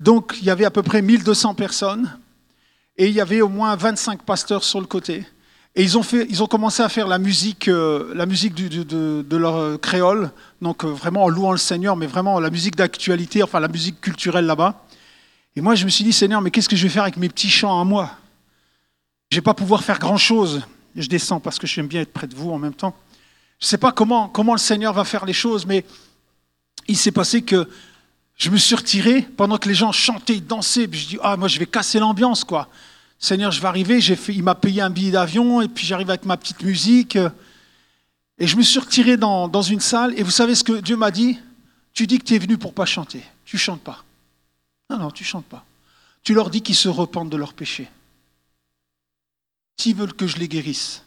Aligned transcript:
Donc 0.00 0.36
il 0.40 0.44
y 0.44 0.50
avait 0.50 0.64
à 0.64 0.70
peu 0.70 0.82
près 0.82 1.02
1200 1.02 1.54
personnes 1.54 2.18
et 2.96 3.08
il 3.08 3.12
y 3.12 3.20
avait 3.20 3.40
au 3.40 3.48
moins 3.48 3.74
25 3.74 4.22
pasteurs 4.22 4.64
sur 4.64 4.80
le 4.80 4.86
côté. 4.86 5.24
Et 5.76 5.82
ils 5.82 5.98
ont, 5.98 6.04
fait, 6.04 6.26
ils 6.30 6.40
ont 6.40 6.46
commencé 6.46 6.82
à 6.84 6.88
faire 6.88 7.08
la 7.08 7.18
musique, 7.18 7.66
euh, 7.66 8.12
la 8.14 8.26
musique 8.26 8.54
de, 8.54 9.36
leur 9.36 9.56
euh, 9.56 9.76
créole, 9.76 10.30
donc 10.62 10.84
euh, 10.84 10.88
vraiment 10.88 11.24
en 11.24 11.28
louant 11.28 11.50
le 11.50 11.58
Seigneur, 11.58 11.96
mais 11.96 12.06
vraiment 12.06 12.38
la 12.38 12.50
musique 12.50 12.76
d'actualité, 12.76 13.42
enfin 13.42 13.58
la 13.58 13.66
musique 13.66 14.00
culturelle 14.00 14.46
là-bas. 14.46 14.84
Et 15.56 15.60
moi, 15.60 15.74
je 15.74 15.84
me 15.84 15.90
suis 15.90 16.04
dit, 16.04 16.12
Seigneur, 16.12 16.40
mais 16.40 16.52
qu'est-ce 16.52 16.68
que 16.68 16.76
je 16.76 16.84
vais 16.84 16.88
faire 16.88 17.02
avec 17.02 17.16
mes 17.16 17.28
petits 17.28 17.50
chants 17.50 17.80
à 17.80 17.84
moi? 17.84 18.10
Je 19.30 19.36
ne 19.36 19.40
vais 19.40 19.44
pas 19.44 19.54
pouvoir 19.54 19.82
faire 19.82 19.98
grand-chose. 19.98 20.62
Je 20.94 21.08
descends 21.08 21.40
parce 21.40 21.58
que 21.58 21.66
j'aime 21.66 21.88
bien 21.88 22.02
être 22.02 22.12
près 22.12 22.28
de 22.28 22.36
vous 22.36 22.52
en 22.52 22.58
même 22.58 22.74
temps. 22.74 22.94
Je 23.58 23.66
ne 23.66 23.68
sais 23.68 23.78
pas 23.78 23.90
comment, 23.90 24.28
comment 24.28 24.52
le 24.52 24.58
Seigneur 24.58 24.92
va 24.92 25.02
faire 25.02 25.24
les 25.24 25.32
choses, 25.32 25.66
mais 25.66 25.84
il 26.86 26.96
s'est 26.96 27.12
passé 27.12 27.42
que 27.42 27.68
je 28.36 28.50
me 28.50 28.56
suis 28.56 28.74
retiré 28.74 29.22
pendant 29.22 29.58
que 29.58 29.68
les 29.68 29.74
gens 29.74 29.92
chantaient, 29.92 30.40
dansaient. 30.40 30.88
Je 30.90 31.06
dis, 31.06 31.18
ah, 31.22 31.36
moi, 31.36 31.48
je 31.48 31.58
vais 31.58 31.66
casser 31.66 31.98
l'ambiance, 31.98 32.44
quoi. 32.44 32.68
Seigneur, 33.18 33.52
je 33.52 33.60
vais 33.60 33.68
arriver. 33.68 33.98
Il 34.00 34.42
m'a 34.42 34.54
payé 34.54 34.82
un 34.82 34.90
billet 34.90 35.12
d'avion, 35.12 35.60
et 35.60 35.68
puis 35.68 35.86
j'arrive 35.86 36.10
avec 36.10 36.24
ma 36.24 36.36
petite 36.36 36.62
musique. 36.62 37.16
Et 38.38 38.46
je 38.46 38.56
me 38.56 38.62
suis 38.62 38.80
retiré 38.80 39.16
dans, 39.16 39.46
dans 39.46 39.62
une 39.62 39.80
salle, 39.80 40.18
et 40.18 40.22
vous 40.22 40.32
savez 40.32 40.54
ce 40.54 40.64
que 40.64 40.72
Dieu 40.80 40.96
m'a 40.96 41.10
dit? 41.10 41.38
Tu 41.92 42.08
dis 42.08 42.18
que 42.18 42.24
tu 42.24 42.34
es 42.34 42.38
venu 42.38 42.58
pour 42.58 42.74
pas 42.74 42.86
chanter. 42.86 43.22
Tu 43.44 43.56
chantes 43.56 43.80
pas. 43.80 44.02
Non, 44.90 44.98
non, 44.98 45.10
tu 45.12 45.22
chantes 45.22 45.46
pas. 45.46 45.64
Tu 46.24 46.34
leur 46.34 46.50
dis 46.50 46.60
qu'ils 46.60 46.74
se 46.74 46.88
repentent 46.88 47.30
de 47.30 47.36
leurs 47.36 47.54
péchés. 47.54 47.88
S'ils 49.76 49.94
veulent 49.94 50.14
que 50.14 50.26
je 50.26 50.38
les 50.38 50.48
guérisse, 50.48 51.04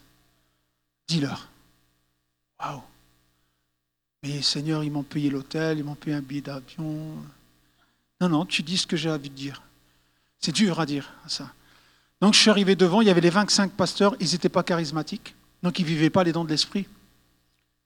dis-leur. 1.07 1.49
Waouh 2.59 2.81
mais 4.23 4.41
Seigneur, 4.41 4.83
ils 4.83 4.91
m'ont 4.91 5.03
payé 5.03 5.29
l'hôtel, 5.29 5.77
ils 5.77 5.83
m'ont 5.83 5.95
payé 5.95 6.15
un 6.15 6.21
billet 6.21 6.41
d'avion. 6.41 7.15
Non, 8.19 8.29
non, 8.29 8.45
tu 8.45 8.63
dis 8.63 8.77
ce 8.77 8.87
que 8.87 8.97
j'ai 8.97 9.09
envie 9.09 9.29
de 9.29 9.35
dire. 9.35 9.61
C'est 10.39 10.51
dur 10.51 10.79
à 10.79 10.85
dire, 10.85 11.11
ça. 11.27 11.51
Donc 12.21 12.33
je 12.33 12.39
suis 12.39 12.49
arrivé 12.49 12.75
devant, 12.75 13.01
il 13.01 13.07
y 13.07 13.11
avait 13.11 13.21
les 13.21 13.29
25 13.29 13.71
pasteurs, 13.73 14.15
ils 14.19 14.31
n'étaient 14.31 14.49
pas 14.49 14.63
charismatiques, 14.63 15.35
donc 15.61 15.79
ils 15.79 15.83
ne 15.83 15.87
vivaient 15.87 16.09
pas 16.09 16.23
les 16.23 16.31
dons 16.31 16.43
de 16.43 16.49
l'esprit. 16.49 16.87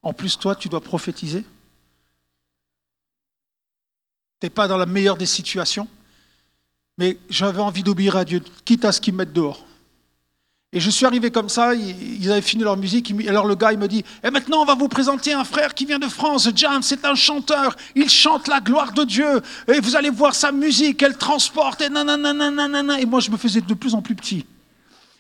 En 0.03 0.13
plus, 0.13 0.37
toi, 0.37 0.55
tu 0.55 0.69
dois 0.69 0.81
prophétiser. 0.81 1.43
Tu 4.39 4.45
n'es 4.45 4.49
pas 4.49 4.67
dans 4.67 4.77
la 4.77 4.85
meilleure 4.85 5.17
des 5.17 5.25
situations, 5.25 5.87
mais 6.97 7.17
j'avais 7.29 7.61
envie 7.61 7.83
d'obéir 7.83 8.15
à 8.15 8.25
Dieu, 8.25 8.41
quitte 8.65 8.85
à 8.85 8.91
ce 8.91 9.01
qu'ils 9.01 9.13
me 9.13 9.19
mettent 9.19 9.33
dehors. 9.33 9.65
Et 10.73 10.79
je 10.79 10.89
suis 10.89 11.05
arrivé 11.05 11.31
comme 11.31 11.49
ça, 11.49 11.75
ils 11.75 12.31
avaient 12.31 12.41
fini 12.41 12.63
leur 12.63 12.77
musique, 12.77 13.13
alors 13.27 13.45
le 13.45 13.55
gars 13.55 13.73
il 13.73 13.77
me 13.77 13.89
dit, 13.89 14.05
et 14.23 14.31
maintenant 14.31 14.61
on 14.61 14.65
va 14.65 14.73
vous 14.73 14.87
présenter 14.87 15.33
un 15.33 15.43
frère 15.43 15.73
qui 15.73 15.85
vient 15.85 15.99
de 15.99 16.07
France, 16.07 16.47
James, 16.55 16.81
c'est 16.81 17.03
un 17.03 17.13
chanteur, 17.13 17.75
il 17.93 18.09
chante 18.09 18.47
la 18.47 18.61
gloire 18.61 18.93
de 18.93 19.03
Dieu, 19.03 19.41
et 19.67 19.81
vous 19.81 19.97
allez 19.97 20.09
voir 20.09 20.33
sa 20.33 20.53
musique, 20.53 21.03
elle 21.03 21.17
transporte, 21.17 21.81
et 21.81 21.89
nanana, 21.89 23.01
et 23.01 23.05
moi 23.05 23.19
je 23.19 23.29
me 23.31 23.35
faisais 23.35 23.59
de 23.59 23.73
plus 23.73 23.93
en 23.93 24.01
plus 24.01 24.15
petit. 24.15 24.45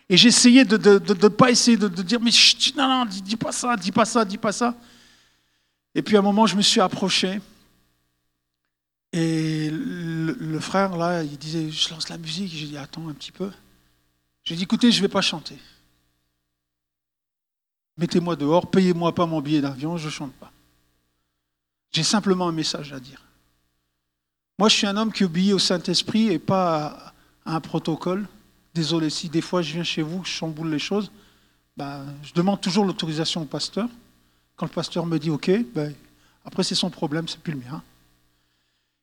Et 0.07 0.15
j'essayais 0.15 0.63
de 0.63 0.77
ne 0.77 1.27
pas 1.27 1.51
essayer 1.51 1.75
de, 1.75 1.89
dire, 1.89 2.21
mais 2.21 2.31
chut, 2.31 2.73
non, 2.77 2.87
non, 2.87 3.05
dis, 3.05 3.21
dis 3.21 3.35
pas 3.35 3.51
ça, 3.51 3.75
dis 3.75 3.91
pas 3.91 4.05
ça, 4.05 4.23
dis 4.23 4.37
pas 4.37 4.53
ça. 4.53 4.73
Et 5.93 6.01
puis 6.01 6.15
à 6.15 6.19
un 6.19 6.23
moment 6.23 6.45
je 6.45 6.55
me 6.55 6.61
suis 6.61 6.79
approché, 6.79 7.41
et 9.11 9.69
le, 9.69 10.31
le 10.39 10.59
frère 10.61 10.95
là, 10.95 11.23
il 11.23 11.37
disait, 11.37 11.69
je 11.69 11.89
lance 11.89 12.07
la 12.07 12.17
musique, 12.17 12.53
j'ai 12.55 12.67
dit, 12.67 12.77
attends 12.77 13.09
un 13.09 13.13
petit 13.13 13.33
peu. 13.33 13.49
J'ai 14.43 14.55
dit, 14.55 14.63
écoutez, 14.63 14.91
je 14.91 14.97
ne 14.97 15.01
vais 15.03 15.11
pas 15.11 15.21
chanter. 15.21 15.57
Mettez-moi 17.97 18.35
dehors, 18.35 18.69
payez-moi 18.69 19.13
pas 19.13 19.25
mon 19.25 19.41
billet 19.41 19.61
d'avion, 19.61 19.97
je 19.97 20.05
ne 20.05 20.11
chante 20.11 20.33
pas. 20.33 20.51
J'ai 21.91 22.03
simplement 22.03 22.47
un 22.47 22.51
message 22.51 22.93
à 22.93 22.99
dire. 22.99 23.23
Moi, 24.57 24.69
je 24.69 24.75
suis 24.75 24.87
un 24.87 24.95
homme 24.97 25.11
qui 25.11 25.23
obéit 25.23 25.53
au 25.53 25.59
Saint-Esprit 25.59 26.29
et 26.29 26.39
pas 26.39 27.13
à 27.45 27.55
un 27.55 27.61
protocole. 27.61 28.27
Désolé 28.73 29.09
si 29.09 29.27
des 29.27 29.41
fois 29.41 29.61
je 29.61 29.73
viens 29.73 29.83
chez 29.83 30.01
vous, 30.01 30.23
je 30.23 30.29
chamboule 30.29 30.69
les 30.69 30.79
choses. 30.79 31.11
Ben, 31.75 32.05
je 32.23 32.33
demande 32.33 32.61
toujours 32.61 32.85
l'autorisation 32.85 33.41
au 33.41 33.45
pasteur. 33.45 33.89
Quand 34.55 34.65
le 34.65 34.71
pasteur 34.71 35.05
me 35.05 35.17
dit 35.17 35.29
OK, 35.29 35.51
ben, 35.73 35.93
après 36.45 36.63
c'est 36.63 36.75
son 36.75 36.89
problème, 36.89 37.27
c'est 37.27 37.39
plus 37.39 37.53
le 37.53 37.59
mien. 37.59 37.83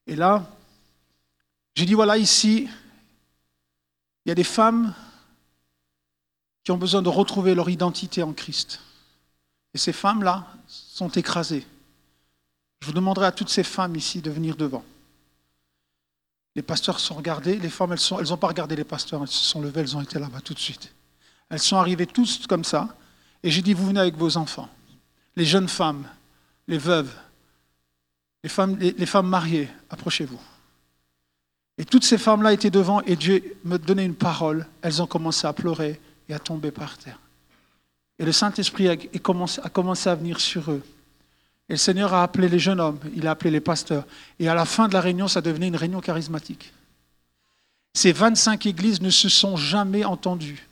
Et 0.06 0.16
là, 0.16 0.50
j'ai 1.74 1.84
dit 1.84 1.94
voilà, 1.94 2.16
ici, 2.16 2.68
il 4.24 4.28
y 4.28 4.32
a 4.32 4.34
des 4.34 4.44
femmes 4.44 4.94
qui 6.68 6.72
ont 6.72 6.76
besoin 6.76 7.00
de 7.00 7.08
retrouver 7.08 7.54
leur 7.54 7.70
identité 7.70 8.22
en 8.22 8.34
Christ. 8.34 8.80
Et 9.72 9.78
ces 9.78 9.94
femmes-là 9.94 10.46
sont 10.66 11.08
écrasées. 11.08 11.66
Je 12.82 12.86
vous 12.86 12.92
demanderai 12.92 13.24
à 13.24 13.32
toutes 13.32 13.48
ces 13.48 13.62
femmes 13.62 13.96
ici 13.96 14.20
de 14.20 14.30
venir 14.30 14.54
devant. 14.54 14.84
Les 16.54 16.60
pasteurs 16.60 17.00
sont 17.00 17.14
regardés, 17.14 17.56
les 17.56 17.70
femmes, 17.70 17.94
elles 17.94 18.28
n'ont 18.28 18.36
pas 18.36 18.48
regardé 18.48 18.76
les 18.76 18.84
pasteurs, 18.84 19.22
elles 19.22 19.28
se 19.28 19.44
sont 19.46 19.62
levées, 19.62 19.80
elles 19.80 19.96
ont 19.96 20.02
été 20.02 20.18
là-bas 20.18 20.42
tout 20.42 20.52
de 20.52 20.58
suite. 20.58 20.92
Elles 21.48 21.58
sont 21.58 21.78
arrivées 21.78 22.06
tous 22.06 22.46
comme 22.46 22.64
ça, 22.64 22.94
et 23.42 23.50
j'ai 23.50 23.62
dit, 23.62 23.72
vous 23.72 23.86
venez 23.86 24.00
avec 24.00 24.18
vos 24.18 24.36
enfants. 24.36 24.68
Les 25.36 25.46
jeunes 25.46 25.70
femmes, 25.70 26.06
les 26.66 26.76
veuves, 26.76 27.14
les 28.44 28.50
femmes, 28.50 28.76
les 28.78 29.06
femmes 29.06 29.28
mariées, 29.28 29.70
approchez-vous. 29.88 30.40
Et 31.78 31.86
toutes 31.86 32.04
ces 32.04 32.18
femmes-là 32.18 32.52
étaient 32.52 32.68
devant, 32.68 33.00
et 33.04 33.16
Dieu 33.16 33.56
me 33.64 33.78
donnait 33.78 34.04
une 34.04 34.14
parole. 34.14 34.66
Elles 34.82 35.00
ont 35.00 35.06
commencé 35.06 35.46
à 35.46 35.54
pleurer, 35.54 35.98
et 36.28 36.34
à 36.34 36.38
tomber 36.38 36.70
par 36.70 36.98
terre. 36.98 37.18
Et 38.18 38.24
le 38.24 38.32
Saint-Esprit 38.32 38.88
a 38.88 39.28
commencé 39.68 40.08
à 40.08 40.14
venir 40.14 40.40
sur 40.40 40.70
eux. 40.70 40.82
Et 41.68 41.74
le 41.74 41.78
Seigneur 41.78 42.14
a 42.14 42.22
appelé 42.22 42.48
les 42.48 42.58
jeunes 42.58 42.80
hommes, 42.80 42.98
il 43.14 43.26
a 43.26 43.32
appelé 43.32 43.50
les 43.50 43.60
pasteurs. 43.60 44.04
Et 44.38 44.48
à 44.48 44.54
la 44.54 44.64
fin 44.64 44.88
de 44.88 44.94
la 44.94 45.00
réunion, 45.00 45.28
ça 45.28 45.40
devenait 45.40 45.68
une 45.68 45.76
réunion 45.76 46.00
charismatique. 46.00 46.72
Ces 47.94 48.12
25 48.12 48.66
églises 48.66 49.00
ne 49.00 49.10
se 49.10 49.28
sont 49.28 49.56
jamais 49.56 50.04
entendues 50.04 50.66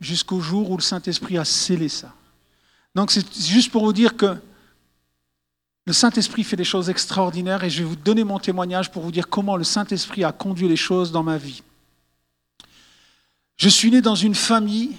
jusqu'au 0.00 0.40
jour 0.40 0.70
où 0.70 0.76
le 0.76 0.82
Saint-Esprit 0.82 1.38
a 1.38 1.44
scellé 1.44 1.88
ça. 1.88 2.12
Donc 2.94 3.10
c'est 3.10 3.24
juste 3.36 3.70
pour 3.70 3.84
vous 3.84 3.92
dire 3.92 4.16
que 4.16 4.36
le 5.86 5.92
Saint-Esprit 5.92 6.44
fait 6.44 6.56
des 6.56 6.64
choses 6.64 6.88
extraordinaires 6.88 7.64
et 7.64 7.70
je 7.70 7.80
vais 7.80 7.88
vous 7.88 7.96
donner 7.96 8.24
mon 8.24 8.38
témoignage 8.38 8.90
pour 8.90 9.02
vous 9.02 9.12
dire 9.12 9.28
comment 9.28 9.56
le 9.56 9.64
Saint-Esprit 9.64 10.24
a 10.24 10.32
conduit 10.32 10.68
les 10.68 10.76
choses 10.76 11.12
dans 11.12 11.22
ma 11.22 11.36
vie. 11.36 11.62
Je 13.56 13.68
suis 13.68 13.90
né 13.90 14.00
dans 14.00 14.14
une 14.14 14.34
famille 14.34 14.96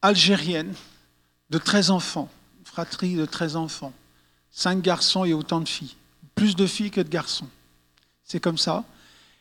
algérienne 0.00 0.72
de 1.50 1.58
13 1.58 1.90
enfants, 1.90 2.28
une 2.58 2.66
fratrie 2.66 3.14
de 3.14 3.26
13 3.26 3.56
enfants, 3.56 3.92
5 4.50 4.80
garçons 4.80 5.24
et 5.24 5.34
autant 5.34 5.60
de 5.60 5.68
filles, 5.68 5.96
plus 6.34 6.56
de 6.56 6.66
filles 6.66 6.90
que 6.90 7.00
de 7.00 7.08
garçons. 7.08 7.48
C'est 8.24 8.40
comme 8.40 8.58
ça. 8.58 8.84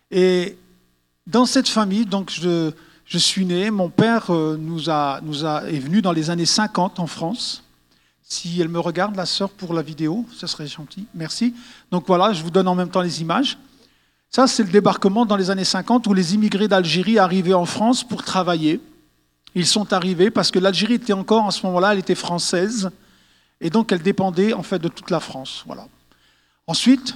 Et 0.10 0.58
dans 1.28 1.46
cette 1.46 1.70
famille, 1.70 2.06
donc 2.06 2.30
je, 2.32 2.74
suis 3.18 3.46
né, 3.46 3.72
mon 3.72 3.90
père 3.90 4.32
euh, 4.32 4.58
nous 4.60 4.90
a, 4.90 5.22
est 5.68 5.80
venu 5.80 6.02
dans 6.02 6.12
les 6.12 6.30
années 6.30 6.46
50 6.46 7.00
en 7.00 7.08
France. 7.08 7.64
Si 8.22 8.60
elle 8.60 8.70
me 8.70 8.80
regarde, 8.80 9.16
la 9.16 9.26
sœur, 9.26 9.50
pour 9.50 9.74
la 9.74 9.82
vidéo, 9.82 10.26
ce 10.34 10.48
serait 10.48 10.68
gentil. 10.68 11.06
Merci. 11.14 11.54
Donc 11.92 12.06
voilà, 12.08 12.34
je 12.34 12.44
vous 12.44 12.52
donne 12.52 12.68
en 12.68 12.76
même 12.76 12.90
temps 12.90 13.02
les 13.02 13.22
images. 13.22 13.58
Ça, 14.34 14.48
c'est 14.48 14.64
le 14.64 14.70
débarquement 14.70 15.26
dans 15.26 15.36
les 15.36 15.50
années 15.50 15.66
50 15.66 16.08
où 16.08 16.14
les 16.14 16.34
immigrés 16.34 16.70
d'Algérie 16.70 17.20
arrivaient 17.20 17.54
en 17.54 17.66
France 17.66 18.06
pour 18.06 18.24
travailler. 18.24 18.80
Ils 19.56 19.68
sont 19.68 19.92
arrivés 19.92 20.32
parce 20.32 20.52
que 20.52 20.60
l'Algérie 20.60 20.94
était 20.94 21.12
encore, 21.12 21.44
en 21.44 21.52
ce 21.52 21.66
moment-là, 21.66 21.92
elle 21.92 22.00
était 22.00 22.16
française. 22.16 22.92
Et 23.60 23.70
donc, 23.70 23.92
elle 23.92 24.02
dépendait, 24.02 24.54
en 24.54 24.64
fait, 24.64 24.80
de 24.80 24.88
toute 24.88 25.10
la 25.12 25.20
France. 25.20 25.64
Voilà. 25.68 25.86
Ensuite, 26.66 27.14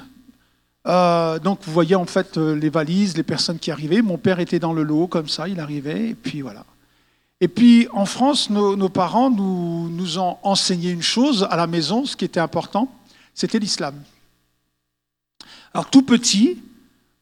euh, 0.87 1.39
donc, 1.39 1.59
vous 1.63 1.71
voyez, 1.71 1.95
en 1.95 2.05
fait, 2.05 2.37
euh, 2.37 2.53
les 2.53 2.69
valises, 2.69 3.15
les 3.15 3.23
personnes 3.23 3.59
qui 3.59 3.71
arrivaient. 3.71 4.01
Mon 4.01 4.17
père 4.17 4.41
était 4.41 4.59
dans 4.59 4.73
le 4.73 4.83
lot, 4.83 5.07
comme 5.07 5.29
ça, 5.29 5.47
il 5.47 5.61
arrivait, 5.61 6.09
et 6.09 6.15
puis 6.15 6.41
voilà. 6.41 6.65
Et 7.39 7.47
puis, 7.47 7.87
en 7.93 8.05
France, 8.05 8.49
nos, 8.49 8.89
parents 8.89 9.29
nous 9.29 10.19
ont 10.19 10.37
enseigné 10.43 10.91
une 10.91 11.01
chose 11.01 11.47
à 11.49 11.55
la 11.55 11.67
maison, 11.67 12.05
ce 12.05 12.17
qui 12.17 12.25
était 12.25 12.41
important, 12.41 12.91
c'était 13.33 13.59
l'islam. 13.59 13.95
Alors, 15.73 15.89
tout 15.89 16.01
petit, 16.01 16.61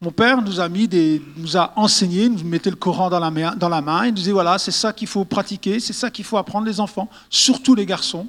mon 0.04 0.12
père 0.12 0.42
nous 0.42 0.60
a, 0.60 0.68
mis 0.68 0.90
nous 1.38 1.56
a 1.56 1.72
enseigné, 1.78 2.28
nous 2.28 2.44
mettait 2.44 2.70
le 2.70 2.76
Coran 2.76 3.10
dans 3.10 3.20
la 3.20 3.32
main, 3.32 3.56
dans 3.56 3.70
la 3.70 3.82
main 3.82 4.04
et 4.04 4.08
nous 4.08 4.16
disait 4.16 4.34
voilà, 4.34 4.60
c'est 4.60 4.72
ça 4.72 4.92
qu'il 4.92 5.08
faut 5.08 5.24
pratiquer, 5.24 5.80
c'est 5.80 5.94
ça 5.94 6.12
qu'il 6.12 6.26
faut 6.26 6.36
apprendre 6.36 6.68
les 6.68 6.82
enfants, 6.82 7.10
surtout 7.30 7.74
les 7.74 7.86
garçons. 7.86 8.28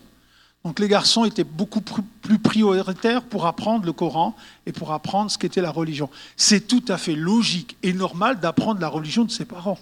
Donc 0.64 0.78
les 0.78 0.86
garçons 0.86 1.24
étaient 1.24 1.42
beaucoup 1.42 1.80
plus 1.80 2.38
prioritaires 2.38 3.22
pour 3.22 3.46
apprendre 3.46 3.84
le 3.84 3.92
Coran 3.92 4.36
et 4.66 4.72
pour 4.72 4.92
apprendre 4.92 5.32
ce 5.32 5.36
qu'était 5.36 5.60
la 5.60 5.72
religion. 5.72 6.08
C'est 6.36 6.68
tout 6.68 6.84
à 6.86 6.96
fait 6.96 7.16
logique 7.16 7.76
et 7.82 7.92
normal 7.92 8.38
d'apprendre 8.38 8.80
la 8.80 8.88
religion 8.88 9.24
de 9.24 9.32
ses 9.32 9.44
parents. 9.44 9.78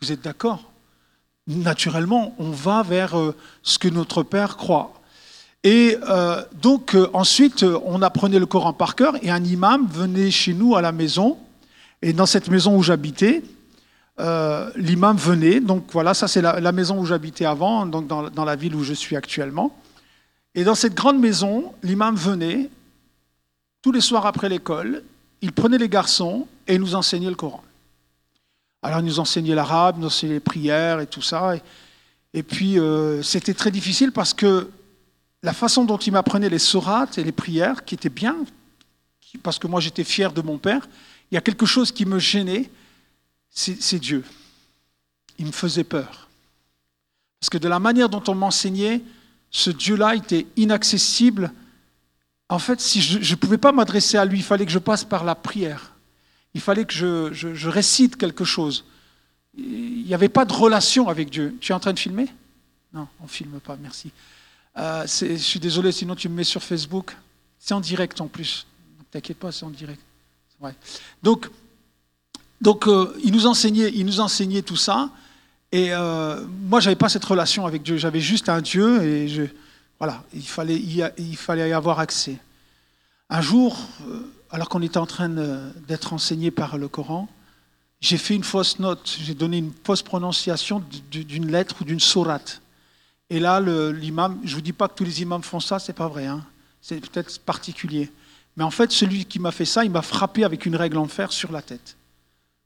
Vous 0.00 0.12
êtes 0.12 0.22
d'accord? 0.22 0.70
Naturellement, 1.48 2.36
on 2.38 2.52
va 2.52 2.84
vers 2.84 3.18
euh, 3.18 3.34
ce 3.64 3.80
que 3.80 3.88
notre 3.88 4.22
père 4.22 4.56
croit. 4.56 4.99
Et 5.62 5.96
euh, 6.08 6.42
donc 6.62 6.94
euh, 6.94 7.08
ensuite, 7.12 7.64
on 7.84 8.00
apprenait 8.02 8.38
le 8.38 8.46
Coran 8.46 8.72
par 8.72 8.94
cœur 8.96 9.14
et 9.22 9.30
un 9.30 9.44
imam 9.44 9.86
venait 9.86 10.30
chez 10.30 10.54
nous 10.54 10.76
à 10.76 10.80
la 10.80 10.92
maison. 10.92 11.38
Et 12.02 12.12
dans 12.12 12.26
cette 12.26 12.48
maison 12.48 12.76
où 12.76 12.82
j'habitais, 12.82 13.42
euh, 14.20 14.70
l'imam 14.76 15.16
venait. 15.16 15.60
Donc 15.60 15.86
voilà, 15.92 16.14
ça 16.14 16.28
c'est 16.28 16.42
la, 16.42 16.72
maison 16.72 16.98
où 16.98 17.06
j'habitais 17.06 17.44
avant, 17.44 17.86
donc 17.86 18.06
dans, 18.06 18.44
la 18.44 18.56
ville 18.56 18.74
où 18.74 18.84
je 18.84 18.94
suis 18.94 19.16
actuellement. 19.16 19.76
Et 20.54 20.64
dans 20.64 20.74
cette 20.74 20.94
grande 20.94 21.18
maison, 21.18 21.72
l'imam 21.82 22.16
venait 22.16 22.70
tous 23.82 23.92
les 23.92 24.00
soirs 24.00 24.26
après 24.26 24.48
l'école, 24.48 25.02
il 25.40 25.52
prenait 25.52 25.78
les 25.78 25.88
garçons 25.88 26.46
et 26.66 26.78
nous 26.78 26.94
enseignait 26.94 27.30
le 27.30 27.34
Coran. 27.34 27.62
Alors 28.82 29.00
il 29.00 29.06
nous 29.06 29.20
enseignait 29.20 29.54
l'arabe, 29.54 29.98
nous 29.98 30.06
enseignait 30.06 30.34
les 30.34 30.40
prières 30.40 31.00
et 31.00 31.06
tout 31.06 31.22
ça. 31.22 31.54
Et, 32.34 32.42
puis 32.42 32.78
euh, 32.78 33.22
c'était 33.22 33.54
très 33.54 33.70
difficile 33.70 34.12
parce 34.12 34.34
que 34.34 34.68
la 35.42 35.52
façon 35.52 35.84
dont 35.84 35.96
il 35.96 36.12
m'apprenait 36.12 36.48
les 36.48 36.58
sourates 36.58 37.18
et 37.18 37.24
les 37.24 37.32
prières, 37.32 37.84
qui 37.84 37.94
étaient 37.94 38.08
bien, 38.08 38.36
parce 39.42 39.58
que 39.58 39.66
moi 39.66 39.80
j'étais 39.80 40.04
fier 40.04 40.32
de 40.32 40.42
mon 40.42 40.58
père, 40.58 40.88
il 41.30 41.34
y 41.34 41.38
a 41.38 41.40
quelque 41.40 41.66
chose 41.66 41.92
qui 41.92 42.04
me 42.04 42.18
gênait, 42.18 42.70
c'est 43.50 43.98
Dieu. 43.98 44.24
Il 45.38 45.46
me 45.46 45.52
faisait 45.52 45.84
peur. 45.84 46.28
Parce 47.40 47.50
que 47.50 47.58
de 47.58 47.68
la 47.68 47.78
manière 47.78 48.08
dont 48.08 48.22
on 48.28 48.34
m'enseignait, 48.34 49.00
ce 49.50 49.70
Dieu-là 49.70 50.14
était 50.14 50.46
inaccessible. 50.56 51.52
En 52.48 52.58
fait, 52.58 52.80
si 52.80 53.00
je 53.00 53.18
ne 53.18 53.36
pouvais 53.36 53.58
pas 53.58 53.72
m'adresser 53.72 54.18
à 54.18 54.24
lui, 54.24 54.38
il 54.38 54.44
fallait 54.44 54.66
que 54.66 54.72
je 54.72 54.78
passe 54.78 55.04
par 55.04 55.24
la 55.24 55.34
prière. 55.34 55.92
Il 56.54 56.60
fallait 56.60 56.84
que 56.84 56.92
je, 57.32 57.68
récite 57.68 58.16
quelque 58.16 58.44
chose. 58.44 58.84
Il 59.56 60.04
n'y 60.04 60.14
avait 60.14 60.28
pas 60.28 60.44
de 60.44 60.52
relation 60.52 61.08
avec 61.08 61.30
Dieu. 61.30 61.56
Tu 61.60 61.72
es 61.72 61.74
en 61.74 61.80
train 61.80 61.92
de 61.92 61.98
filmer? 61.98 62.28
Non, 62.92 63.06
on 63.20 63.24
ne 63.24 63.28
filme 63.28 63.60
pas, 63.60 63.76
merci. 63.80 64.10
Euh, 64.78 65.06
je 65.06 65.36
suis 65.36 65.60
désolé, 65.60 65.92
sinon 65.92 66.14
tu 66.14 66.28
me 66.28 66.34
mets 66.34 66.44
sur 66.44 66.62
Facebook. 66.62 67.16
C'est 67.58 67.74
en 67.74 67.80
direct 67.80 68.20
en 68.20 68.28
plus. 68.28 68.66
Ne 68.98 69.04
t'inquiète 69.10 69.38
pas, 69.38 69.52
c'est 69.52 69.64
en 69.64 69.70
direct. 69.70 70.00
Donc, 71.22 71.48
donc 72.60 72.86
euh, 72.86 73.16
il, 73.24 73.32
nous 73.32 73.46
enseignait, 73.46 73.90
il 73.94 74.04
nous 74.04 74.20
enseignait 74.20 74.62
tout 74.62 74.76
ça. 74.76 75.10
Et 75.72 75.92
euh, 75.92 76.44
moi, 76.68 76.80
je 76.80 76.86
n'avais 76.86 76.96
pas 76.96 77.08
cette 77.08 77.24
relation 77.24 77.66
avec 77.66 77.82
Dieu. 77.82 77.96
J'avais 77.96 78.20
juste 78.20 78.48
un 78.48 78.60
Dieu 78.60 79.02
et 79.02 79.50
voilà, 79.98 80.24
il 80.34 80.46
fallait, 80.46 80.76
y 80.76 81.04
il 81.18 81.36
fallait 81.36 81.68
y 81.68 81.72
avoir 81.72 82.00
accès. 82.00 82.38
Un 83.28 83.40
jour, 83.40 83.78
alors 84.50 84.68
qu'on 84.68 84.82
était 84.82 84.98
en 84.98 85.06
train 85.06 85.28
d'être 85.28 86.12
enseigné 86.12 86.50
par 86.50 86.78
le 86.78 86.88
Coran, 86.88 87.28
j'ai 88.00 88.16
fait 88.16 88.34
une 88.34 88.44
fausse 88.44 88.78
note, 88.78 89.18
j'ai 89.22 89.34
donné 89.34 89.58
une 89.58 89.72
fausse 89.84 90.02
prononciation 90.02 90.82
d'une 91.10 91.50
lettre 91.50 91.76
ou 91.80 91.84
d'une 91.84 92.00
sourate. 92.00 92.59
Et 93.30 93.38
là, 93.38 93.60
l'imam, 93.60 94.40
je 94.42 94.50
ne 94.50 94.54
vous 94.56 94.60
dis 94.60 94.72
pas 94.72 94.88
que 94.88 94.94
tous 94.94 95.04
les 95.04 95.22
imams 95.22 95.42
font 95.42 95.60
ça, 95.60 95.78
c'est 95.78 95.92
pas 95.92 96.08
vrai, 96.08 96.26
hein. 96.26 96.44
c'est 96.82 97.00
peut-être 97.00 97.40
particulier. 97.40 98.10
Mais 98.56 98.64
en 98.64 98.72
fait, 98.72 98.90
celui 98.90 99.24
qui 99.24 99.38
m'a 99.38 99.52
fait 99.52 99.64
ça, 99.64 99.84
il 99.84 99.90
m'a 99.92 100.02
frappé 100.02 100.42
avec 100.42 100.66
une 100.66 100.74
règle 100.74 100.98
en 100.98 101.06
fer 101.06 101.32
sur 101.32 101.52
la 101.52 101.62
tête. 101.62 101.96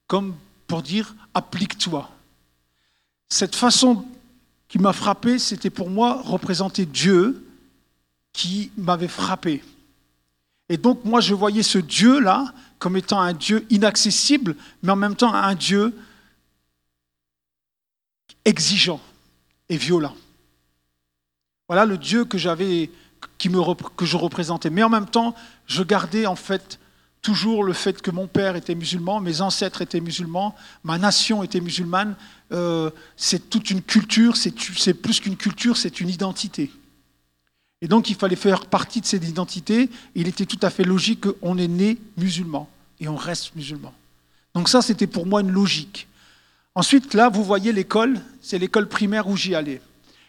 Comme 0.06 0.34
pour 0.66 0.82
dire, 0.82 1.14
applique-toi. 1.34 2.10
Cette 3.28 3.54
façon 3.54 4.06
qui 4.68 4.78
m'a 4.78 4.94
frappé, 4.94 5.38
c'était 5.38 5.70
pour 5.70 5.90
moi 5.90 6.22
représenter 6.24 6.86
Dieu 6.86 7.46
qui 8.32 8.70
m'avait 8.78 9.06
frappé. 9.06 9.62
Et 10.70 10.78
donc 10.78 11.04
moi, 11.04 11.20
je 11.20 11.34
voyais 11.34 11.62
ce 11.62 11.78
Dieu-là 11.78 12.52
comme 12.78 12.96
étant 12.96 13.20
un 13.20 13.34
Dieu 13.34 13.66
inaccessible, 13.68 14.56
mais 14.82 14.92
en 14.92 14.96
même 14.96 15.14
temps 15.14 15.32
un 15.34 15.54
Dieu 15.54 15.94
exigeant 18.46 19.00
et 19.68 19.76
violent. 19.76 20.16
Voilà 21.68 21.86
le 21.86 21.98
Dieu 21.98 22.24
que 22.24 22.38
j'avais, 22.38 22.90
qui 23.38 23.50
que 23.96 24.04
je 24.04 24.16
représentais. 24.16 24.70
Mais 24.70 24.82
en 24.82 24.90
même 24.90 25.06
temps, 25.06 25.34
je 25.66 25.82
gardais 25.82 26.26
en 26.26 26.36
fait 26.36 26.78
toujours 27.22 27.64
le 27.64 27.72
fait 27.72 28.02
que 28.02 28.10
mon 28.10 28.26
père 28.26 28.54
était 28.54 28.74
musulman, 28.74 29.20
mes 29.20 29.40
ancêtres 29.40 29.80
étaient 29.80 30.00
musulmans, 30.00 30.54
ma 30.82 30.98
nation 30.98 31.42
était 31.42 31.60
musulmane. 31.60 32.16
Euh, 32.52 32.90
c'est 33.16 33.48
toute 33.48 33.70
une 33.70 33.80
culture, 33.80 34.36
c'est 34.36 34.94
plus 34.94 35.20
qu'une 35.20 35.36
culture, 35.36 35.76
c'est 35.78 36.00
une 36.00 36.10
identité. 36.10 36.70
Et 37.80 37.88
donc 37.88 38.10
il 38.10 38.16
fallait 38.16 38.36
faire 38.36 38.66
partie 38.66 39.00
de 39.00 39.06
cette 39.06 39.26
identité. 39.26 39.88
Il 40.14 40.28
était 40.28 40.46
tout 40.46 40.58
à 40.62 40.70
fait 40.70 40.84
logique 40.84 41.26
qu'on 41.40 41.56
est 41.56 41.68
né 41.68 41.98
musulman 42.18 42.68
et 43.00 43.08
on 43.08 43.16
reste 43.16 43.56
musulman. 43.56 43.92
Donc 44.54 44.68
ça, 44.68 44.82
c'était 44.82 45.06
pour 45.06 45.26
moi 45.26 45.40
une 45.40 45.50
logique. 45.50 46.06
Ensuite, 46.74 47.14
là, 47.14 47.28
vous 47.28 47.44
voyez 47.44 47.72
l'école, 47.72 48.20
c'est 48.40 48.58
l'école 48.58 48.88
primaire 48.88 49.28
où 49.28 49.36
j'y 49.36 49.54
allais. 49.54 49.80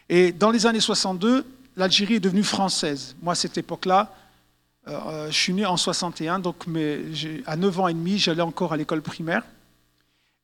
Et 0.08 0.32
dans 0.32 0.50
les 0.50 0.66
années 0.66 0.80
62, 0.80 1.44
l'Algérie 1.76 2.14
est 2.14 2.20
devenue 2.20 2.44
française. 2.44 3.16
Moi, 3.22 3.32
à 3.32 3.36
cette 3.36 3.58
époque-là, 3.58 4.14
euh, 4.88 5.26
je 5.30 5.36
suis 5.36 5.52
né 5.52 5.66
en 5.66 5.76
61, 5.76 6.38
donc 6.38 6.64
à 7.46 7.56
9 7.56 7.80
ans 7.80 7.88
et 7.88 7.94
demi, 7.94 8.18
j'allais 8.18 8.42
encore 8.42 8.72
à 8.72 8.76
l'école 8.76 9.02
primaire. 9.02 9.42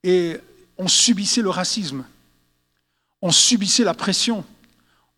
Et 0.02 0.38
on 0.78 0.88
subissait 0.88 1.42
le 1.42 1.50
racisme, 1.50 2.04
on 3.20 3.30
subissait 3.30 3.84
la 3.84 3.94
pression, 3.94 4.44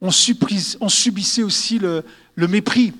on, 0.02 0.10
subissait 0.10 1.42
aussi 1.42 1.78
le, 1.78 2.04
mépris. 2.36 2.92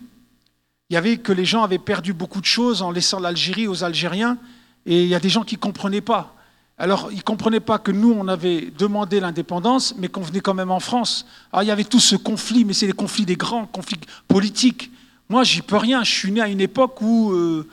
Il 0.88 0.94
y 0.94 0.96
avait 0.96 1.18
que 1.18 1.32
les 1.32 1.44
gens 1.44 1.62
avaient 1.62 1.78
perdu 1.78 2.14
beaucoup 2.14 2.40
de 2.40 2.46
choses 2.46 2.80
en 2.80 2.90
laissant 2.90 3.20
l'Algérie 3.20 3.66
aux 3.66 3.84
Algériens, 3.84 4.38
et 4.86 5.02
il 5.02 5.08
y 5.08 5.14
a 5.14 5.20
des 5.20 5.28
gens 5.28 5.44
qui 5.44 5.56
ne 5.56 5.60
comprenaient 5.60 6.00
pas. 6.00 6.34
Alors, 6.76 7.08
ils 7.12 7.18
ne 7.18 7.22
comprenaient 7.22 7.60
pas 7.60 7.78
que 7.78 7.92
nous, 7.92 8.12
on 8.12 8.26
avait 8.26 8.72
demandé 8.76 9.20
l'indépendance, 9.20 9.94
mais 9.96 10.08
qu'on 10.08 10.22
venait 10.22 10.40
quand 10.40 10.54
même 10.54 10.72
en 10.72 10.80
France. 10.80 11.24
Alors, 11.52 11.62
il 11.62 11.66
y 11.66 11.70
avait 11.70 11.84
tout 11.84 12.00
ce 12.00 12.16
conflit, 12.16 12.64
mais 12.64 12.72
c'est 12.72 12.86
les 12.86 12.92
conflits 12.92 13.24
des 13.24 13.36
grands, 13.36 13.66
conflits 13.66 14.00
politiques. 14.26 14.90
Moi, 15.28 15.44
j'y 15.44 15.62
peux 15.62 15.76
rien. 15.76 16.02
Je 16.02 16.10
suis 16.10 16.32
né 16.32 16.40
à 16.40 16.48
une 16.48 16.60
époque 16.60 17.00
où 17.00 17.32
euh, 17.32 17.68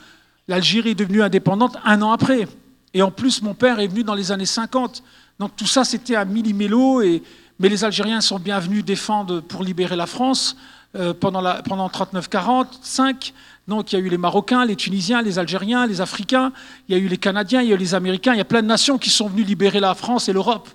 l'Algérie 0.48 0.92
est 0.92 0.96
devenue 0.96 1.24
indépendante 1.24 1.78
un 1.84 2.02
an 2.04 2.12
après. 2.12 2.48
Et 2.94 3.02
en 3.02 3.10
plus, 3.10 3.42
mon 3.42 3.54
père 3.54 3.80
est 3.80 3.88
venu 3.88 4.04
dans 4.04 4.14
les 4.14 4.32
années 4.32 4.46
50. 4.46 5.04
Donc 5.40 5.56
tout 5.56 5.66
ça, 5.66 5.84
c'était 5.84 6.16
à 6.16 6.26
millimélo. 6.26 7.02
Et... 7.02 7.24
Mais 7.60 7.70
les 7.70 7.84
Algériens 7.84 8.22
sont 8.22 8.40
bien 8.40 8.60
venus 8.60 8.86
défendre 8.86 9.40
pour 9.40 9.64
libérer 9.64 9.96
la 9.96 10.06
France 10.06 10.56
euh, 10.96 11.14
pendant, 11.14 11.42
la... 11.42 11.64
pendant 11.64 11.88
39-45. 11.88 13.34
Donc 13.72 13.94
il 13.94 14.00
y 14.00 14.02
a 14.02 14.06
eu 14.06 14.10
les 14.10 14.18
Marocains, 14.18 14.66
les 14.66 14.76
Tunisiens, 14.76 15.22
les 15.22 15.40
Algériens, 15.40 15.88
les 15.88 16.02
Africains, 16.02 16.52
il 16.90 16.92
y 16.94 17.00
a 17.00 17.02
eu 17.02 17.08
les 17.08 17.16
Canadiens, 17.16 17.62
il 17.62 17.70
y 17.70 17.72
a 17.72 17.76
eu 17.76 17.78
les 17.78 17.96
Américains, 17.96 18.34
il 18.34 18.38
y 18.38 18.42
a 18.42 18.46
plein 18.46 18.62
de 18.62 18.68
nations 18.68 18.98
qui 18.98 19.10
sont 19.10 19.30
venues 19.30 19.46
libérer 19.46 19.80
la 19.80 19.96
France 19.96 20.28
et 20.28 20.34
l'Europe. 20.34 20.68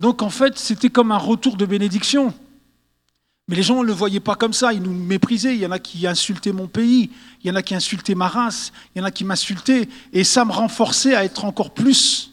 Donc 0.00 0.22
en 0.22 0.30
fait, 0.30 0.58
c'était 0.58 0.88
comme 0.88 1.12
un 1.12 1.18
retour 1.18 1.58
de 1.58 1.66
bénédiction. 1.66 2.32
Mais 3.48 3.56
les 3.56 3.62
gens 3.62 3.82
ne 3.82 3.86
le 3.86 3.92
voyaient 3.92 4.18
pas 4.18 4.34
comme 4.34 4.54
ça, 4.54 4.72
ils 4.72 4.80
nous 4.80 4.94
méprisaient. 4.94 5.54
Il 5.54 5.60
y 5.60 5.66
en 5.66 5.72
a 5.72 5.78
qui 5.78 6.06
insultaient 6.06 6.52
mon 6.52 6.68
pays, 6.68 7.10
il 7.44 7.48
y 7.48 7.50
en 7.50 7.54
a 7.54 7.60
qui 7.60 7.74
insultaient 7.74 8.14
ma 8.14 8.28
race, 8.28 8.72
il 8.94 9.00
y 9.00 9.02
en 9.02 9.04
a 9.04 9.10
qui 9.10 9.24
m'insultaient. 9.24 9.86
Et 10.14 10.24
ça 10.24 10.46
me 10.46 10.52
renforçait 10.52 11.14
à 11.14 11.26
être 11.26 11.44
encore 11.44 11.74
plus 11.74 12.32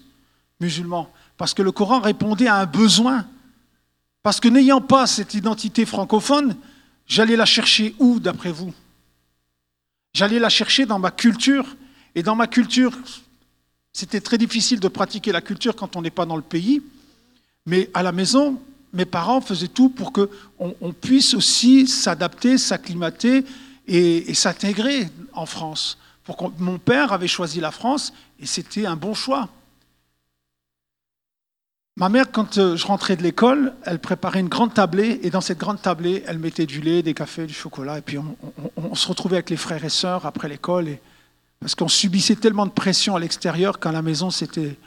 musulman. 0.61 1.09
Parce 1.35 1.53
que 1.53 1.61
le 1.61 1.73
Coran 1.73 1.99
répondait 1.99 2.47
à 2.47 2.55
un 2.55 2.65
besoin. 2.65 3.25
Parce 4.23 4.39
que 4.39 4.47
n'ayant 4.47 4.79
pas 4.79 5.07
cette 5.07 5.33
identité 5.33 5.85
francophone, 5.85 6.55
j'allais 7.05 7.35
la 7.35 7.45
chercher 7.45 7.95
où, 7.99 8.21
d'après 8.21 8.53
vous? 8.53 8.73
J'allais 10.13 10.39
la 10.39 10.49
chercher 10.49 10.85
dans 10.85 10.99
ma 10.99 11.11
culture. 11.11 11.75
Et 12.15 12.23
dans 12.23 12.35
ma 12.35 12.47
culture, 12.47 12.91
c'était 13.93 14.21
très 14.21 14.37
difficile 14.37 14.79
de 14.79 14.87
pratiquer 14.87 15.31
la 15.31 15.41
culture 15.41 15.75
quand 15.75 15.95
on 15.95 16.01
n'est 16.01 16.09
pas 16.09 16.25
dans 16.25 16.35
le 16.35 16.41
pays. 16.41 16.81
Mais 17.65 17.89
à 17.93 18.03
la 18.03 18.11
maison, 18.11 18.59
mes 18.93 19.05
parents 19.05 19.41
faisaient 19.41 19.67
tout 19.67 19.89
pour 19.89 20.11
qu'on 20.11 20.27
on 20.81 20.93
puisse 20.93 21.33
aussi 21.33 21.87
s'adapter, 21.87 22.57
s'acclimater 22.57 23.43
et, 23.87 24.33
s'intégrer 24.33 25.09
en 25.33 25.45
France. 25.45 25.97
Pour 26.23 26.51
mon 26.57 26.77
père 26.77 27.13
avait 27.13 27.27
choisi 27.27 27.59
la 27.59 27.71
France 27.71 28.13
et 28.39 28.45
c'était 28.45 28.85
un 28.85 28.95
bon 28.95 29.13
choix. 29.13 29.49
Ma 31.99 32.07
mère, 32.07 32.31
quand 32.31 32.57
euh, 32.57 32.77
je 32.77 32.87
rentrais 32.87 33.17
de 33.17 33.23
l'école, 33.23 33.73
elle 33.83 33.99
préparait 33.99 34.39
une 34.39 34.47
grande 34.47 34.73
tablée 34.73 35.19
et 35.21 35.29
dans 35.29 35.41
cette 35.41 35.57
grande 35.57 35.81
tablée, 35.81 36.23
elle 36.27 36.39
mettait 36.39 36.65
du 36.65 36.79
lait, 36.79 37.03
des 37.03 37.13
cafés, 37.13 37.45
du 37.45 37.53
chocolat 37.53 37.97
et 37.97 38.01
puis 38.01 38.17
on, 38.77 38.95
se 38.95 39.05
retrouvait 39.09 39.35
avec 39.35 39.49
les 39.49 39.57
frères 39.57 39.83
et 39.83 39.89
sœurs 39.89 40.25
après 40.25 40.47
l'école 40.47 40.97
parce 41.59 41.75
qu'on 41.75 41.89
subissait 41.89 42.37
tellement 42.37 42.65
de 42.65 42.71
pression 42.71 43.17
à 43.17 43.19
l'extérieur 43.19 43.81
qu'à 43.81 43.91
la 43.91 44.01
maison, 44.01 44.31
c'était 44.31 44.77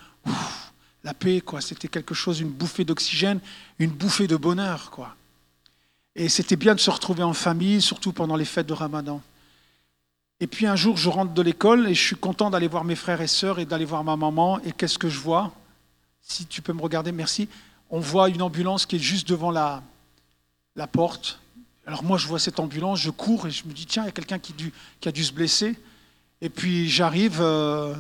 la 1.05 1.13
paix, 1.13 1.43
quoi. 1.43 1.61
C'était 1.61 1.89
quelque 1.89 2.15
chose, 2.15 2.41
une 2.41 2.49
bouffée 2.49 2.87
d'oxygène, 2.87 3.41
une 3.79 3.91
bouffée 3.91 4.27
de 4.27 4.37
bonheur, 4.37 4.91
quoi. 4.91 5.15
Et 6.17 6.31
c'était 6.31 6.57
bien 6.57 6.75
de 6.75 6.81
se 6.81 6.91
retrouver 6.91 7.23
en 7.23 7.35
famille, 7.35 7.83
surtout 7.83 8.13
pendant 8.13 8.37
les 8.37 8.47
fêtes 8.47 8.69
de 8.69 8.73
Ramadan. 8.73 9.21
Et 10.41 10.47
puis 10.47 10.65
un 10.65 10.77
jour, 10.77 10.97
je 10.97 11.11
rentre 11.11 11.35
de 11.35 11.43
l'école 11.43 11.89
et 11.89 11.95
je 11.95 12.03
suis 12.03 12.17
content 12.17 12.49
d'aller 12.49 12.69
voir 12.69 12.85
mes 12.85 12.97
frères 12.97 13.21
et 13.21 13.27
sœurs 13.27 13.59
et 13.59 13.67
d'aller 13.67 13.85
voir 13.85 14.03
ma 14.03 14.17
maman. 14.17 14.61
Et 14.61 14.73
qu'est-ce 14.73 14.99
que 14.99 15.11
je 15.11 15.19
vois? 15.19 15.53
Si 16.23 16.47
tu 16.47 16.63
peux 16.63 16.73
me 16.73 16.81
regarder, 16.81 17.13
merci. 17.13 17.49
On 17.91 18.01
voit 18.01 18.29
une 18.29 18.43
ambulance 18.43 18.87
qui 18.87 18.97
est 18.97 19.01
juste 19.01 19.29
devant 19.29 19.51
la, 19.51 19.83
la 20.77 20.87
porte. 20.87 21.41
Alors 21.87 22.03
moi, 22.03 22.17
je 22.17 22.27
vois 22.27 22.39
cette 22.39 22.61
ambulance, 22.61 23.01
je 23.01 23.11
cours 23.11 23.47
et 23.47 23.51
je 23.51 23.67
me 23.67 23.73
dis, 23.73 23.87
tiens, 23.87 24.05
il 24.05 24.07
y 24.07 24.09
a 24.09 24.13
quelqu'un 24.13 24.39
qui, 24.39 24.55
a 25.05 25.13
dû 25.13 25.25
se 25.25 25.33
blesser. 25.33 25.79
Et 26.41 26.49
puis 26.49 26.89
j'arrive. 26.89 27.39
Euh, 27.41 27.95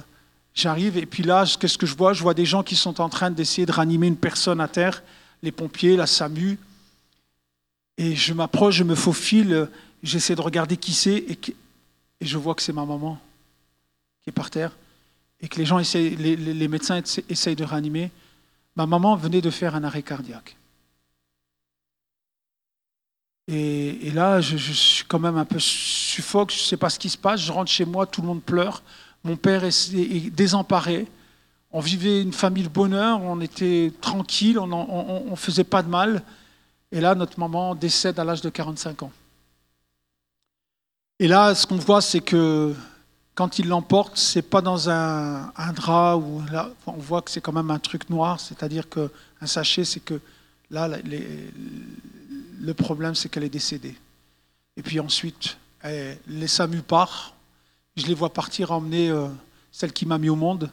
J'arrive 0.55 0.99
et 0.99 1.07
puis 1.07 1.23
là, 1.23 1.45
qu'est-ce 1.59 1.79
que 1.79 1.87
je 1.87 1.97
vois? 1.97 2.13
Je 2.13 2.23
vois 2.23 2.35
des 2.35 2.45
gens 2.45 2.63
qui 2.63 2.77
sont 2.77 3.01
en 3.01 3.09
train 3.09 3.31
d'essayer 3.31 3.67
de 3.67 3.73
ranimer 3.73 4.07
une 4.07 4.17
personne 4.17 4.61
à 4.61 4.69
terre, 4.69 5.03
les 5.43 5.53
pompiers, 5.53 5.97
la 5.97 6.07
SAMU. 6.07 6.59
Et 7.97 8.15
je 8.15 8.35
m'approche, 8.35 8.77
je 8.77 8.85
me 8.85 8.95
faufile, 8.95 9.69
j'essaie 10.03 10.35
de 10.35 10.41
regarder 10.41 10.77
qui 10.77 10.93
c'est 10.93 11.17
et, 11.17 11.39
je 12.21 12.39
vois 12.39 12.55
que 12.55 12.63
c'est 12.63 12.73
ma 12.73 12.85
maman 12.85 13.19
qui 14.23 14.31
est 14.31 14.33
par 14.33 14.51
terre 14.51 14.77
et 15.43 15.49
que 15.49 15.59
les 15.59 15.67
gens 15.67 15.79
les, 15.79 16.69
médecins 16.69 17.03
essayent 17.29 17.57
de 17.57 17.65
ranimer. 17.65 18.11
Ma 18.77 18.87
maman 18.87 19.17
venait 19.17 19.41
de 19.41 19.51
faire 19.51 19.75
un 19.75 19.83
arrêt 19.85 20.03
cardiaque. 20.03 20.57
Et, 23.49 24.11
là, 24.13 24.41
je, 24.41 24.57
suis 24.57 25.05
quand 25.05 25.19
même 25.19 25.37
un 25.37 25.45
peu 25.45 25.59
suffoque, 25.59 26.53
je 26.53 26.59
ne 26.59 26.63
sais 26.63 26.77
pas 26.77 26.89
ce 26.89 26.99
qui 26.99 27.11
se 27.11 27.19
passe. 27.19 27.41
Je 27.41 27.51
rentre 27.51 27.71
chez 27.71 27.85
moi, 27.85 28.07
tout 28.07 28.23
le 28.23 28.29
monde 28.29 28.43
pleure. 28.43 28.83
Mon 29.25 29.37
père 29.37 29.65
est, 29.65 30.31
désemparé. 30.31 31.09
On 31.73 31.81
vivait 31.81 32.23
une 32.23 32.33
famille 32.33 32.63
de 32.63 32.69
bonheur, 32.69 33.21
on 33.23 33.41
était 33.41 33.93
tranquille, 34.01 34.59
on 34.59 35.31
ne 35.31 35.37
faisait 35.37 35.65
pas 35.65 35.83
de 35.83 35.89
mal. 35.89 36.23
Et 36.93 37.01
là, 37.01 37.15
notre 37.15 37.41
maman 37.41 37.75
décède 37.75 38.19
à 38.21 38.25
l'âge 38.25 38.43
de 38.43 38.49
45 38.49 39.03
ans. 39.03 39.13
Et 41.19 41.27
là, 41.27 41.55
ce 41.55 41.67
qu'on 41.67 41.77
voit, 41.77 42.01
c'est 42.01 42.21
que 42.21 42.75
quand 43.35 43.59
il 43.59 43.69
l'emporte, 43.69 44.17
c'est 44.17 44.43
pas 44.43 44.61
dans 44.61 44.91
un, 44.91 45.53
drap 45.75 46.17
où 46.17 46.43
on 46.87 46.93
voit 46.93 47.23
que 47.23 47.31
c'est 47.31 47.41
quand 47.41 47.53
même 47.53 47.71
un 47.71 47.79
truc 47.79 48.11
noir, 48.11 48.39
c'est-à-dire 48.39 48.89
qu'un 48.89 49.47
sachet, 49.47 49.85
c'est 49.85 50.01
que 50.01 50.21
là, 50.71 50.89
le 50.89 52.75
problème, 52.75 53.15
c'est 53.15 53.29
qu'elle 53.29 53.45
est 53.45 53.49
décédée. 53.49 53.97
Et 54.77 54.83
puis 54.83 55.01
ensuite, 55.01 55.57
les 55.85 56.47
SAMU 56.47 56.83
part. 56.83 57.35
Je 57.97 58.07
les 58.07 58.15
vois 58.15 58.33
partir 58.33 58.73
emmener 58.73 59.11
euh, 59.11 59.29
celle 59.71 59.93
qui 59.93 60.07
m'a 60.07 60.17
mis 60.17 60.31
au 60.31 60.37
monde, 60.37 60.71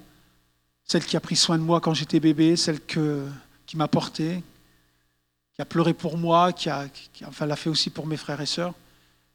celle 0.85 1.03
qui 1.03 1.17
a 1.17 1.19
pris 1.19 1.35
soin 1.35 1.57
de 1.57 1.63
moi 1.63 1.81
quand 1.81 1.93
j'étais 1.93 2.21
bébé, 2.21 2.55
celle 2.55 2.79
qui 2.85 3.75
m'a 3.75 3.89
porté, 3.89 4.41
qui 5.53 5.61
a 5.61 5.65
pleuré 5.65 5.93
pour 5.93 6.17
moi, 6.17 6.53
qui 6.53 6.69
a, 6.69 6.87
enfin, 7.25 7.45
l'a 7.45 7.57
fait 7.57 7.69
aussi 7.69 7.89
pour 7.89 8.07
mes 8.07 8.15
frères 8.15 8.39
et 8.39 8.45
sœurs. 8.45 8.73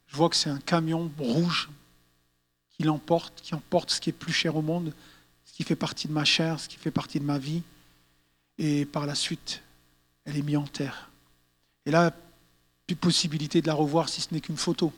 Je 0.06 0.16
vois 0.16 0.30
que 0.30 0.36
c'est 0.36 0.48
un 0.48 0.60
camion 0.60 1.10
rouge 1.18 1.68
qui 2.76 2.82
l'emporte, 2.82 3.40
qui 3.40 3.54
emporte 3.54 3.90
ce 3.90 4.00
qui 4.00 4.10
est 4.10 4.14
plus 4.14 4.32
cher 4.32 4.56
au 4.56 4.62
monde, 4.62 4.92
ce 5.44 5.52
qui 5.52 5.62
fait 5.62 5.76
partie 5.76 6.08
de 6.08 6.12
ma 6.12 6.24
chair, 6.24 6.58
ce 6.58 6.68
qui 6.68 6.76
fait 6.76 6.90
partie 6.90 7.20
de 7.20 7.24
ma 7.24 7.38
vie. 7.38 7.62
Et 8.58 8.84
par 8.84 9.06
la 9.06 9.14
suite, 9.14 9.62
elle 10.24 10.36
est 10.36 10.42
mise 10.42 10.56
en 10.56 10.64
terre. 10.64 11.10
Et 11.86 11.90
là, 11.90 12.12
plus 12.86 12.96
possibilité 12.96 13.62
de 13.62 13.66
la 13.66 13.74
revoir 13.74 14.08
si 14.08 14.20
ce 14.20 14.32
n'est 14.32 14.40
qu'une 14.40 14.56
photo. 14.56 14.92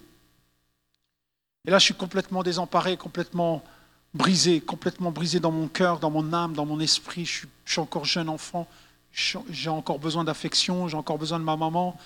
Et 1.67 1.71
là, 1.71 1.79
je 1.79 1.85
suis 1.85 1.95
complètement 1.95 2.43
désemparé, 2.43 2.97
complètement 2.97 3.63
brisé, 4.15 4.61
complètement 4.61 5.11
brisé 5.11 5.41
dans 5.41 5.51
mon 5.53 5.69
cœur, 5.69 5.99
dans 5.99 6.11
mon 6.11 6.33
âme, 6.33 6.55
dans 6.55 6.67
mon 6.67 6.81
esprit. 6.81 7.25
Je 7.25 7.47
suis, 7.65 7.81
encore 7.81 8.05
jeune 8.05 8.29
enfant, 8.29 8.67
j'ai 9.13 9.69
encore 9.69 9.99
besoin 9.99 10.25
d'affection, 10.25 10.89
j'ai 10.89 10.97
encore 10.97 11.19
besoin 11.19 11.39
de 11.39 11.45
ma 11.45 11.57
maman. 11.57 11.99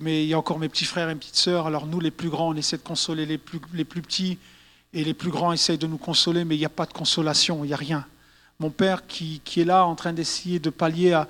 Mais 0.00 0.24
il 0.24 0.28
y 0.28 0.34
a 0.34 0.38
encore 0.38 0.58
mes 0.58 0.68
petits 0.68 0.86
frères 0.86 1.08
et 1.10 1.14
mes 1.14 1.20
petites 1.20 1.36
sœurs. 1.36 1.66
Alors 1.66 1.86
nous, 1.86 2.00
les 2.00 2.10
plus 2.10 2.30
grands, 2.30 2.48
on 2.48 2.54
essaie 2.54 2.78
de 2.78 2.82
consoler 2.82 3.26
les 3.26 3.38
plus 3.38 3.60
petits. 4.02 4.38
Et 4.94 5.02
les 5.02 5.12
plus 5.12 5.30
grands 5.30 5.52
essayent 5.52 5.76
de 5.76 5.88
nous 5.88 5.98
consoler, 5.98 6.44
mais 6.44 6.54
il 6.54 6.60
n'y 6.60 6.64
a 6.64 6.70
pas 6.70 6.86
de 6.86 6.92
consolation, 6.92 7.64
il 7.64 7.68
n'y 7.68 7.74
a 7.74 7.76
rien. 7.76 8.06
Mon 8.60 8.70
père 8.70 9.08
qui, 9.08 9.42
est 9.56 9.64
là 9.64 9.84
en 9.84 9.96
train 9.96 10.12
d'essayer 10.12 10.60
de 10.60 10.70
pallier 10.70 11.20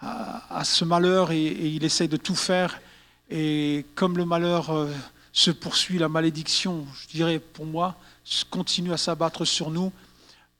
à, 0.00 0.64
ce 0.64 0.84
malheur 0.84 1.30
et, 1.30 1.46
il 1.46 1.84
essaye 1.84 2.08
de 2.08 2.16
tout 2.16 2.34
faire. 2.34 2.80
Et 3.30 3.86
comme 3.94 4.16
le 4.16 4.24
malheur 4.24 4.70
euh, 4.70 4.92
se 5.32 5.52
poursuit, 5.52 5.98
la 5.98 6.08
malédiction, 6.08 6.84
je 7.00 7.16
dirais 7.16 7.38
pour 7.38 7.64
moi, 7.64 7.94
continue 8.50 8.92
à 8.92 8.96
s'abattre 8.96 9.44
sur 9.44 9.70
nous. 9.70 9.92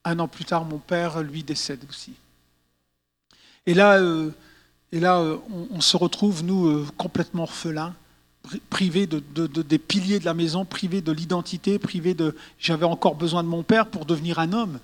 Un 0.05 0.21
an 0.21 0.29
plus 0.29 0.45
tard, 0.45 0.65
mon 0.65 0.79
père, 0.79 1.21
lui, 1.21 1.43
décède 1.43 1.85
aussi. 1.89 2.13
Et 3.67 3.75
là, 3.75 3.99
euh, 3.99 4.31
et 4.93 5.01
là 5.01 5.19
euh, 5.19 5.39
on, 5.73 5.81
se 5.81 5.97
retrouve, 5.97 6.45
nous, 6.45 6.87
complètement 6.97 7.43
orphelins 7.43 7.95
privé 8.71 9.07
de, 9.07 9.21
des 9.47 9.79
piliers 9.79 10.19
de 10.19 10.25
la 10.25 10.35
maison, 10.35 10.65
privé 10.65 11.01
de 11.01 11.13
l'identité, 11.13 11.79
privé 11.79 12.15
de... 12.15 12.37
J'avais 12.59 12.85
encore 12.85 13.15
besoin 13.15 13.43
de 13.43 13.49
mon 13.49 13.63
père 13.63 13.87
pour 13.87 14.05
devenir 14.05 14.39
un 14.39 14.53
homme. 14.53 14.79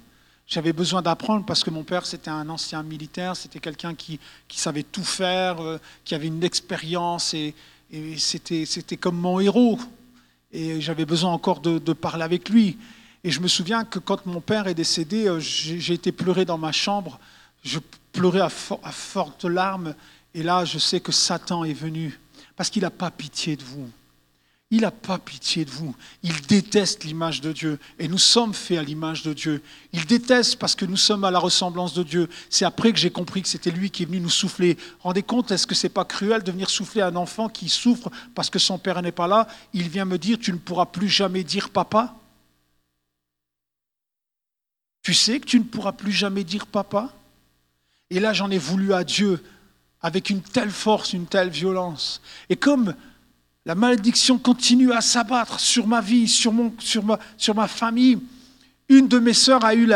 J'avais 0.47 0.73
besoin 0.73 1.03
d'apprendre 1.03 1.45
parce 1.45 1.63
que 1.63 1.71
mon 1.71 1.83
père, 1.83 2.07
c'était 2.07 2.31
un 2.31 2.49
ancien 2.49 2.83
militaire, 2.83 3.37
c'était 3.37 3.59
quelqu'un 3.59 3.95
qui, 3.95 4.19
savait 4.49 4.83
tout 4.83 5.05
faire, 5.05 5.61
euh, 5.61 5.79
qui 6.05 6.15
avait 6.15 6.29
une 6.29 6.43
expérience 6.43 7.35
et, 7.35 7.55
c'était, 8.17 8.97
comme 8.97 9.17
mon 9.17 9.41
héros. 9.41 9.79
Et 10.53 10.81
j'avais 10.81 11.05
besoin 11.05 11.33
encore 11.33 11.61
de, 11.61 11.93
parler 11.93 12.23
avec 12.23 12.49
lui. 12.49 12.79
Et 13.25 13.31
je 13.31 13.41
me 13.41 13.49
souviens 13.49 13.85
que 13.85 13.99
quand 13.99 14.25
mon 14.25 14.41
père 14.41 14.69
est 14.69 14.75
décédé, 14.75 15.27
euh, 15.27 15.41
j'ai, 15.41 15.93
été 15.93 16.13
pleurer 16.13 16.45
dans 16.45 16.59
ma 16.59 16.73
chambre. 16.73 17.19
Je 17.63 17.81
pleurais 18.13 18.41
à 18.41 18.49
fortes 18.49 19.45
larmes. 19.45 19.95
Et 20.33 20.43
là, 20.43 20.65
je 20.65 20.79
sais 20.79 21.01
que 21.01 21.13
Satan 21.13 21.65
est 21.65 21.75
venu 21.75 22.19
parce 22.59 22.71
qu'il 22.71 22.83
n'a 22.83 22.91
pas 22.91 23.13
pitié 23.13 23.55
de 23.55 23.63
vous. 23.63 23.89
Il 24.73 24.81
n'a 24.81 24.91
pas 24.91 25.17
pitié 25.17 25.65
de 25.65 25.71
vous. 25.71 25.95
Il 26.25 26.43
déteste 26.43 27.05
l'image 27.05 27.41
de 27.41 27.53
Dieu. 27.53 27.79
Et 28.01 28.09
nous 28.09 28.19
sommes 28.19 28.53
faits 28.53 28.79
à 28.79 28.83
l'image 28.83 29.23
de 29.23 29.33
Dieu. 29.33 29.63
Il 29.93 30.05
déteste 30.07 30.57
parce 30.57 30.75
que 30.75 30.85
nous 30.85 30.97
sommes 30.97 31.23
à 31.23 31.31
la 31.31 31.39
ressemblance 31.39 31.95
de 31.95 32.03
Dieu. 32.03 32.29
C'est 32.51 32.65
après 32.65 32.93
que 32.93 32.99
j'ai 32.99 33.13
compris 33.13 33.43
que 33.43 33.49
c'était 33.49 33.71
lui 33.71 33.93
qui 33.93 34.03
est 34.03 34.07
venu 34.07 34.19
nous 34.19 34.29
souffler. 34.29 34.77
Rendez 34.99 35.23
compte, 35.23 35.53
est-ce 35.53 35.69
que 35.69 35.77
c'est 35.77 35.89
pas 35.89 36.05
cruel 36.05 36.43
de 36.43 36.51
venir 36.51 36.69
souffler 36.69 37.01
à 37.01 37.07
un 37.07 37.17
enfant 37.17 37.49
qui 37.49 37.69
souffre 37.69 38.11
parce 38.35 38.51
que 38.51 38.59
son 38.59 38.77
père 38.77 39.01
n'est 39.03 39.13
pas 39.13 39.29
là? 39.29 39.47
Il 39.73 39.89
vient 39.89 40.05
me 40.05 40.19
dire, 40.19 40.37
tu 40.37 40.53
ne 40.53 40.59
pourras 40.59 40.87
plus 40.87 41.09
jamais 41.09 41.45
dire 41.45 41.71
papa 41.71 42.17
Tu 45.03 45.15
sais 45.15 45.39
que 45.39 45.47
tu 45.47 45.61
ne 45.61 45.65
pourras 45.65 45.93
plus 45.93 46.13
jamais 46.13 46.43
dire 46.43 46.67
papa? 46.67 47.15
Et 48.11 48.19
là, 48.19 48.33
j'en 48.33 48.51
ai 48.51 48.59
voulu 48.59 48.93
à 48.93 49.05
Dieu 49.05 49.41
avec 50.01 50.31
une 50.31 50.41
telle 50.41 50.71
force, 50.71 51.13
une 51.13 51.27
telle 51.27 51.51
violence. 51.51 52.21
Et 52.49 52.57
comme 52.57 52.95
la 53.67 53.75
malédiction 53.75 54.39
continue 54.39 54.93
à 54.93 55.01
s'abattre 55.01 55.61
sur 55.61 55.87
ma 55.87 56.01
vie, 56.01 56.29
sur, 56.29 56.53
mon, 56.53 56.73
sur, 56.79 57.05
ma, 57.05 57.19
sur 57.37 57.55
ma 57.55 57.69
famille, 57.69 58.19
une 58.89 59.09
de 59.09 59.19
mes 59.19 59.35
sœurs 59.35 59.65
a 59.65 59.75
eu 59.75 59.89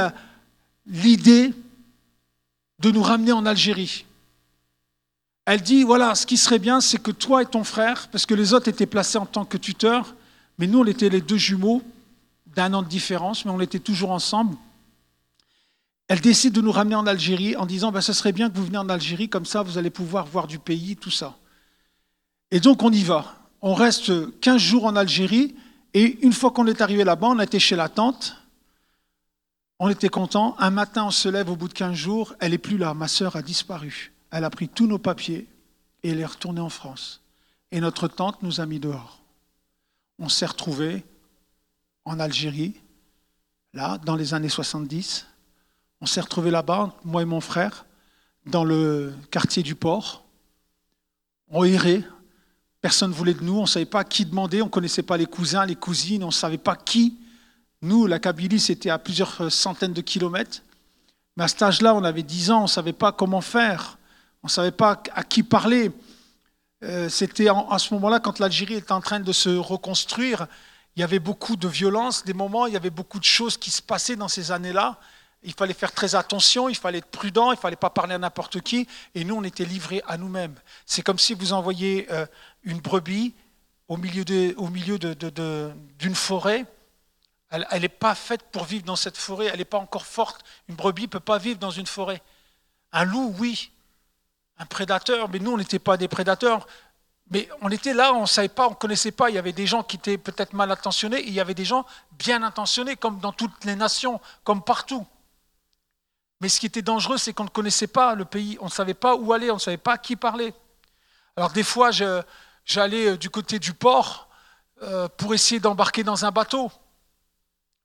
l'idée 0.86 1.54
de 2.80 2.90
nous 2.90 3.02
ramener 3.02 3.32
en 3.32 3.46
Algérie. 3.46 4.04
Elle 5.44 5.62
dit, 5.62 5.82
voilà, 5.82 6.14
ce 6.14 6.26
qui 6.26 6.36
serait 6.36 6.58
bien, 6.58 6.80
c'est 6.80 7.02
que 7.02 7.10
toi 7.10 7.42
et 7.42 7.46
ton 7.46 7.64
frère, 7.64 8.08
parce 8.08 8.26
que 8.26 8.34
les 8.34 8.52
autres 8.52 8.68
étaient 8.68 8.86
placés 8.86 9.18
en 9.18 9.26
tant 9.26 9.44
que 9.44 9.56
tuteurs, 9.56 10.14
mais 10.58 10.66
nous, 10.66 10.80
on 10.80 10.84
était 10.84 11.08
les 11.08 11.20
deux 11.20 11.36
jumeaux 11.36 11.82
d'un 12.54 12.74
an 12.74 12.82
de 12.82 12.88
différence, 12.88 13.44
mais 13.44 13.50
on 13.50 13.60
était 13.60 13.78
toujours 13.78 14.10
ensemble 14.10 14.56
elle 16.12 16.20
décide 16.20 16.52
de 16.52 16.60
nous 16.60 16.72
ramener 16.72 16.94
en 16.94 17.06
Algérie 17.06 17.56
en 17.56 17.64
disant 17.64 17.90
ben, 17.90 18.02
ce 18.02 18.12
serait 18.12 18.32
bien 18.32 18.50
que 18.50 18.54
vous 18.58 18.66
venez 18.66 18.76
en 18.76 18.90
Algérie, 18.90 19.30
comme 19.30 19.46
ça 19.46 19.62
vous 19.62 19.78
allez 19.78 19.88
pouvoir 19.88 20.26
voir 20.26 20.46
du 20.46 20.58
pays, 20.58 20.94
tout 20.94 21.10
ça. 21.10 21.38
Et 22.50 22.60
donc 22.60 22.82
on 22.82 22.92
y 22.92 23.02
va. 23.02 23.34
On 23.62 23.72
reste 23.72 24.38
15 24.40 24.60
jours 24.60 24.84
en 24.84 24.94
Algérie 24.94 25.56
et 25.94 26.18
une 26.20 26.34
fois 26.34 26.50
qu'on 26.50 26.66
est 26.66 26.82
arrivé 26.82 27.02
là-bas, 27.02 27.28
on 27.28 27.38
été 27.38 27.58
chez 27.58 27.76
la 27.76 27.88
tante. 27.88 28.36
On 29.78 29.88
était 29.88 30.10
content. 30.10 30.54
Un 30.58 30.68
matin, 30.68 31.06
on 31.06 31.10
se 31.10 31.30
lève 31.30 31.48
au 31.48 31.56
bout 31.56 31.68
de 31.68 31.72
15 31.72 31.94
jours. 31.94 32.34
Elle 32.40 32.50
n'est 32.50 32.58
plus 32.58 32.76
là. 32.76 32.92
Ma 32.92 33.08
sœur 33.08 33.36
a 33.36 33.40
disparu. 33.40 34.12
Elle 34.30 34.44
a 34.44 34.50
pris 34.50 34.68
tous 34.68 34.86
nos 34.86 34.98
papiers 34.98 35.48
et 36.02 36.10
elle 36.10 36.20
est 36.20 36.26
retournée 36.26 36.60
en 36.60 36.68
France. 36.68 37.22
Et 37.70 37.80
notre 37.80 38.06
tante 38.06 38.42
nous 38.42 38.60
a 38.60 38.66
mis 38.66 38.80
dehors. 38.80 39.22
On 40.18 40.28
s'est 40.28 40.44
retrouvés 40.44 41.06
en 42.04 42.20
Algérie, 42.20 42.74
là, 43.72 43.96
dans 43.96 44.16
les 44.16 44.34
années 44.34 44.50
70. 44.50 45.26
On 46.02 46.06
s'est 46.06 46.20
retrouvés 46.20 46.50
là-bas, 46.50 46.92
moi 47.04 47.22
et 47.22 47.24
mon 47.24 47.40
frère, 47.40 47.86
dans 48.44 48.64
le 48.64 49.14
quartier 49.30 49.62
du 49.62 49.76
port. 49.76 50.24
On 51.48 51.62
errait. 51.62 52.02
Personne 52.80 53.10
ne 53.10 53.14
voulait 53.14 53.34
de 53.34 53.44
nous. 53.44 53.56
On 53.56 53.62
ne 53.62 53.66
savait 53.66 53.84
pas 53.84 54.02
qui 54.02 54.26
demander. 54.26 54.62
On 54.62 54.64
ne 54.64 54.70
connaissait 54.70 55.04
pas 55.04 55.16
les 55.16 55.26
cousins, 55.26 55.64
les 55.64 55.76
cousines. 55.76 56.24
On 56.24 56.28
ne 56.28 56.32
savait 56.32 56.58
pas 56.58 56.74
qui. 56.74 57.18
Nous, 57.82 58.08
la 58.08 58.18
Kabylie, 58.18 58.58
c'était 58.58 58.90
à 58.90 58.98
plusieurs 58.98 59.52
centaines 59.52 59.92
de 59.92 60.00
kilomètres. 60.00 60.62
Mais 61.36 61.44
à 61.44 61.48
cet 61.48 61.62
âge-là, 61.62 61.94
on 61.94 62.02
avait 62.02 62.24
10 62.24 62.50
ans. 62.50 62.58
On 62.58 62.62
ne 62.62 62.66
savait 62.66 62.92
pas 62.92 63.12
comment 63.12 63.40
faire. 63.40 63.96
On 64.42 64.48
ne 64.48 64.50
savait 64.50 64.72
pas 64.72 65.00
à 65.14 65.22
qui 65.22 65.44
parler. 65.44 65.92
Euh, 66.82 67.08
c'était 67.08 67.46
à 67.48 67.78
ce 67.78 67.94
moment-là, 67.94 68.18
quand 68.18 68.40
l'Algérie 68.40 68.74
était 68.74 68.90
en 68.90 69.00
train 69.00 69.20
de 69.20 69.30
se 69.30 69.50
reconstruire, 69.50 70.48
il 70.96 71.00
y 71.00 71.04
avait 71.04 71.20
beaucoup 71.20 71.54
de 71.54 71.68
violence, 71.68 72.24
des 72.24 72.34
moments, 72.34 72.66
il 72.66 72.72
y 72.72 72.76
avait 72.76 72.90
beaucoup 72.90 73.20
de 73.20 73.24
choses 73.24 73.56
qui 73.56 73.70
se 73.70 73.80
passaient 73.80 74.16
dans 74.16 74.26
ces 74.26 74.50
années-là. 74.50 74.98
Il 75.44 75.54
fallait 75.54 75.74
faire 75.74 75.92
très 75.92 76.14
attention, 76.14 76.68
il 76.68 76.76
fallait 76.76 76.98
être 76.98 77.10
prudent, 77.10 77.50
il 77.50 77.56
ne 77.56 77.60
fallait 77.60 77.76
pas 77.76 77.90
parler 77.90 78.14
à 78.14 78.18
n'importe 78.18 78.60
qui. 78.60 78.86
Et 79.14 79.24
nous, 79.24 79.34
on 79.34 79.42
était 79.42 79.64
livrés 79.64 80.02
à 80.06 80.16
nous-mêmes. 80.16 80.54
C'est 80.86 81.02
comme 81.02 81.18
si 81.18 81.34
vous 81.34 81.52
envoyiez 81.52 82.06
euh, 82.12 82.26
une 82.62 82.80
brebis 82.80 83.34
au 83.88 83.96
milieu 83.96 84.24
d'une 84.24 86.14
forêt. 86.14 86.64
Elle 87.50 87.82
n'est 87.82 87.88
pas 87.88 88.14
faite 88.14 88.42
pour 88.50 88.64
vivre 88.64 88.84
dans 88.84 88.96
cette 88.96 89.18
forêt, 89.18 89.50
elle 89.52 89.58
n'est 89.58 89.66
pas 89.66 89.78
encore 89.78 90.06
forte. 90.06 90.42
Une 90.68 90.74
brebis 90.74 91.02
ne 91.02 91.08
peut 91.08 91.20
pas 91.20 91.38
vivre 91.38 91.58
dans 91.58 91.70
une 91.70 91.86
forêt. 91.86 92.22
Un 92.92 93.04
loup, 93.04 93.34
oui. 93.38 93.72
Un 94.58 94.64
prédateur, 94.64 95.28
mais 95.28 95.38
nous, 95.38 95.52
on 95.52 95.58
n'était 95.58 95.78
pas 95.78 95.96
des 95.96 96.08
prédateurs. 96.08 96.66
Mais 97.30 97.48
on 97.60 97.70
était 97.70 97.94
là, 97.94 98.14
on 98.14 98.22
ne 98.22 98.26
savait 98.26 98.48
pas, 98.48 98.66
on 98.66 98.70
ne 98.70 98.76
connaissait 98.76 99.10
pas. 99.10 99.28
Il 99.28 99.34
y 99.34 99.38
avait 99.38 99.52
des 99.52 99.66
gens 99.66 99.82
qui 99.82 99.96
étaient 99.96 100.18
peut-être 100.18 100.52
mal 100.52 100.70
intentionnés, 100.70 101.18
et 101.18 101.28
il 101.28 101.34
y 101.34 101.40
avait 101.40 101.54
des 101.54 101.64
gens 101.64 101.84
bien 102.12 102.42
intentionnés, 102.42 102.96
comme 102.96 103.18
dans 103.18 103.32
toutes 103.32 103.64
les 103.64 103.76
nations, 103.76 104.20
comme 104.44 104.62
partout. 104.62 105.06
Mais 106.42 106.48
ce 106.48 106.58
qui 106.58 106.66
était 106.66 106.82
dangereux, 106.82 107.18
c'est 107.18 107.32
qu'on 107.32 107.44
ne 107.44 107.48
connaissait 107.48 107.86
pas 107.86 108.16
le 108.16 108.24
pays, 108.24 108.58
on 108.60 108.64
ne 108.64 108.70
savait 108.70 108.94
pas 108.94 109.14
où 109.14 109.32
aller, 109.32 109.48
on 109.52 109.54
ne 109.54 109.60
savait 109.60 109.76
pas 109.76 109.92
à 109.92 109.98
qui 109.98 110.16
parler. 110.16 110.52
Alors 111.36 111.52
des 111.52 111.62
fois, 111.62 111.92
j'allais 111.92 113.10
euh, 113.10 113.16
du 113.16 113.30
côté 113.30 113.60
du 113.60 113.72
port 113.72 114.28
euh, 114.82 115.08
pour 115.16 115.34
essayer 115.34 115.60
d'embarquer 115.60 116.02
dans 116.02 116.24
un 116.24 116.32
bateau. 116.32 116.72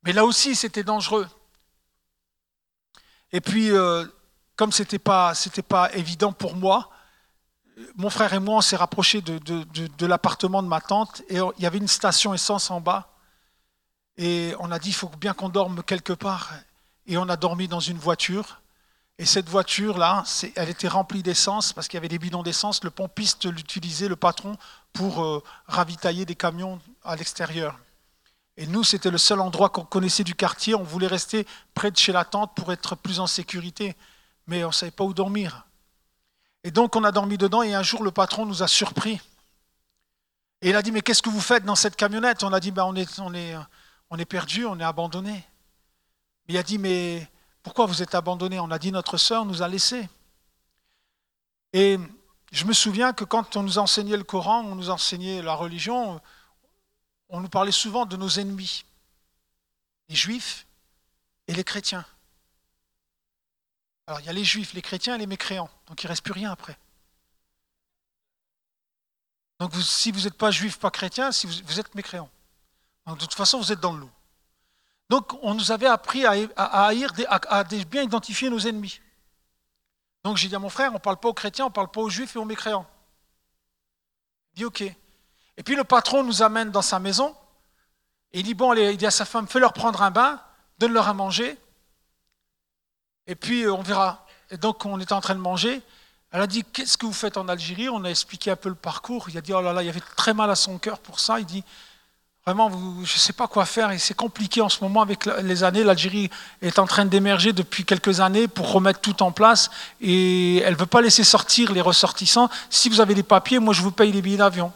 Mais 0.02 0.12
là 0.12 0.26
aussi, 0.26 0.56
c'était 0.56 0.84
dangereux. 0.84 1.28
Et 3.32 3.42
puis, 3.42 3.70
euh, 3.70 4.06
comme 4.56 4.72
ce 4.72 4.82
n'était 4.82 4.98
pas, 4.98 5.34
pas 5.70 5.94
évident 5.94 6.34
pour 6.34 6.56
moi, 6.56 6.90
mon 7.94 8.10
frère 8.10 8.34
et 8.34 8.40
moi, 8.40 8.56
on 8.56 8.62
s'est 8.62 8.76
rapprochés 8.76 9.22
de, 9.22 9.38
de 9.38 10.06
l'appartement 10.08 10.64
de 10.64 10.68
ma 10.68 10.82
tante 10.82 11.22
et 11.30 11.38
il 11.38 11.64
y 11.64 11.68
avait 11.68 11.78
une 11.78 11.88
station 11.88 12.34
essence 12.34 12.72
en 12.72 12.82
bas. 12.82 13.14
Et 14.18 14.56
on 14.58 14.72
a 14.72 14.80
dit, 14.80 14.90
il 14.90 14.96
faut 14.96 15.10
bien 15.10 15.34
qu'on 15.34 15.50
dorme 15.50 15.84
quelque 15.84 16.14
part. 16.14 16.54
Et 17.08 17.18
on 17.18 17.30
a 17.30 17.38
dormi 17.38 17.68
dans 17.68 17.80
une 17.80 17.98
voiture. 17.98 18.62
Et 19.18 19.26
cette 19.26 19.50
voiture-là, 19.50 20.24
elle 20.56 20.70
était 20.70 20.88
remplie 20.88 21.24
d'essence 21.24 21.74
parce 21.74 21.88
qu'il 21.88 21.98
y 21.98 22.00
avait 22.00 22.08
des 22.08 22.20
bidons 22.20 22.44
d'essence. 22.44 22.84
Le 22.84 22.92
pompiste 22.92 23.46
l'utilisait, 23.46 24.08
le 24.08 24.16
patron, 24.16 24.58
pour 24.94 25.24
euh, 25.24 25.44
ravitailler 25.66 26.26
des 26.26 26.36
camions 26.36 26.80
à 27.04 27.16
l'extérieur. 27.16 27.80
Et 28.58 28.68
nous, 28.68 28.84
c'était 28.84 29.10
le 29.10 29.18
seul 29.18 29.40
endroit 29.40 29.70
qu'on 29.70 29.86
connaissait 29.86 30.24
du 30.24 30.36
quartier. 30.36 30.76
On 30.76 30.84
voulait 30.84 31.08
rester 31.08 31.48
près 31.74 31.90
de 31.90 31.98
chez 31.98 32.12
la 32.12 32.26
tante 32.26 32.54
pour 32.56 32.72
être 32.72 32.96
plus 32.96 33.20
en 33.20 33.28
sécurité. 33.28 33.96
Mais 34.46 34.64
on 34.64 34.68
ne 34.68 34.74
savait 34.74 34.92
pas 34.92 35.04
où 35.04 35.14
dormir. 35.14 35.66
Et 36.64 36.72
donc, 36.72 36.96
on 36.96 37.04
a 37.04 37.12
dormi 37.12 37.38
dedans. 37.38 37.64
Et 37.64 37.74
un 37.74 37.84
jour, 37.84 38.04
le 38.04 38.12
patron 38.12 38.46
nous 38.46 38.62
a 38.62 38.68
surpris. 38.68 39.22
Et 40.62 40.70
il 40.70 40.76
a 40.76 40.82
dit, 40.82 40.92
mais 40.92 41.02
qu'est-ce 41.02 41.22
que 41.22 41.30
vous 41.30 41.42
faites 41.42 41.66
dans 41.66 41.76
cette 41.76 41.96
camionnette? 41.96 42.44
On 42.44 42.54
a 42.54 42.60
dit, 42.60 42.70
est, 42.70 43.56
on 44.10 44.18
est 44.18 44.26
perdu, 44.26 44.66
on 44.66 44.80
est 44.80 44.84
abandonné. 44.84 45.44
Il 46.48 46.58
a 46.58 46.64
dit, 46.64 46.78
mais 46.78 47.30
pourquoi 47.64 47.86
vous 47.86 48.02
êtes 48.02 48.16
abandonné? 48.16 48.60
On 48.60 48.72
a 48.72 48.80
dit, 48.80 48.92
notre 48.92 49.18
sœur 49.18 49.46
nous 49.46 49.62
a 49.62 49.68
laissés. 49.68 50.10
Et 51.74 52.00
je 52.52 52.66
me 52.66 52.74
souviens 52.74 53.14
que 53.14 53.24
quand 53.24 53.56
on 53.56 53.64
nous 53.64 53.78
enseignait 53.78 54.18
le 54.18 54.24
Coran, 54.24 54.64
on 54.64 54.76
nous 54.76 54.90
enseignait 54.90 55.42
la 55.42 55.54
religion, 55.54 56.22
on 57.30 57.42
nous 57.42 57.50
parlait 57.50 57.72
souvent 57.72 58.06
de 58.06 58.16
nos 58.16 58.30
ennemis, 58.30 58.86
les 60.08 60.16
juifs 60.16 60.66
et 61.48 61.54
les 61.54 61.64
chrétiens. 61.64 62.06
Alors 64.08 64.22
il 64.22 64.26
y 64.26 64.30
a 64.30 64.34
les 64.34 64.46
juifs, 64.46 64.74
les 64.74 64.82
chrétiens 64.82 65.16
et 65.16 65.18
les 65.18 65.28
mécréants, 65.28 65.70
donc 65.88 66.02
il 66.02 66.06
ne 66.06 66.10
reste 66.10 66.24
plus 66.24 66.32
rien 66.32 66.52
après. 66.52 66.78
Donc 69.60 69.76
si 69.76 70.14
vous 70.14 70.22
n'êtes 70.22 70.38
pas 70.38 70.52
juif, 70.52 70.80
pas 70.80 70.92
chrétien, 70.92 71.34
si 71.34 71.46
vous 71.46 71.80
êtes 71.80 71.94
mécréant 71.96 72.30
de 73.16 73.20
toute 73.20 73.34
façon, 73.36 73.60
vous 73.60 73.72
êtes 73.72 73.80
dans 73.80 73.94
le 73.94 74.02
loup. 74.02 74.12
Donc, 75.10 75.34
on 75.42 75.54
nous 75.54 75.72
avait 75.72 75.88
appris 75.88 76.26
à, 76.26 76.32
haïr, 76.32 77.14
à, 77.28 77.64
bien 77.64 78.04
identifier 78.04 78.50
nos 78.50 78.60
ennemis. 78.60 79.00
Donc, 80.24 80.38
j'ai 80.38 80.50
dit 80.50 80.56
à 80.56 80.60
mon 80.60 80.70
frère, 80.70 80.92
on 80.92 80.96
ne 80.96 81.00
parle 81.00 81.18
pas 81.18 81.30
aux 81.30 81.34
chrétiens, 81.34 81.66
on 81.66 81.70
ne 81.70 81.74
parle 81.74 81.90
pas 81.90 82.02
aux 82.02 82.10
juifs 82.10 82.36
et 82.36 82.40
aux 82.40 82.46
mécréants. 82.46 82.86
Il 84.54 84.58
dit 84.58 84.66
OK. 84.66 84.82
Et 84.82 85.64
puis 85.64 85.76
le 85.76 85.84
patron 85.84 86.24
nous 86.24 86.42
amène 86.44 86.72
dans 86.72 86.82
sa 86.82 87.00
maison. 87.00 87.36
Et 88.32 88.40
il 88.40 88.44
dit 88.44 88.54
Bon, 88.54 88.74
il 88.74 88.98
dit 88.98 89.06
à 89.06 89.12
sa 89.12 89.26
femme 89.26 89.48
Fais-leur 89.48 89.74
prendre 89.74 90.02
un 90.02 90.12
bain, 90.12 90.42
donne-leur 90.78 91.08
à 91.08 91.14
manger. 91.14 91.58
Et 93.26 93.36
puis 93.36 93.64
euh, 93.64 93.74
on 93.74 93.82
verra. 93.82 94.26
Et 94.50 94.58
donc, 94.58 94.86
on 94.86 95.00
était 95.00 95.14
en 95.14 95.22
train 95.22 95.36
de 95.36 95.40
manger. 95.40 95.82
Elle 96.32 96.42
a 96.42 96.48
dit 96.48 96.64
Qu'est-ce 96.64 96.98
que 96.98 97.06
vous 97.06 97.14
faites 97.14 97.38
en 97.38 97.48
Algérie? 97.48 97.90
On 97.90 98.04
a 98.04 98.10
expliqué 98.10 98.52
un 98.52 98.56
peu 98.56 98.70
le 98.70 98.76
parcours. 98.76 99.30
Il 99.30 99.38
a 99.38 99.42
dit 99.42 99.54
Oh 99.54 99.62
là 99.62 99.74
là, 99.74 99.84
il 99.84 99.90
avait 99.90 100.00
très 100.00 100.34
mal 100.34 100.50
à 100.50 100.56
son 100.56 100.78
cœur 100.78 101.00
pour 101.00 101.20
ça. 101.20 101.40
Il 101.40 101.46
dit 101.46 101.64
Vraiment, 102.48 102.72
je 103.04 103.14
ne 103.14 103.20
sais 103.20 103.34
pas 103.34 103.50
quoi 103.50 103.66
faire 103.66 103.92
et 103.92 104.00
c'est 104.00 104.14
compliqué 104.14 104.62
en 104.62 104.70
ce 104.70 104.82
moment 104.82 105.02
avec 105.02 105.26
les 105.26 105.66
années. 105.66 105.84
L'Algérie 105.84 106.30
est 106.62 106.80
en 106.80 106.88
train 106.88 107.04
d'émerger 107.04 107.52
depuis 107.52 107.84
quelques 107.84 108.22
années 108.22 108.48
pour 108.48 108.72
remettre 108.72 109.02
tout 109.02 109.22
en 109.22 109.34
place 109.34 109.70
et 110.00 110.60
elle 110.60 110.76
ne 110.76 110.80
veut 110.80 110.86
pas 110.86 111.02
laisser 111.02 111.26
sortir 111.26 111.74
les 111.74 111.82
ressortissants. 111.82 112.50
Si 112.70 112.88
vous 112.88 113.02
avez 113.02 113.16
des 113.16 113.24
papiers, 113.24 113.60
moi 113.60 113.74
je 113.74 113.82
vous 113.82 113.92
paye 113.92 114.14
les 114.14 114.22
billets 114.22 114.38
d'avion. 114.38 114.72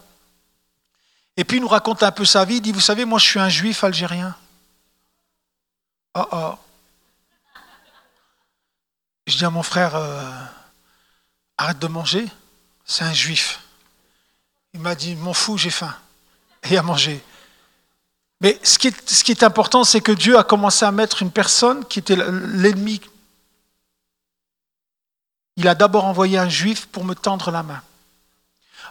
Et 1.38 1.46
puis 1.46 1.60
il 1.60 1.62
nous 1.62 1.70
raconte 1.70 2.04
un 2.04 2.12
peu 2.12 2.26
sa 2.26 2.44
vie. 2.44 2.56
Il 2.56 2.62
dit, 2.62 2.74
vous 2.74 2.82
savez, 2.82 3.06
moi 3.06 3.20
je 3.20 3.26
suis 3.26 3.40
un 3.40 3.48
juif 3.48 3.86
algérien. 3.86 4.36
Oh 6.16 6.28
oh. 6.30 6.56
Je 9.28 9.38
dis 9.38 9.46
à 9.46 9.50
mon 9.50 9.64
frère, 9.64 9.96
euh, 9.96 10.30
arrête 11.58 11.80
de 11.80 11.88
manger, 11.88 12.28
c'est 12.84 13.06
un 13.06 13.14
juif. 13.14 13.62
Il 14.74 14.82
m'a 14.82 14.94
dit, 14.94 15.16
m'en 15.16 15.34
fous, 15.34 15.58
j'ai 15.58 15.70
faim. 15.70 15.96
Et 16.70 16.78
à 16.78 16.84
manger. 16.84 17.24
Mais 18.42 18.60
ce 18.64 18.80
qui 18.80 18.88
est, 19.32 19.44
important, 19.44 19.84
c'est 19.84 20.02
que 20.02 20.12
Dieu 20.12 20.36
a 20.36 20.44
commencé 20.44 20.84
à 20.84 20.92
mettre 20.92 21.22
une 21.22 21.30
personne 21.30 21.86
qui 21.86 22.00
était 22.00 22.16
l'ennemi. 22.16 23.00
Il 25.58 25.68
a 25.68 25.76
d'abord 25.76 26.06
envoyé 26.06 26.40
un 26.40 26.50
juif 26.50 26.88
pour 26.88 27.06
me 27.06 27.14
tendre 27.14 27.52
la 27.52 27.62
main. 27.62 27.82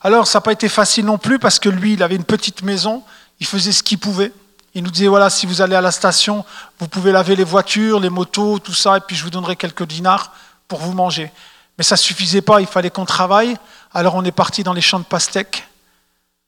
Alors, 0.02 0.28
ça 0.28 0.38
n'a 0.38 0.42
pas 0.42 0.52
été 0.52 0.68
facile 0.68 1.04
non 1.04 1.18
plus 1.18 1.40
parce 1.40 1.58
que 1.58 1.68
lui, 1.68 1.94
il 1.94 2.02
avait 2.04 2.14
une 2.14 2.24
petite 2.24 2.62
maison, 2.62 3.02
il 3.40 3.46
faisait 3.46 3.72
ce 3.72 3.82
qu'il 3.82 3.98
pouvait. 3.98 4.32
Il 4.74 4.84
nous 4.84 4.90
disait, 4.90 5.08
voilà, 5.08 5.28
si 5.30 5.46
vous 5.46 5.60
allez 5.60 5.74
à 5.74 5.80
la 5.80 5.90
station, 5.90 6.44
vous 6.78 6.86
pouvez 6.86 7.10
laver 7.10 7.34
les 7.34 7.42
voitures, 7.42 7.98
les 7.98 8.08
motos, 8.08 8.60
tout 8.60 8.72
ça, 8.72 8.98
et 8.98 9.00
puis 9.00 9.16
je 9.16 9.24
vous 9.24 9.30
donnerai 9.30 9.56
quelques 9.56 9.84
dinars 9.84 10.32
pour 10.68 10.78
vous 10.78 10.92
manger. 10.92 11.32
Mais 11.76 11.82
ça 11.82 11.96
ne 11.96 11.98
suffisait 11.98 12.40
pas, 12.40 12.60
il 12.60 12.68
fallait 12.68 12.90
qu'on 12.90 13.04
travaille. 13.04 13.56
Alors 13.92 14.14
on 14.14 14.24
est 14.24 14.30
parti 14.30 14.62
dans 14.62 14.72
les 14.72 14.80
champs 14.80 15.00
de 15.00 15.04
pastèques 15.04 15.66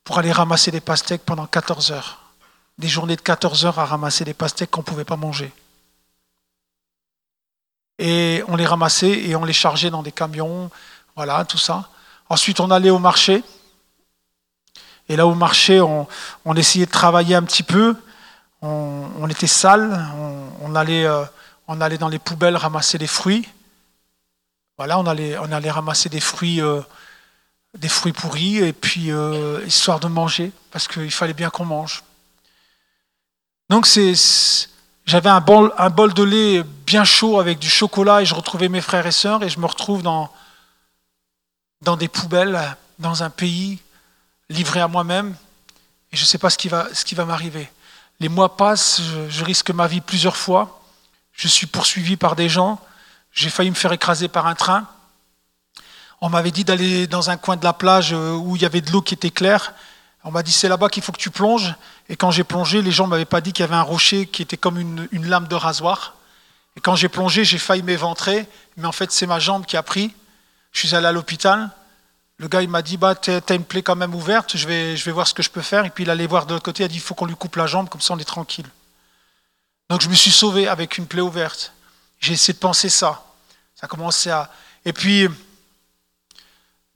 pour 0.05 0.19
aller 0.21 0.31
ramasser 0.31 0.71
des 0.71 0.81
pastèques 0.81 1.25
pendant 1.25 1.47
14 1.47 1.91
heures 1.91 2.23
des 2.79 2.89
journées 2.89 3.17
de 3.17 3.21
14 3.21 3.67
heures 3.67 3.79
à 3.79 3.85
ramasser 3.85 4.25
des 4.25 4.35
pastèques 4.35 4.71
qu'on 4.71 4.81
ne 4.81 4.87
pouvait 4.87 5.05
pas 5.05 5.17
manger. 5.17 5.53
Et 7.99 8.43
on 8.49 8.57
les 8.57 8.67
ramassait 8.67 9.13
et 9.13 9.37
on 9.37 9.45
les 9.45 9.53
chargeait 9.53 9.91
dans 9.91 10.03
des 10.03 10.13
camions, 10.13 10.71
voilà, 11.15 11.45
tout 11.45 11.59
ça. 11.59 11.89
Ensuite, 12.29 12.61
on 12.61 12.71
allait 12.71 12.91
au 12.91 12.99
marché. 12.99 13.45
Et 15.09 15.17
là, 15.17 15.27
au 15.27 15.35
marché, 15.35 15.81
on, 15.81 16.07
essayait 16.57 16.87
de 16.87 16.91
travailler 16.91 17.35
un 17.35 17.43
petit 17.43 17.63
peu. 17.63 17.95
On, 18.63 19.29
était 19.29 19.47
sale. 19.47 20.05
On, 20.63 20.75
allait, 20.75 21.05
euh, 21.05 21.25
on 21.69 21.81
allait 21.81 21.99
dans 21.99 22.09
les 22.09 22.19
poubelles 22.19 22.57
ramasser 22.57 22.97
des 22.99 23.07
fruits. 23.07 23.47
Voilà, 24.79 24.99
on 24.99 25.07
allait, 25.07 25.37
on 25.39 25.53
allait 25.53 25.71
ramasser 25.71 26.09
des 26.09 26.21
fruits, 26.21 26.63
euh, 26.63 26.81
des 27.79 27.89
fruits 27.89 28.13
pourris, 28.13 28.59
et 28.59 28.73
puis 28.73 29.13
euh, 29.13 29.65
histoire 29.67 30.01
de 30.01 30.09
manger, 30.09 30.51
parce 30.71 30.89
qu'il 30.89 31.11
fallait 31.11 31.35
bien 31.35 31.51
qu'on 31.51 31.67
mange. 31.67 32.03
Donc 33.69 33.87
j'avais 35.07 35.31
un 35.31 35.41
bol, 35.41 35.73
de 36.15 36.23
lait 36.23 36.63
bien 36.87 37.05
chaud 37.05 37.41
avec 37.41 37.59
du 37.59 37.71
chocolat 37.71 38.23
et 38.23 38.27
je 38.27 38.35
retrouvais 38.35 38.69
mes 38.69 38.81
frères 38.81 39.07
et 39.07 39.13
sœurs 39.13 39.43
et 39.43 39.49
je 39.49 39.59
me 39.59 39.67
retrouve 39.67 40.03
dans, 40.03 40.31
dans 41.81 41.97
des 41.97 42.09
poubelles, 42.09 42.77
dans 42.99 43.23
un 43.23 43.31
pays 43.31 43.79
livré 44.49 44.81
à 44.81 44.89
moi-même 44.89 45.35
et 46.13 46.17
je 46.17 46.23
ne 46.23 46.27
sais 46.27 46.39
pas 46.39 46.51
ce 46.51 46.59
qui 46.59 46.69
va, 46.69 46.89
va 47.13 47.25
m'arriver. 47.25 47.71
Les 48.21 48.29
mois 48.29 48.57
passent, 48.57 49.01
je, 49.29 49.45
risque 49.45 49.71
ma 49.71 49.87
vie 49.87 50.01
plusieurs 50.01 50.37
fois, 50.37 50.83
je 51.33 51.49
suis 51.49 51.67
poursuivi 51.67 52.17
par 52.17 52.37
des 52.37 52.49
gens, 52.49 52.79
j'ai 53.33 53.49
failli 53.49 53.71
me 53.71 53.75
faire 53.75 53.93
écraser 53.93 54.29
par 54.29 54.47
un 54.47 54.55
train. 54.55 54.87
On 56.21 56.29
m'avait 56.29 56.51
dit 56.51 56.65
d'aller 56.65 57.07
dans 57.07 57.31
un 57.31 57.37
coin 57.37 57.57
de 57.57 57.65
la 57.65 57.73
plage 57.73 58.13
euh, 58.13 58.35
où 58.35 58.55
il 58.55 58.63
y 58.63 58.65
avait 58.65 58.81
de 58.81 58.93
l'eau 58.93 59.03
qui 59.03 59.15
était 59.15 59.31
claire. 59.31 59.73
On 60.25 60.31
m'a 60.31 60.43
dit 60.43 60.53
c'est 60.53 60.69
là-bas 60.69 60.89
qu'il 60.89 61.03
faut 61.03 61.13
que 61.13 61.19
tu 61.19 61.31
plonges. 61.31 61.75
Et 62.09 62.17
quand 62.17 62.31
j'ai 62.31 62.45
plongé, 62.45 62.83
les 62.83 62.93
gens 62.93 63.05
ne 63.05 63.11
m'avaient 63.11 63.25
pas 63.25 63.41
dit 63.41 63.53
qu'il 63.53 63.65
y 63.65 63.69
avait 63.69 63.75
un 63.75 63.83
rocher 63.83 64.27
qui 64.27 64.43
était 64.43 64.57
comme 64.57 64.79
une, 64.79 65.09
lame 65.27 65.49
de 65.49 65.55
rasoir. 65.55 66.15
Et 66.77 66.81
quand 66.81 66.95
j'ai 66.95 67.09
plongé, 67.09 67.45
j'ai 67.45 67.59
failli 67.59 67.83
m'éventrer, 67.83 68.47
mais 68.77 68.87
en 68.87 68.93
fait 68.93 69.11
c'est 69.13 69.27
ma 69.27 69.41
jambe 69.41 69.67
qui 69.67 69.77
a 69.77 69.83
pris. 69.83 70.15
Je 70.71 70.87
suis 70.87 70.95
allé 70.95 71.07
à 71.07 71.13
l'hôpital. 71.13 71.71
Le 72.39 72.49
gars 72.49 72.63
il 72.63 72.69
m'a 72.69 72.83
dit 72.83 72.97
bah 72.97 73.15
t'as 73.15 73.55
une 73.55 73.65
plaie 73.65 73.83
quand 73.83 73.97
même 73.97 74.15
ouverte, 74.15 74.57
je 74.57 74.67
vais, 74.67 74.97
je 74.97 75.05
vais 75.05 75.13
voir 75.13 75.27
ce 75.27 75.35
que 75.35 75.43
je 75.43 75.51
peux 75.51 75.61
faire. 75.61 75.85
Et 75.85 75.91
puis 75.91 76.05
il 76.05 76.11
allait 76.11 76.27
voir 76.27 76.47
de 76.47 76.55
l'autre 76.55 76.65
côté, 76.65 76.83
il 76.83 76.87
a 76.87 76.89
dit 76.89 76.97
il 76.97 77.01
faut 77.01 77.15
qu'on 77.15 77.27
lui 77.27 77.37
coupe 77.37 77.57
la 77.57 77.67
jambe, 77.67 77.89
comme 77.89 78.01
ça 78.01 78.15
on 78.15 78.19
est 78.19 78.25
tranquille. 78.25 78.67
Donc 79.91 80.01
je 80.01 80.09
me 80.09 80.15
suis 80.15 80.31
sauvé 80.31 80.69
avec 80.69 80.99
une 80.99 81.07
plaie 81.07 81.21
ouverte. 81.21 81.73
J'ai 82.21 82.35
essayé 82.35 82.55
de 82.55 82.59
penser 82.59 82.89
ça. 82.89 83.25
Ça 83.75 83.87
a 83.87 83.89
commencé 83.89 84.31
à. 84.31 84.51
Et 84.85 84.93
puis 84.93 85.29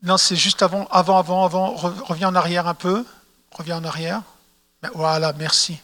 non, 0.02 0.16
c'est 0.16 0.36
juste 0.36 0.62
avant, 0.62 0.86
avant, 0.90 1.18
avant, 1.18 1.44
avant. 1.44 1.74
Reviens 1.74 2.28
en 2.28 2.34
arrière 2.34 2.66
un 2.66 2.74
peu. 2.74 3.04
Reviens 3.56 3.78
en 3.78 3.84
arrière. 3.84 4.22
Voilà, 4.92 5.32
merci. 5.32 5.78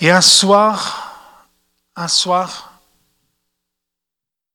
Et 0.00 0.10
un 0.10 0.20
soir, 0.20 1.30
un 1.94 2.08
soir, 2.08 2.72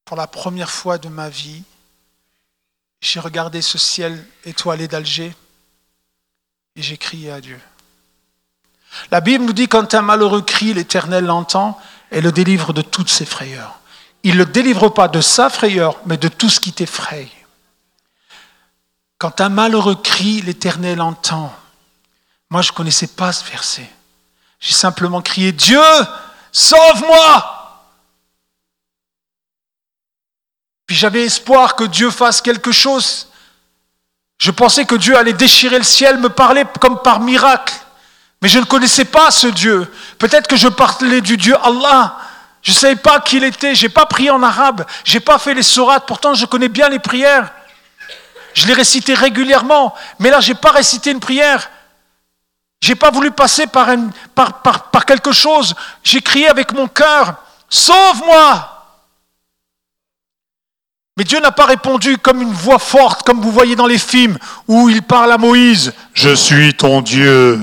pour 0.04 0.18
la 0.18 0.28
première 0.28 0.70
fois 0.70 0.98
de 0.98 1.08
ma 1.08 1.30
vie, 1.30 1.64
j'ai 3.00 3.22
regardé 3.22 3.62
ce 3.62 3.78
ciel 3.78 4.26
étoilé 4.44 4.90
d'Alger 4.90 5.34
et 6.76 6.82
j'ai 6.82 6.98
crié 6.98 7.32
à 7.32 7.40
Dieu. 7.40 7.60
La 9.10 9.22
Bible 9.22 9.46
nous 9.46 9.54
dit 9.54 9.68
quand 9.68 9.94
un 9.94 10.02
malheureux 10.02 10.42
crie, 10.42 10.74
l'Éternel 10.74 11.26
l'entend 11.26 11.80
et 12.12 12.20
le 12.20 12.34
délivre 12.34 12.74
de 12.74 12.82
toutes 12.82 13.10
ses 13.10 13.26
frayeurs. 13.26 13.80
Il 14.24 14.34
ne 14.34 14.40
le 14.40 14.46
délivre 14.46 14.90
pas 14.90 15.08
de 15.08 15.22
sa 15.22 15.50
frayeur, 15.50 16.00
mais 16.06 16.18
de 16.18 16.28
tout 16.28 16.50
ce 16.50 16.60
qui 16.60 16.74
t'effraie. 16.74 17.30
Quand 19.24 19.40
un 19.40 19.48
malheureux 19.48 19.96
crie, 19.96 20.42
l'Éternel 20.42 21.00
entend. 21.00 21.50
Moi, 22.50 22.62
je 22.62 22.74
ne 22.74 22.76
connaissais 22.76 23.08
pas 23.08 23.32
ce 23.32 23.50
verset. 23.50 23.90
J'ai 24.60 24.74
simplement 24.74 25.22
crié, 25.22 25.54
Dieu, 25.54 25.80
sauve-moi 26.52 27.80
Puis 30.86 30.98
j'avais 30.98 31.24
espoir 31.24 31.78
que 31.78 31.86
Dieu 31.86 32.12
fasse 32.12 32.42
quelque 32.42 32.74
chose. 32.74 33.30
Je 34.40 34.52
pensais 34.52 34.84
que 34.84 34.96
Dieu 34.96 35.18
allait 35.18 35.32
déchirer 35.32 35.78
le 35.78 35.86
ciel, 35.86 36.18
me 36.18 36.28
parler 36.28 36.66
comme 36.82 37.02
par 37.02 37.22
miracle. 37.22 37.76
Mais 38.42 38.50
je 38.50 38.60
ne 38.60 38.66
connaissais 38.66 39.06
pas 39.06 39.32
ce 39.32 39.48
Dieu. 39.48 39.90
Peut-être 40.20 40.48
que 40.48 40.58
je 40.58 40.68
parlais 40.68 41.22
du 41.22 41.38
Dieu 41.38 41.56
Allah. 41.64 42.18
Je 42.62 42.72
ne 42.72 42.76
savais 42.76 42.98
pas 42.98 43.22
qui 43.22 43.38
il 43.38 43.46
était. 43.46 43.74
Je 43.74 43.84
n'ai 43.84 43.90
pas 43.90 44.06
prié 44.06 44.32
en 44.32 44.44
arabe. 44.44 44.86
Je 45.06 45.14
n'ai 45.14 45.22
pas 45.22 45.40
fait 45.40 45.54
les 45.54 45.64
sourates. 45.64 46.06
Pourtant, 46.06 46.34
je 46.34 46.46
connais 46.46 46.68
bien 46.68 46.90
les 46.90 47.00
prières. 47.00 47.54
Je 48.54 48.68
l'ai 48.68 48.74
récité 48.74 49.13
régulièrement, 49.13 49.94
mais 50.20 50.30
là, 50.30 50.39
je 50.39 50.52
n'ai 50.52 50.58
pas 50.58 50.72
récité 50.72 51.12
une 51.12 51.20
prière. 51.20 51.70
J'ai 52.82 52.96
pas 52.96 53.12
voulu 53.12 53.32
passer 53.32 53.68
par, 53.68 53.88
par 54.34 55.06
quelque 55.06 55.32
chose. 55.32 55.74
J'ai 56.04 56.22
crié 56.22 56.48
avec 56.48 56.74
mon 56.74 56.88
cœur, 56.88 57.36
sauve-moi 57.70 58.74
mais 61.16 61.24
Dieu 61.24 61.39
n'a 61.39 61.52
pas 61.52 61.66
répondu 61.66 62.18
comme 62.18 62.42
une 62.42 62.52
voix 62.52 62.80
forte, 62.80 63.24
comme 63.24 63.39
vous 63.39 63.52
voyez 63.52 63.76
dans 63.76 63.86
les 63.86 64.00
films 64.00 64.38
où 64.68 64.89
il 64.89 65.04
parle 65.04 65.32
à 65.32 65.38
Moïse. 65.38 65.94
Je 66.13 66.34
suis 66.34 66.74
ton 66.74 67.02
Dieu. 67.02 67.60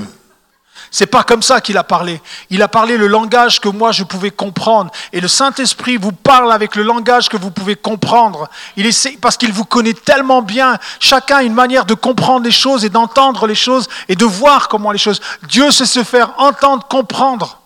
C'est 0.93 1.05
pas 1.05 1.23
comme 1.23 1.41
ça 1.41 1.61
qu'il 1.61 1.77
a 1.77 1.85
parlé. 1.85 2.21
Il 2.49 2.61
a 2.61 2.67
parlé 2.67 2.97
le 2.97 3.07
langage 3.07 3.61
que 3.61 3.69
moi 3.69 3.93
je 3.93 4.03
pouvais 4.03 4.29
comprendre. 4.29 4.91
Et 5.13 5.21
le 5.21 5.29
Saint-Esprit 5.29 5.95
vous 5.95 6.11
parle 6.11 6.51
avec 6.51 6.75
le 6.75 6.83
langage 6.83 7.29
que 7.29 7.37
vous 7.37 7.49
pouvez 7.49 7.77
comprendre. 7.77 8.49
Il 8.75 8.85
essaie, 8.85 9.17
parce 9.21 9.37
qu'il 9.37 9.53
vous 9.53 9.63
connaît 9.63 9.93
tellement 9.93 10.41
bien. 10.41 10.77
Chacun 10.99 11.37
a 11.37 11.43
une 11.43 11.53
manière 11.53 11.85
de 11.85 11.93
comprendre 11.93 12.43
les 12.43 12.51
choses 12.51 12.83
et 12.83 12.89
d'entendre 12.89 13.47
les 13.47 13.55
choses 13.55 13.87
et 14.09 14.15
de 14.15 14.25
voir 14.25 14.67
comment 14.67 14.91
les 14.91 14.97
choses. 14.97 15.21
Dieu 15.43 15.71
sait 15.71 15.85
se 15.85 16.03
faire 16.03 16.33
entendre, 16.37 16.85
comprendre. 16.89 17.59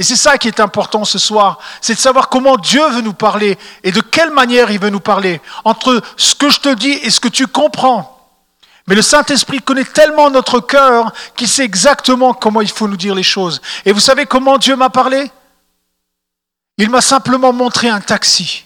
Et 0.00 0.02
c'est 0.02 0.16
ça 0.16 0.36
qui 0.36 0.48
est 0.48 0.58
important 0.58 1.04
ce 1.04 1.20
soir, 1.20 1.60
c'est 1.80 1.94
de 1.94 2.00
savoir 2.00 2.28
comment 2.28 2.56
Dieu 2.56 2.84
veut 2.88 3.02
nous 3.02 3.12
parler 3.12 3.56
et 3.84 3.92
de 3.92 4.00
quelle 4.00 4.30
manière 4.30 4.72
il 4.72 4.80
veut 4.80 4.90
nous 4.90 4.98
parler, 4.98 5.40
entre 5.64 6.02
ce 6.16 6.34
que 6.34 6.50
je 6.50 6.58
te 6.58 6.74
dis 6.74 6.90
et 6.90 7.10
ce 7.10 7.20
que 7.20 7.28
tu 7.28 7.46
comprends. 7.46 8.13
Mais 8.86 8.94
le 8.94 9.02
Saint-Esprit 9.02 9.60
connaît 9.60 9.84
tellement 9.84 10.30
notre 10.30 10.60
cœur 10.60 11.12
qu'il 11.36 11.48
sait 11.48 11.64
exactement 11.64 12.34
comment 12.34 12.60
il 12.60 12.70
faut 12.70 12.86
nous 12.86 12.96
dire 12.96 13.14
les 13.14 13.22
choses. 13.22 13.62
Et 13.84 13.92
vous 13.92 14.00
savez 14.00 14.26
comment 14.26 14.58
Dieu 14.58 14.76
m'a 14.76 14.90
parlé? 14.90 15.30
Il 16.76 16.90
m'a 16.90 17.00
simplement 17.00 17.52
montré 17.52 17.88
un 17.88 18.00
taxi. 18.00 18.64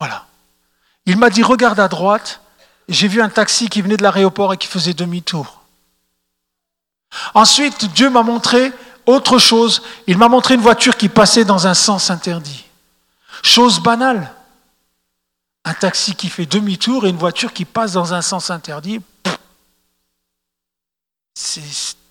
Voilà. 0.00 0.26
Il 1.06 1.16
m'a 1.16 1.30
dit, 1.30 1.42
regarde 1.42 1.78
à 1.78 1.88
droite, 1.88 2.40
j'ai 2.88 3.08
vu 3.08 3.22
un 3.22 3.28
taxi 3.28 3.68
qui 3.68 3.82
venait 3.82 3.96
de 3.96 4.02
l'aéroport 4.02 4.54
et 4.54 4.56
qui 4.56 4.66
faisait 4.66 4.94
demi-tour. 4.94 5.62
Ensuite, 7.34 7.92
Dieu 7.92 8.10
m'a 8.10 8.22
montré 8.22 8.72
autre 9.06 9.38
chose, 9.38 9.82
il 10.06 10.18
m'a 10.18 10.28
montré 10.28 10.54
une 10.54 10.60
voiture 10.60 10.96
qui 10.96 11.08
passait 11.08 11.44
dans 11.44 11.66
un 11.66 11.74
sens 11.74 12.10
interdit. 12.10 12.66
Chose 13.42 13.80
banale. 13.80 14.30
Un 15.68 15.74
taxi 15.74 16.14
qui 16.14 16.30
fait 16.30 16.46
demi-tour 16.46 17.04
et 17.04 17.10
une 17.10 17.18
voiture 17.18 17.52
qui 17.52 17.66
passe 17.66 17.92
dans 17.92 18.14
un 18.14 18.22
sens 18.22 18.48
interdit. 18.48 19.02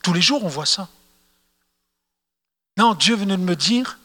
tous 0.04 0.14
les 0.14 0.22
jours 0.22 0.46
on 0.46 0.48
voit 0.48 0.68
ça. 0.68 0.88
Non, 2.78 2.94
Dieu 2.94 3.16
venait 3.16 3.36
de 3.36 3.42
me 3.42 3.56
dire 3.56 3.98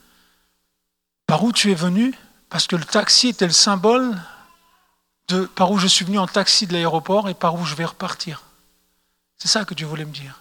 par 1.26 1.44
où 1.44 1.52
tu 1.52 1.70
es 1.70 1.74
venu, 1.74 2.14
parce 2.48 2.66
que 2.66 2.76
le 2.76 2.84
taxi 2.86 3.28
était 3.28 3.44
le 3.46 3.52
symbole 3.52 4.18
de 5.28 5.44
par 5.44 5.70
où 5.70 5.76
je 5.76 5.86
suis 5.86 6.06
venu 6.06 6.18
en 6.18 6.26
taxi 6.26 6.66
de 6.66 6.72
l'aéroport 6.72 7.28
et 7.28 7.34
par 7.34 7.54
où 7.54 7.66
je 7.66 7.74
vais 7.74 7.84
repartir. 7.84 8.44
C'est 9.36 9.48
ça 9.48 9.66
que 9.66 9.74
Dieu 9.74 9.86
voulait 9.86 10.06
me 10.06 10.14
dire. 10.14 10.40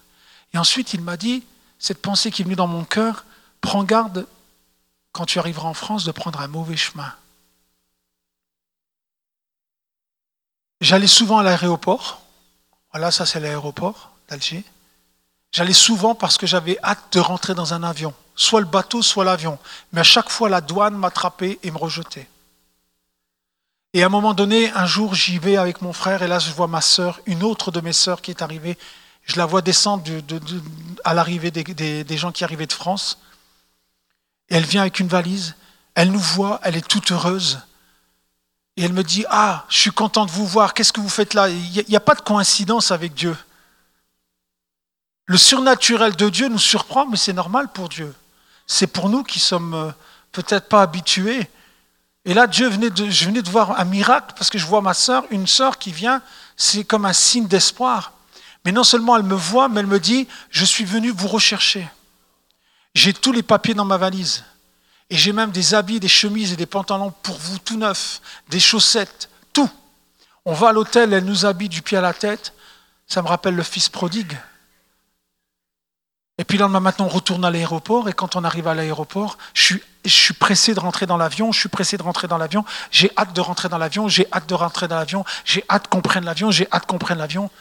Et 0.54 0.58
ensuite, 0.58 0.93
il 0.93 1.02
m'a 1.02 1.17
dit, 1.17 1.43
cette 1.80 2.02
pensée 2.02 2.32
qui 2.32 2.43
est 2.43 2.45
venue 2.45 2.56
dans 2.56 2.65
mon 2.65 2.86
cœur, 2.86 3.26
prends 3.60 3.84
garde 3.84 4.26
quand 5.12 5.26
tu 5.26 5.38
arriveras 5.38 5.67
en 5.67 5.74
France 5.74 6.06
de 6.06 6.13
prendre 6.13 6.39
un 6.39 6.47
mauvais 6.47 6.78
chemin. 6.78 7.13
J'allais 10.82 11.08
souvent 11.08 11.38
à 11.38 11.44
l'aéroport. 11.44 12.22
Voilà, 12.91 13.12
ça 13.12 13.26
c'est 13.26 13.39
l'aéroport 13.39 14.12
d'Alger. 14.28 14.65
J'allais 15.54 15.74
souvent 15.74 16.15
parce 16.15 16.38
que 16.38 16.48
j'avais 16.48 16.78
hâte 16.84 17.13
de 17.13 17.20
rentrer 17.20 17.54
dans 17.54 17.74
un 17.74 17.84
avion, 17.84 18.13
soit 18.36 18.62
le 18.62 18.65
bateau, 18.65 19.02
soit 19.02 19.24
l'avion. 19.24 19.58
Mais 19.94 20.02
à 20.02 20.04
chaque 20.04 20.30
fois, 20.30 20.50
la 20.50 20.62
douane 20.62 20.96
m'attrapait 20.96 21.60
et 21.63 21.72
me 21.72 21.78
rejetait. 21.78 22.28
Et 23.94 24.04
à 24.04 24.06
un 24.06 24.10
moment 24.10 24.34
donné, 24.34 24.72
un 24.72 24.86
jour, 24.86 25.13
j'y 25.15 25.38
vais 25.38 25.58
avec 25.58 25.82
mon 25.82 25.94
frère 25.94 26.24
et 26.24 26.28
là, 26.28 26.39
je 26.39 26.52
vois 26.52 26.67
ma 26.67 26.82
sœur, 26.82 27.20
une 27.26 27.44
autre 27.44 27.72
de 27.72 27.82
mes 27.82 27.94
sœurs 27.94 28.22
qui 28.22 28.32
est 28.32 28.41
arrivée 28.41 28.78
je 29.24 29.38
la 29.38 29.46
vois 29.46 29.62
descendre 29.62 30.04
à 31.04 31.13
l'arrivée 31.13 31.52
des, 31.52 32.17
gens 32.17 32.32
qui 32.32 32.44
arrivaient 32.44 32.65
de 32.65 32.74
France. 32.74 33.20
Et 34.50 34.56
elle 34.56 34.65
vient 34.65 34.82
avec 34.82 35.00
une 35.00 35.08
valise. 35.08 35.56
Elle 35.96 36.12
nous 36.12 36.20
voit, 36.20 36.60
elle 36.63 36.76
est 36.76 36.88
toute 36.88 37.12
heureuse. 37.12 37.60
Et 38.78 38.84
elle 38.84 38.94
me 38.94 39.04
dit, 39.04 39.26
ah, 39.30 39.66
je 39.70 39.80
suis 39.80 39.92
content 39.92 40.26
de 40.26 40.32
vous 40.32 40.46
voir, 40.46 40.74
qu'est-ce 40.74 40.94
que 40.94 41.02
vous 41.02 41.10
faites 41.10 41.34
là? 41.34 41.50
Il 41.50 41.86
n'y 41.88 41.96
a, 41.96 42.00
pas 42.00 42.16
de 42.16 42.22
coïncidence 42.22 42.92
avec 42.92 43.14
Dieu. 43.14 43.38
Le 45.26 45.38
surnaturel 45.38 46.16
de 46.16 46.30
Dieu 46.30 46.48
nous 46.48 46.60
surprend, 46.60 47.06
mais 47.06 47.18
c'est 47.18 47.34
normal 47.34 47.70
pour 47.72 47.90
Dieu. 47.90 48.14
C'est 48.68 48.88
pour 48.88 49.10
nous 49.10 49.24
qui 49.24 49.40
sommes 49.40 49.74
euh, 49.74 49.92
peut-être 50.32 50.70
pas 50.70 50.82
habitués. 50.82 51.50
Et 52.24 52.34
là, 52.34 52.48
Dieu 52.48 52.70
venait 52.70 52.90
de, 52.90 53.10
je 53.10 53.26
venais 53.26 53.42
de 53.42 53.50
voir 53.50 53.80
un 53.80 53.86
miracle 53.86 54.34
parce 54.38 54.50
que 54.50 54.58
je 54.58 54.66
vois 54.66 54.82
ma 54.82 54.94
sœur, 54.94 55.26
une 55.32 55.48
sœur 55.48 55.78
qui 55.78 55.92
vient, 55.92 56.22
c'est 56.56 56.84
comme 56.84 57.06
un 57.06 57.14
signe 57.14 57.48
d'espoir. 57.48 58.14
Mais 58.64 58.72
non 58.72 58.84
seulement 58.84 59.18
elle 59.18 59.24
me 59.24 59.36
voit, 59.36 59.70
mais 59.70 59.80
elle 59.80 59.88
me 59.88 60.00
dit, 60.00 60.28
je 60.50 60.66
suis 60.66 60.86
venu 60.86 61.10
vous 61.12 61.28
rechercher. 61.28 61.88
J'ai 62.94 63.14
tous 63.14 63.32
les 63.32 63.44
papiers 63.44 63.74
dans 63.74 63.86
ma 63.86 63.98
valise. 63.98 64.44
Et 65.12 65.17
j'ai 65.17 65.34
même 65.34 65.52
des 65.52 65.74
habits, 65.74 66.00
des 66.00 66.08
chemises 66.08 66.54
et 66.54 66.56
des 66.56 66.65
pantalons 66.65 67.13
pour 67.21 67.38
vous 67.38 67.60
tout 67.60 67.78
neufs, 67.78 68.21
des 68.47 68.62
chaussettes, 68.62 69.30
tout. 69.52 69.69
On 70.45 70.54
va 70.54 70.69
à 70.69 70.71
l'hôtel, 70.71 71.12
elle 71.13 71.26
nous 71.26 71.45
habille 71.45 71.67
du 71.69 71.82
pied 71.82 71.97
à 71.97 72.02
la 72.02 72.13
tête. 72.13 72.54
Ça 73.08 73.21
me 73.21 73.28
rappelle 73.28 73.56
le 73.56 73.63
fils 73.63 73.89
prodigue. 73.89 74.39
Et 76.38 76.45
puis 76.45 76.58
là, 76.58 76.69
maintenant, 76.69 77.06
on 77.06 77.10
retourne 77.10 77.43
à 77.43 77.52
l'aéroport. 77.52 78.08
Et 78.08 78.13
quand 78.13 78.38
on 78.38 78.45
arrive 78.45 78.69
à 78.69 78.74
l'aéroport, 78.74 79.38
je 79.54 79.76
suis, 80.06 80.34
pressé 80.34 80.74
de 80.74 80.80
rentrer 80.80 81.06
dans 81.06 81.17
l'avion. 81.17 81.52
Je 81.52 81.60
suis 81.60 81.69
pressé 81.69 81.97
de 81.97 82.04
rentrer 82.04 82.30
dans 82.30 82.38
l'avion. 82.38 82.63
J'ai 82.89 83.12
hâte 83.17 83.34
de 83.34 83.41
rentrer 83.41 83.67
dans 83.67 83.78
l'avion. 83.78 84.08
J'ai 84.08 84.26
hâte 84.32 84.47
de 84.47 84.56
rentrer 84.56 84.88
dans 84.88 84.95
l'avion. 84.95 85.26
J'ai 85.43 85.63
hâte 85.69 85.89
qu'on 85.89 86.02
prenne 86.02 86.24
l'avion. 86.24 86.52
J'ai 86.52 86.67
hâte 86.71 86.86
qu'on 86.86 86.97
prenne 86.97 87.17
l'avion. 87.17 87.52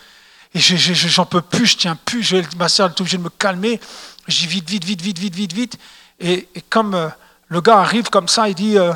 Et 0.55 0.61
j'en 0.61 1.27
peux 1.27 1.43
plus, 1.43 1.67
je 1.67 1.77
tiens 1.79 1.97
plus. 1.97 2.33
Ma 2.57 2.69
soeur 2.69 2.91
est 2.91 3.01
obligée 3.01 3.19
de 3.19 3.23
me 3.25 3.29
calmer. 3.29 3.81
Je 4.29 4.39
dis 4.39 4.47
vite, 4.47 4.71
vite, 4.71 4.85
vite, 4.85 5.03
vite, 5.03 5.19
vite, 5.19 5.35
vite, 5.35 5.53
vite. 5.53 5.79
Et, 6.21 6.49
comme 6.71 6.95
euh, 6.95 7.09
le 7.51 7.61
gars 7.61 7.81
arrive 7.81 8.09
comme 8.11 8.29
ça, 8.29 8.49
il 8.49 8.55
dit 8.55 8.79
euh, 8.79 8.95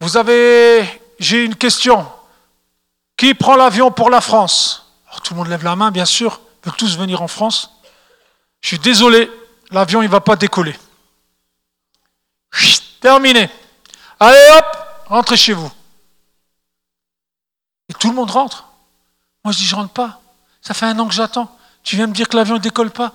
Vous 0.00 0.16
avez. 0.16 0.86
J'ai 1.18 1.42
une 1.42 1.56
question. 1.56 2.06
Qui 3.16 3.32
prend 3.32 3.56
l'avion 3.56 3.90
pour 3.90 4.10
la 4.10 4.20
France? 4.20 4.92
Alors 5.08 5.22
tout 5.22 5.32
le 5.32 5.38
monde 5.38 5.48
lève 5.48 5.64
la 5.64 5.74
main, 5.74 5.90
bien 5.90 6.04
sûr. 6.04 6.40
Ils 6.62 6.66
veulent 6.66 6.76
tous 6.76 6.98
venir 6.98 7.22
en 7.22 7.28
France. 7.28 7.70
Je 8.60 8.68
suis 8.68 8.78
désolé, 8.78 9.30
l'avion 9.70 10.02
il 10.02 10.06
ne 10.06 10.10
va 10.10 10.20
pas 10.20 10.36
décoller. 10.36 10.76
Terminé. 13.00 13.48
Allez 14.20 14.48
hop, 14.58 14.66
rentrez 15.06 15.36
chez 15.36 15.54
vous. 15.54 15.72
Et 17.88 17.94
tout 17.94 18.10
le 18.10 18.14
monde 18.14 18.30
rentre. 18.30 18.66
Moi 19.44 19.52
je 19.52 19.58
dis 19.58 19.64
je 19.64 19.76
rentre 19.76 19.92
pas. 19.92 20.20
Ça 20.60 20.74
fait 20.74 20.86
un 20.86 20.98
an 20.98 21.06
que 21.06 21.14
j'attends. 21.14 21.56
Tu 21.82 21.96
viens 21.96 22.06
me 22.06 22.12
dire 22.12 22.28
que 22.28 22.36
l'avion 22.36 22.56
ne 22.56 22.60
décolle 22.60 22.90
pas 22.90 23.14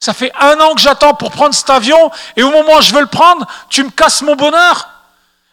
Ça 0.00 0.12
fait 0.12 0.32
un 0.38 0.60
an 0.60 0.74
que 0.74 0.80
j'attends 0.80 1.14
pour 1.14 1.30
prendre 1.30 1.54
cet 1.54 1.70
avion 1.70 2.10
et 2.36 2.42
au 2.42 2.50
moment 2.50 2.76
où 2.76 2.82
je 2.82 2.92
veux 2.92 3.00
le 3.00 3.06
prendre, 3.06 3.46
tu 3.70 3.82
me 3.82 3.90
casses 3.90 4.22
mon 4.22 4.36
bonheur. 4.36 4.90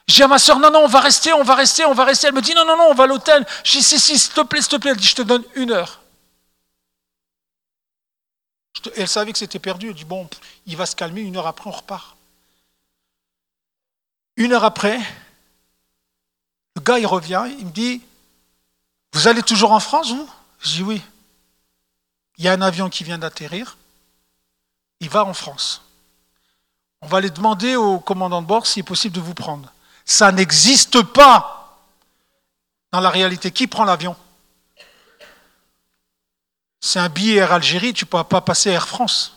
Je 0.07 0.15
dis 0.15 0.23
à 0.23 0.27
ma 0.27 0.37
soeur, 0.37 0.59
non, 0.59 0.69
non, 0.69 0.79
on 0.79 0.87
va 0.87 0.99
rester, 0.99 1.31
on 1.33 1.43
va 1.43 1.55
rester, 1.55 1.85
on 1.85 1.93
va 1.93 2.03
rester. 2.03 2.27
Elle 2.27 2.33
me 2.33 2.41
dit, 2.41 2.53
non, 2.53 2.65
non, 2.65 2.75
non, 2.75 2.87
on 2.89 2.93
va 2.93 3.05
à 3.05 3.07
l'hôtel. 3.07 3.45
Je 3.63 3.71
dis, 3.71 3.83
si, 3.83 3.99
si, 3.99 4.19
s'il 4.19 4.33
te 4.33 4.41
plaît, 4.41 4.61
s'il 4.61 4.71
te 4.71 4.75
plaît. 4.75 4.91
Elle 4.91 4.97
dit, 4.97 5.07
je 5.07 5.15
te 5.15 5.21
donne 5.21 5.43
une 5.55 5.71
heure. 5.71 6.01
Elle 8.97 9.07
savait 9.07 9.31
que 9.31 9.37
c'était 9.37 9.59
perdu. 9.59 9.87
Elle 9.87 9.95
dit, 9.95 10.03
bon, 10.03 10.29
il 10.65 10.75
va 10.75 10.85
se 10.85 10.95
calmer, 10.95 11.21
une 11.21 11.37
heure 11.37 11.47
après, 11.47 11.69
on 11.69 11.73
repart. 11.73 12.17
Une 14.35 14.51
heure 14.51 14.65
après, 14.65 14.99
le 16.75 16.81
gars, 16.81 16.99
il 16.99 17.05
revient, 17.05 17.45
il 17.59 17.67
me 17.67 17.71
dit, 17.71 18.01
vous 19.13 19.27
allez 19.27 19.43
toujours 19.43 19.71
en 19.71 19.79
France, 19.79 20.09
vous? 20.09 20.29
Je 20.59 20.69
dis 20.71 20.83
oui. 20.83 21.01
Il 22.37 22.45
y 22.45 22.47
a 22.47 22.53
un 22.53 22.61
avion 22.61 22.89
qui 22.89 23.03
vient 23.03 23.19
d'atterrir. 23.19 23.77
Il 25.03 25.09
va 25.09 25.25
en 25.25 25.33
France. 25.33 25.81
On 27.01 27.07
va 27.07 27.17
aller 27.17 27.29
demander 27.29 27.75
au 27.75 27.99
commandant 27.99 28.41
de 28.41 28.47
bord 28.47 28.65
s'il 28.65 28.79
est 28.79 28.83
possible 28.83 29.13
de 29.13 29.19
vous 29.19 29.33
prendre. 29.33 29.69
Ça 30.05 30.31
n'existe 30.31 31.01
pas 31.01 31.77
dans 32.93 33.01
la 33.01 33.09
réalité. 33.09 33.51
Qui 33.51 33.67
prend 33.67 33.83
l'avion? 33.83 34.15
C'est 36.79 36.99
un 36.99 37.09
billet 37.09 37.35
Air 37.35 37.51
Algérie, 37.51 37.93
tu 37.93 38.05
ne 38.05 38.09
pourras 38.09 38.23
pas 38.23 38.39
passer 38.39 38.69
Air 38.69 38.87
France. 38.87 39.35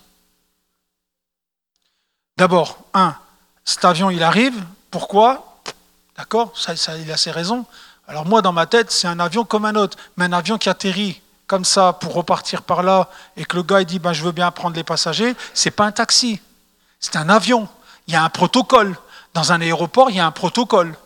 D'abord, 2.36 2.78
un, 2.94 3.16
cet 3.64 3.84
avion, 3.84 4.08
il 4.08 4.22
arrive. 4.22 4.64
Pourquoi? 4.92 5.60
D'accord 6.16 6.56
ça, 6.56 6.76
ça, 6.76 6.96
Il 6.96 7.10
a 7.10 7.16
ses 7.16 7.32
raisons. 7.32 7.66
Alors 8.06 8.24
moi, 8.24 8.40
dans 8.40 8.52
ma 8.52 8.66
tête, 8.66 8.92
c'est 8.92 9.08
un 9.08 9.18
avion 9.18 9.44
comme 9.44 9.64
un 9.64 9.74
autre, 9.74 9.98
mais 10.16 10.26
un 10.26 10.32
avion 10.32 10.58
qui 10.58 10.68
atterrit 10.68 11.20
comme 11.46 11.64
ça 11.64 11.92
pour 11.92 12.14
repartir 12.14 12.62
par 12.62 12.82
là 12.82 13.08
et 13.36 13.44
que 13.44 13.56
le 13.56 13.62
gars 13.62 13.80
il 13.80 13.86
dit 13.86 13.98
ben, 13.98 14.12
je 14.12 14.22
veux 14.22 14.32
bien 14.32 14.50
prendre 14.50 14.76
les 14.76 14.84
passagers, 14.84 15.34
c'est 15.54 15.70
pas 15.70 15.84
un 15.84 15.92
taxi, 15.92 16.40
c'est 17.00 17.16
un 17.16 17.28
avion. 17.28 17.68
Il 18.06 18.14
y 18.14 18.16
a 18.16 18.24
un 18.24 18.30
protocole. 18.30 18.96
Dans 19.34 19.52
un 19.52 19.60
aéroport, 19.60 20.10
il 20.10 20.16
y 20.16 20.20
a 20.20 20.26
un 20.26 20.30
protocole. 20.30 20.96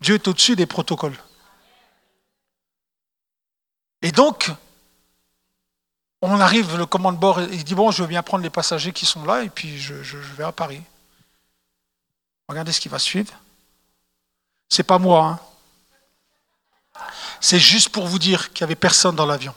Dieu 0.00 0.14
est 0.14 0.28
au-dessus 0.28 0.56
des 0.56 0.66
protocoles. 0.66 1.16
Et 4.02 4.12
donc, 4.12 4.50
on 6.22 6.40
arrive, 6.40 6.76
le 6.76 6.86
commande 6.86 7.18
bord, 7.18 7.40
il 7.40 7.64
dit 7.64 7.74
bon, 7.74 7.90
je 7.90 8.02
veux 8.02 8.08
bien 8.08 8.22
prendre 8.22 8.42
les 8.42 8.50
passagers 8.50 8.92
qui 8.92 9.04
sont 9.04 9.24
là 9.24 9.42
et 9.42 9.50
puis 9.50 9.78
je, 9.78 10.02
je 10.02 10.16
vais 10.16 10.44
à 10.44 10.52
Paris. 10.52 10.82
Regardez 12.48 12.72
ce 12.72 12.80
qui 12.80 12.88
va 12.88 12.98
suivre. 12.98 13.32
C'est 14.68 14.82
pas 14.82 14.98
moi, 14.98 15.24
hein 15.24 15.40
C'est 17.40 17.58
juste 17.58 17.90
pour 17.90 18.06
vous 18.06 18.18
dire 18.18 18.52
qu'il 18.52 18.64
n'y 18.64 18.68
avait 18.68 18.74
personne 18.74 19.16
dans 19.16 19.26
l'avion. 19.26 19.54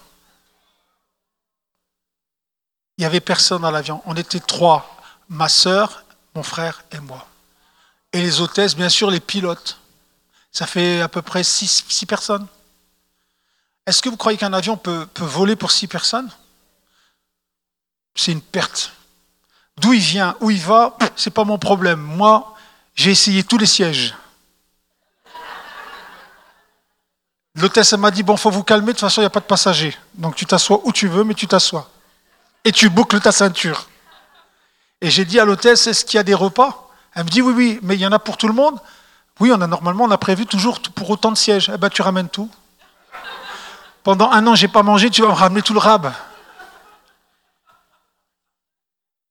Il 3.00 3.04
n'y 3.04 3.06
avait 3.06 3.22
personne 3.22 3.62
dans 3.62 3.72
l'avion. 3.72 4.02
On 4.06 4.14
était 4.18 4.42
trois, 4.42 5.00
ma 5.30 5.48
sœur, 5.48 6.04
mon 6.36 6.44
frère 6.44 6.84
et 6.92 7.00
moi. 7.00 7.26
Et 8.12 8.22
les 8.22 8.42
hôtesses, 8.42 8.76
bien 8.76 8.90
sûr, 8.90 9.10
les 9.10 9.22
pilotes. 9.22 9.80
Ça 10.52 10.68
fait 10.68 11.00
à 11.00 11.08
peu 11.08 11.22
près 11.22 11.46
six, 11.46 12.06
personnes. 12.06 12.46
Est-ce 13.86 14.02
que 14.02 14.10
vous 14.10 14.18
croyez 14.18 14.38
qu'un 14.38 14.52
avion 14.52 14.76
peut, 14.76 15.08
voler 15.16 15.56
pour 15.56 15.72
six 15.72 15.88
personnes? 15.88 16.30
C'est 18.16 18.34
une 18.34 18.42
perte. 18.42 18.92
D'où 19.78 19.94
il 19.94 20.02
vient, 20.02 20.36
où 20.42 20.52
il 20.52 20.60
va, 20.60 20.98
c'est 21.16 21.30
pas 21.30 21.46
mon 21.46 21.58
problème. 21.58 22.02
Moi, 22.02 22.54
j'ai 22.96 23.12
essayé 23.12 23.46
tous 23.46 23.58
les 23.58 23.66
sièges. 23.66 24.14
L'hôtesse 27.56 27.94
m'a 27.94 28.12
dit, 28.12 28.24
bon, 28.24 28.36
faut 28.36 28.52
vous 28.52 28.64
calmer, 28.66 28.88
de 28.88 28.92
toute 28.92 29.00
façon, 29.00 29.22
il 29.22 29.24
n'y 29.24 29.28
a 29.28 29.30
pas 29.30 29.40
de 29.40 29.46
passagers. 29.46 29.98
Donc 30.16 30.36
tu 30.36 30.46
t'assois 30.46 30.82
où 30.84 30.92
tu 30.92 31.08
veux, 31.08 31.24
mais 31.24 31.34
tu 31.34 31.48
t'assois. 31.48 31.90
Et 32.66 32.72
tu 32.72 32.90
boucles 32.90 33.20
ta 33.20 33.32
ceinture. 33.32 33.88
Et 35.02 35.10
j'ai 35.10 35.26
dit 35.26 35.40
à 35.40 35.46
l'hôtesse, 35.46 35.88
est-ce 35.88 36.04
qu'il 36.04 36.18
y 36.18 36.20
a 36.20 36.24
des 36.24 36.34
repas? 36.34 36.90
Elle 37.16 37.24
me 37.26 37.30
dit, 37.30 37.42
oui, 37.42 37.54
oui, 37.56 37.80
mais 37.82 37.96
il 37.96 38.02
y 38.02 38.08
en 38.08 38.12
a 38.12 38.20
pour 38.20 38.38
tout 38.38 38.48
le 38.48 38.54
monde. 38.54 38.80
Oui, 39.40 39.52
on 39.54 39.62
a 39.62 39.68
normalement, 39.68 40.04
on 40.04 40.12
a 40.12 40.18
prévu 40.18 40.46
toujours 40.46 40.82
pour 40.94 41.10
autant 41.10 41.32
de 41.32 41.38
sièges. 41.38 41.72
Eh 41.74 41.78
ben, 41.78 41.90
tu 41.90 42.02
ramènes 42.02 42.30
tout. 42.30 42.50
Pendant 44.04 44.32
un 44.32 44.46
an, 44.48 44.56
j'ai 44.56 44.68
pas 44.68 44.84
mangé, 44.84 45.10
tu 45.10 45.22
vas 45.22 45.30
me 45.30 45.34
ramener 45.34 45.62
tout 45.62 45.74
le 45.74 45.80
rab. 45.80 46.12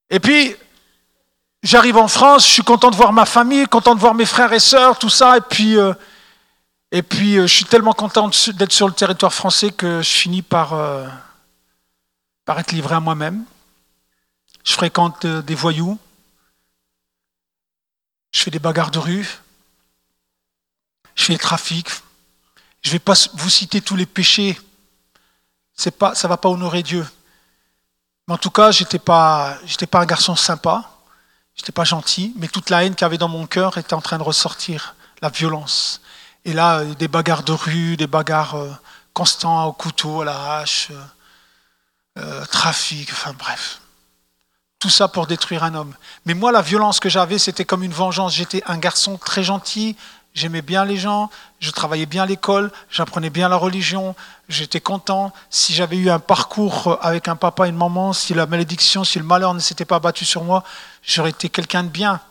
Et 0.09 0.19
puis, 0.19 0.55
j'arrive 1.61 1.97
en 1.97 2.07
France, 2.07 2.47
je 2.47 2.51
suis 2.51 2.63
content 2.63 2.89
de 2.89 2.95
voir 2.95 3.13
ma 3.13 3.25
famille, 3.25 3.65
content 3.65 3.93
de 3.93 3.99
voir 3.99 4.15
mes 4.15 4.25
frères 4.25 4.53
et 4.53 4.59
sœurs, 4.59 4.97
tout 4.97 5.09
ça. 5.09 5.37
Et 5.37 5.41
puis, 5.41 5.77
euh, 5.77 5.93
et 6.91 7.03
puis 7.03 7.37
euh, 7.37 7.45
je 7.45 7.53
suis 7.53 7.65
tellement 7.65 7.93
content 7.93 8.29
d'être 8.53 8.71
sur 8.71 8.87
le 8.87 8.93
territoire 8.93 9.33
français 9.33 9.69
que 9.69 10.01
je 10.01 10.09
finis 10.09 10.41
par, 10.41 10.73
euh, 10.73 11.07
par 12.49 12.57
être 12.57 12.71
livré 12.71 12.95
à 12.95 12.99
moi-même. 12.99 13.45
Je 14.65 14.73
fréquente 14.73 15.27
des 15.27 15.53
voyous. 15.53 15.99
Je 18.31 18.41
fais 18.41 18.49
des 18.49 18.57
bagarres 18.57 18.89
de 18.89 18.97
rue. 18.97 19.37
Je 21.13 21.25
fais 21.25 21.33
le 21.33 21.37
trafic. 21.37 21.87
Je 22.81 22.89
ne 22.89 22.93
vais 22.93 22.97
pas 22.97 23.13
vous 23.35 23.51
citer 23.51 23.81
tous 23.81 23.95
les 23.95 24.07
péchés. 24.07 24.59
Pas, 25.99 26.15
ça 26.15 26.27
ne 26.27 26.29
va 26.29 26.37
pas 26.37 26.49
honorer 26.49 26.81
Dieu. 26.81 27.07
Mais 28.27 28.33
en 28.33 28.39
tout 28.39 28.49
cas, 28.49 28.71
je 28.71 28.81
n'étais 28.81 28.97
pas, 28.97 29.55
pas 29.91 30.01
un 30.01 30.07
garçon 30.07 30.35
sympa, 30.35 30.89
je 31.55 31.61
n'étais 31.61 31.71
pas 31.71 31.83
gentil, 31.83 32.33
mais 32.37 32.47
toute 32.47 32.71
la 32.71 32.83
haine 32.83 32.95
qu'il 32.95 33.05
y 33.05 33.09
avait 33.09 33.19
dans 33.19 33.29
mon 33.29 33.45
cœur 33.45 33.77
était 33.77 33.93
en 33.93 34.01
train 34.01 34.17
de 34.17 34.23
ressortir, 34.23 34.95
la 35.21 35.29
violence. 35.29 36.01
Et 36.45 36.53
là, 36.53 36.83
des 36.83 37.07
bagarres 37.07 37.43
de 37.43 37.51
rue, 37.51 37.95
des 37.95 38.07
bagarres 38.07 38.55
euh, 38.55 38.71
constants 39.13 39.65
au 39.65 39.73
couteau, 39.73 40.21
à 40.21 40.25
la 40.25 40.57
hache, 40.57 40.91
euh, 42.19 42.41
euh, 42.41 42.45
trafic, 42.45 43.09
enfin 43.11 43.33
bref. 43.37 43.81
Tout 44.79 44.89
ça 44.89 45.07
pour 45.07 45.27
détruire 45.27 45.63
un 45.63 45.75
homme. 45.75 45.93
Mais 46.25 46.33
moi, 46.33 46.51
la 46.51 46.61
violence 46.61 46.99
que 46.99 47.09
j'avais, 47.09 47.37
c'était 47.37 47.65
comme 47.65 47.83
une 47.83 47.91
vengeance. 47.91 48.33
J'étais 48.33 48.63
un 48.65 48.77
garçon 48.77 49.17
très 49.17 49.43
gentil, 49.43 49.97
J'aimais 50.33 50.61
bien 50.61 50.85
les 50.85 50.97
gens, 50.97 51.29
je 51.59 51.71
travaillais 51.71 52.05
bien 52.05 52.23
à 52.23 52.25
l'école, 52.25 52.71
j'apprenais 52.91 53.31
bien 53.31 53.49
la 53.49 53.55
religion, 53.55 54.15
j'étais 54.47 54.79
content. 54.79 55.33
Si 55.49 55.73
j'avais 55.73 55.97
eu 55.97 56.09
un 56.09 56.19
parcours 56.19 56.97
avec 57.01 57.27
un 57.27 57.35
papa 57.35 57.65
et 57.65 57.69
une 57.69 57.75
maman, 57.75 58.13
si 58.13 58.33
la 58.33 58.45
malédiction, 58.45 59.03
si 59.03 59.17
le 59.17 59.25
malheur 59.25 59.53
ne 59.53 59.59
s'était 59.59 59.85
pas 59.85 59.95
abattu 59.95 60.25
sur 60.25 60.43
moi, 60.43 60.63
j'aurais 61.01 61.31
été 61.31 61.49
quelqu'un 61.49 61.83
de 61.83 61.89
bien. 61.89 62.21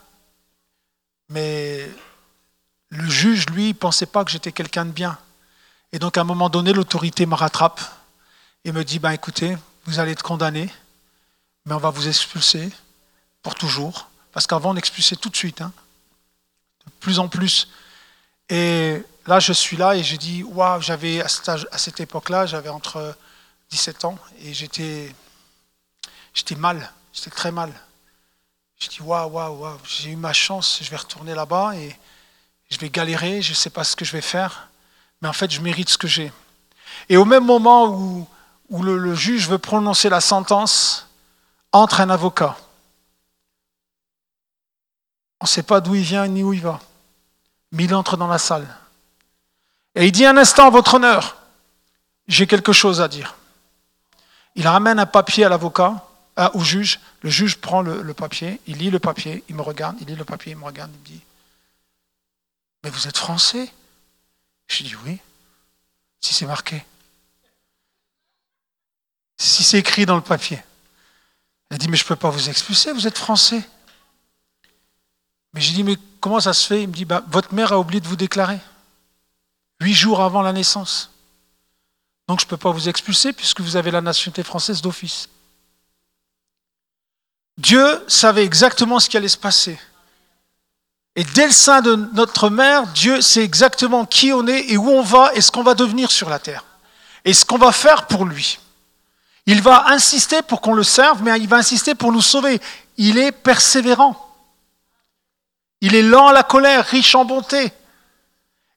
Mais 1.29 1.91
le 2.91 3.09
juge, 3.11 3.47
lui, 3.51 3.69
ne 3.69 3.73
pensait 3.73 4.07
pas 4.07 4.25
que 4.25 4.31
j'étais 4.31 4.53
quelqu'un 4.53 4.85
de 4.85 4.93
bien. 4.93 5.19
Et 5.93 5.99
donc 5.99 6.17
à 6.17 6.21
un 6.21 6.25
moment 6.25 6.49
donné, 6.49 6.73
l'autorité 6.73 7.27
me 7.27 7.35
rattrape 7.35 7.81
et 8.65 8.71
me 8.71 8.85
dit, 8.85 9.01
ben 9.01 9.11
écoutez, 9.11 9.57
vous 9.89 9.99
allez 9.99 10.13
être 10.13 10.23
condamné, 10.23 10.73
mais 11.65 11.75
on 11.75 11.79
va 11.79 11.91
vous 11.91 12.09
expulser 12.09 12.71
pour 13.43 13.55
toujours. 13.55 14.09
Parce 14.33 14.47
qu'avant, 14.47 14.71
on 14.71 14.77
expulsait 14.77 15.17
tout 15.17 15.31
de 15.31 15.37
suite. 15.37 15.63
Hein. 15.63 15.73
De 16.87 16.93
plus 17.01 17.19
en 17.19 17.29
plus, 17.29 17.69
et 18.49 19.03
là, 19.27 19.41
je 19.41 19.53
suis 19.53 19.77
là 19.77 19.95
et 19.95 20.03
j'ai 20.03 20.17
dit, 20.17 20.43
waouh, 20.43 20.81
j'avais 20.81 21.21
à 21.23 21.29
cette 21.79 22.01
époque-là, 22.01 22.47
j'avais 22.47 22.71
entre 22.71 23.17
17 23.71 24.05
ans 24.05 24.19
et 24.43 24.55
j'étais, 24.55 25.15
j'étais 26.33 26.55
mal, 26.55 26.91
j'étais 27.13 27.31
très 27.31 27.53
mal. 27.53 27.73
J'ai 28.79 28.89
dit, 28.89 29.03
waouh, 29.03 29.31
waouh, 29.31 29.59
waouh, 29.59 29.79
j'ai 29.85 30.11
eu 30.11 30.17
ma 30.17 30.33
chance, 30.33 30.81
je 30.83 30.89
vais 30.89 30.97
retourner 30.97 31.35
là-bas 31.35 31.77
et 31.77 31.95
je 32.71 32.79
vais 32.79 32.89
galérer, 32.89 33.43
je 33.43 33.51
ne 33.51 33.57
sais 33.57 33.71
pas 33.71 33.85
ce 33.85 33.97
que 33.97 34.05
je 34.05 34.13
vais 34.13 34.23
faire, 34.23 34.69
mais 35.21 35.29
en 35.29 35.33
fait, 35.33 35.51
je 35.51 35.61
mérite 35.61 35.91
ce 35.91 35.99
que 35.99 36.09
j'ai. 36.09 36.33
Et 37.09 37.17
au 37.17 37.25
même 37.25 37.45
moment 37.45 37.89
où, 37.89 38.27
où 38.69 38.83
le, 38.83 39.15
juge 39.15 39.49
veut 39.49 39.59
prononcer 39.59 40.09
la 40.09 40.21
sentence, 40.21 41.09
entre 41.73 42.01
un 42.01 42.11
avocat. 42.11 42.57
On 45.41 45.45
ne 45.45 45.49
sait 45.49 45.63
pas 45.63 45.81
d'où 45.81 45.95
il 45.95 46.03
vient 46.03 46.27
ni 46.27 46.43
où 46.43 46.53
il 46.53 46.61
va 46.61 46.81
mais 47.73 47.85
il 47.85 47.95
entre 47.95 48.17
dans 48.17 48.27
la 48.27 48.39
salle. 48.39 48.67
Et 49.95 50.07
il 50.07 50.13
dit 50.13 50.25
un 50.25 50.37
instant, 50.37 50.71
votre 50.71 50.95
honneur, 50.95 51.37
j'ai 52.27 52.47
quelque 52.47 52.73
chose 52.73 53.01
à 53.01 53.09
dire. 53.09 53.37
Il 54.55 54.67
ramène 54.67 54.99
un 54.99 55.07
papier 55.07 55.45
à 55.45 55.49
l'avocat, 55.49 56.05
au 56.55 56.61
juge. 56.61 57.01
Le 57.23 57.31
juge 57.31 57.57
prend 57.57 57.83
le, 57.83 58.15
papier, 58.15 58.61
il 58.67 58.79
lit 58.79 58.91
le 58.91 58.99
papier, 58.99 59.45
il 59.49 59.57
me 59.57 59.63
regarde, 59.63 59.97
il 60.01 60.07
lit 60.07 60.15
le 60.15 60.25
papier, 60.25 60.53
il 60.53 60.59
me 60.59 60.65
regarde, 60.65 60.91
il 60.95 61.01
me 61.01 61.05
dit 61.05 61.25
Mais 62.85 62.91
vous 62.91 63.09
êtes 63.09 63.17
français? 63.17 63.69
Je 64.69 64.85
dis 64.85 64.95
Oui, 65.05 65.19
si 66.21 66.35
c'est 66.35 66.47
marqué. 66.47 66.85
Si 69.39 69.65
c'est 69.65 69.79
écrit 69.79 70.05
dans 70.05 70.17
le 70.17 70.23
papier. 70.23 70.63
Il 71.71 71.79
dit 71.79 71.89
Mais 71.89 71.97
je 71.97 72.05
ne 72.05 72.09
peux 72.09 72.17
pas 72.17 72.31
vous 72.31 72.49
expulser, 72.51 72.93
vous 72.93 73.07
êtes 73.07 73.19
français. 73.19 73.63
Mais 75.55 75.61
j'ai 75.61 75.73
dit, 75.73 75.83
mais 75.83 75.97
comment 76.21 76.41
ça 76.41 76.53
se 76.53 76.67
fait? 76.67 76.83
Il 76.83 76.89
me 76.89 76.93
dit, 76.93 77.05
bah, 77.05 77.23
votre 77.29 77.55
mère 77.55 77.73
a 77.73 77.79
oublié 77.79 78.01
de 78.01 78.07
vous 78.07 78.17
déclarer. 78.17 78.59
Huit 79.81 79.95
jours 79.95 80.21
avant 80.21 80.43
la 80.43 80.53
naissance. 80.53 81.11
Donc 82.27 82.41
je 82.41 82.45
ne 82.45 82.51
peux 82.51 82.57
pas 82.57 82.71
vous 82.71 82.89
expulser 82.89 83.33
puisque 83.33 83.61
vous 83.61 83.77
avez 83.77 83.91
la 83.91 84.01
nationalité 84.01 84.43
française 84.43 84.83
d'office. 84.83 85.29
Dieu 87.57 88.05
savait 88.07 88.45
exactement 88.45 89.01
ce 89.01 89.09
qui 89.09 89.17
allait 89.17 89.29
se 89.29 89.39
passer. 89.39 89.79
Et 91.17 91.25
dès 91.25 91.47
le 91.47 91.53
sein 91.53 91.81
de 91.81 91.97
notre 92.13 92.51
mère, 92.51 92.87
Dieu 92.89 93.21
sait 93.21 93.43
exactement 93.43 94.05
qui 94.05 94.33
on 94.33 94.47
est 94.47 94.71
et 94.71 94.77
où 94.77 94.89
on 94.89 95.03
va 95.03 95.33
et 95.35 95.41
ce 95.41 95.51
qu'on 95.51 95.65
va 95.65 95.75
devenir 95.75 96.11
sur 96.11 96.29
la 96.29 96.39
terre. 96.39 96.65
Et 97.25 97.33
ce 97.33 97.45
qu'on 97.45 97.59
va 97.59 97.73
faire 97.73 98.07
pour 98.07 98.25
lui. 98.25 98.61
Il 99.49 99.63
va 99.63 99.89
insister 99.89 100.43
pour 100.43 100.61
qu'on 100.61 100.75
le 100.75 100.83
serve, 100.83 101.23
mais 101.23 101.41
il 101.41 101.49
va 101.49 101.57
insister 101.57 101.95
pour 101.95 102.13
nous 102.13 102.21
sauver. 102.21 102.61
Il 102.99 103.17
est 103.17 103.33
persévérant. 103.33 104.15
Il 105.81 105.95
est 105.95 106.03
lent 106.03 106.27
à 106.27 106.35
la 106.35 106.43
colère, 106.43 106.85
riche 106.85 107.15
en 107.15 107.25
bonté. 107.25 107.73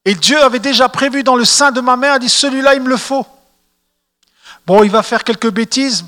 Et 0.05 0.15
Dieu 0.15 0.41
avait 0.41 0.60
déjà 0.60 0.88
prévu 0.88 1.23
dans 1.23 1.36
le 1.36 1.43
sein 1.43 1.73
de 1.73 1.81
ma 1.81 1.97
mère, 1.97 2.19
dit, 2.19 2.29
celui-là, 2.29 2.75
il 2.75 2.81
me 2.81 2.88
le 2.88 2.95
faut. 2.95 3.27
Bon, 4.65 4.81
il 4.81 4.89
va 4.89 5.03
faire 5.03 5.25
quelques 5.25 5.51
bêtises, 5.51 6.05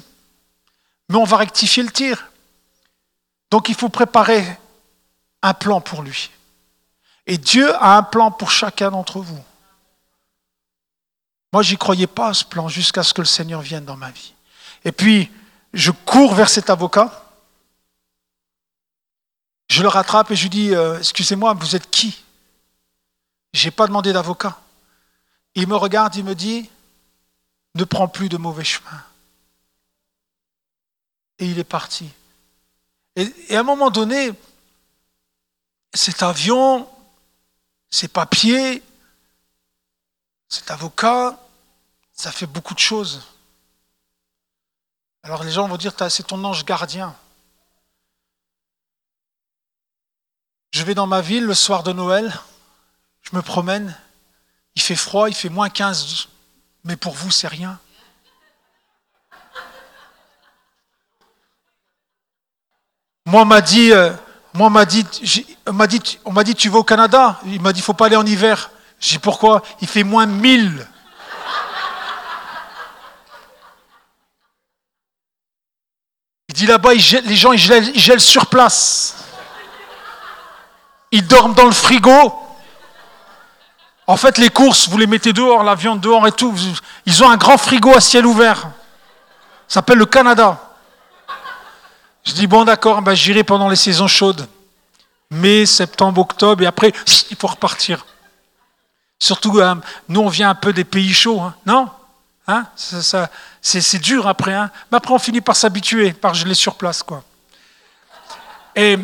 mais 1.10 1.18
on 1.18 1.26
va 1.26 1.36
rectifier 1.36 1.84
le 1.84 1.92
tir. 1.92 2.32
Donc 3.52 3.68
il 3.68 3.76
faut 3.76 3.90
préparer 3.90 4.46
un 5.42 5.54
plan 5.54 5.82
pour 5.82 6.04
lui. 6.04 6.32
Et 7.28 7.38
Dieu 7.38 7.76
a 7.84 7.98
un 7.98 8.04
plan 8.04 8.32
pour 8.32 8.50
chacun 8.50 8.92
d'entre 8.92 9.20
vous. 9.20 9.44
Moi, 11.52 11.64
j'y 11.64 11.76
croyais 11.76 12.08
pas 12.08 12.30
à 12.30 12.34
ce 12.34 12.46
plan 12.46 12.70
jusqu'à 12.70 13.04
ce 13.04 13.14
que 13.14 13.22
le 13.22 13.28
Seigneur 13.28 13.60
vienne 13.60 13.84
dans 13.84 13.98
ma 13.98 14.10
vie. 14.10 14.34
Et 14.86 14.92
puis, 14.92 15.32
je 15.74 15.92
cours 15.92 16.34
vers 16.36 16.50
cet 16.50 16.70
avocat. 16.70 17.20
Je 19.70 19.82
le 19.82 19.88
rattrape 19.88 20.32
et 20.32 20.36
je 20.36 20.44
lui 20.44 20.50
dis, 20.50 20.76
euh, 20.76 21.00
excusez-moi, 21.00 21.54
vous 21.54 21.76
êtes 21.76 21.90
qui? 21.90 22.24
Je 23.54 23.66
n'ai 23.66 23.72
pas 23.72 23.88
demandé 23.88 24.14
d'avocat. 24.14 24.60
Il 25.56 25.68
me 25.68 25.76
regarde, 25.76 26.16
il 26.16 26.24
me 26.24 26.36
dit, 26.36 26.70
ne 27.76 27.84
prends 27.84 28.08
plus 28.08 28.30
de 28.30 28.38
mauvais 28.38 28.64
chemin. 28.64 29.04
Et 31.40 31.48
il 31.48 31.58
est 31.60 31.64
parti. 31.64 32.10
Et, 33.16 33.34
et 33.50 33.56
à 33.56 33.62
un 33.62 33.64
moment 33.64 33.90
donné, 33.90 34.32
cet 35.94 36.24
avion, 36.24 36.90
ces 37.90 38.08
papiers, 38.08 38.84
cet 40.50 40.70
avocat, 40.72 41.40
ça 42.12 42.32
fait 42.32 42.46
beaucoup 42.46 42.74
de 42.74 42.80
choses. 42.80 43.26
Alors 45.24 45.44
les 45.46 45.52
gens 45.52 45.68
vont 45.70 45.78
dire, 45.78 45.94
c'est 46.10 46.28
ton 46.28 46.44
ange 46.44 46.66
gardien. 46.66 47.16
Je 50.72 50.84
vais 50.84 50.96
dans 50.96 51.08
ma 51.08 51.22
ville 51.22 51.46
le 51.46 51.54
soir 51.54 51.84
de 51.84 51.94
Noël, 51.94 52.34
je 53.22 53.36
me 53.36 53.42
promène, 53.42 53.98
il 54.76 54.82
fait 54.82 54.96
froid, 54.96 55.30
il 55.30 55.36
fait 55.36 55.50
moins 55.50 55.70
15, 55.70 56.28
mais 56.84 56.98
pour 56.98 57.14
vous, 57.14 57.32
c'est 57.32 57.48
rien. 57.48 57.80
Moi, 63.26 63.44
on 63.44 63.46
m'a 63.46 63.62
dit, 63.62 63.94
euh, 63.94 64.12
moi, 64.54 64.70
m'a 64.70 64.86
dit, 64.86 65.06
m'a 65.72 65.88
dit, 65.88 66.20
on 66.26 66.34
m'a 66.34 66.44
dit, 66.44 66.56
tu 66.56 66.68
vas 66.70 66.80
au 66.80 66.84
Canada? 66.84 67.40
Il 67.46 67.62
m'a 67.62 67.72
dit, 67.72 67.82
faut 67.82 67.94
pas 67.94 68.08
aller 68.08 68.18
en 68.18 68.26
hiver. 68.26 68.72
J'ai 69.00 69.16
dit, 69.16 69.20
pourquoi? 69.20 69.64
Il 69.80 69.88
fait 69.88 70.04
moins 70.04 70.26
1000. 70.26 70.86
Il 76.54 76.58
dit 76.58 76.66
là-bas, 76.68 76.94
les 76.94 77.36
gens, 77.36 77.52
ils 77.52 77.58
gèlent, 77.58 78.22
sur 78.22 78.46
place. 78.46 79.16
Ils 81.10 81.26
dorment 81.26 81.56
dans 81.56 81.66
le 81.66 81.72
frigo. 81.72 82.32
En 84.06 84.18
fait, 84.18 84.38
les 84.38 84.52
courses, 84.52 84.88
vous 84.88 85.00
les 85.00 85.08
mettez 85.08 85.34
dehors, 85.34 85.64
la 85.64 85.74
viande 85.74 86.00
dehors 86.00 86.28
et 86.28 86.32
tout. 86.32 86.54
Ils 87.08 87.24
ont 87.24 87.30
un 87.32 87.38
grand 87.38 87.58
frigo 87.58 87.96
à 87.96 88.00
ciel 88.00 88.28
ouvert. 88.28 88.70
Ça 89.68 89.80
s'appelle 89.80 89.98
le 89.98 90.06
Canada. 90.06 90.76
Je 92.24 92.34
dis, 92.34 92.46
bon, 92.46 92.66
d'accord, 92.66 93.02
ben, 93.02 93.16
j'irai 93.16 93.44
pendant 93.44 93.68
les 93.68 93.76
saisons 93.76 94.08
chaudes. 94.08 94.48
Mai, 95.32 95.66
septembre, 95.66 96.22
octobre, 96.22 96.62
et 96.62 96.68
après, 96.68 96.94
il 97.32 97.36
faut 97.36 97.48
repartir. 97.48 98.06
Surtout, 99.18 99.60
hein, 99.60 99.82
nous, 100.08 100.22
on 100.22 100.30
vient 100.30 100.52
un 100.52 100.56
peu 100.56 100.72
des 100.72 100.84
pays 100.84 101.16
chauds, 101.16 101.42
hein. 101.42 101.56
non? 101.66 101.90
Hein? 102.48 102.66
Ça, 102.76 103.30
C'est 103.62 104.00
dur 104.00 104.28
après. 104.28 104.54
Hein 104.54 104.72
Mais 104.92 104.98
après, 104.98 105.14
on 105.14 105.20
finit 105.20 105.42
par 105.42 105.56
s'habituer, 105.56 106.14
par 106.14 106.34
geler 106.34 106.54
sur 106.54 106.76
place. 106.76 107.04
Quoi. 107.04 107.24
Et, 108.76 108.98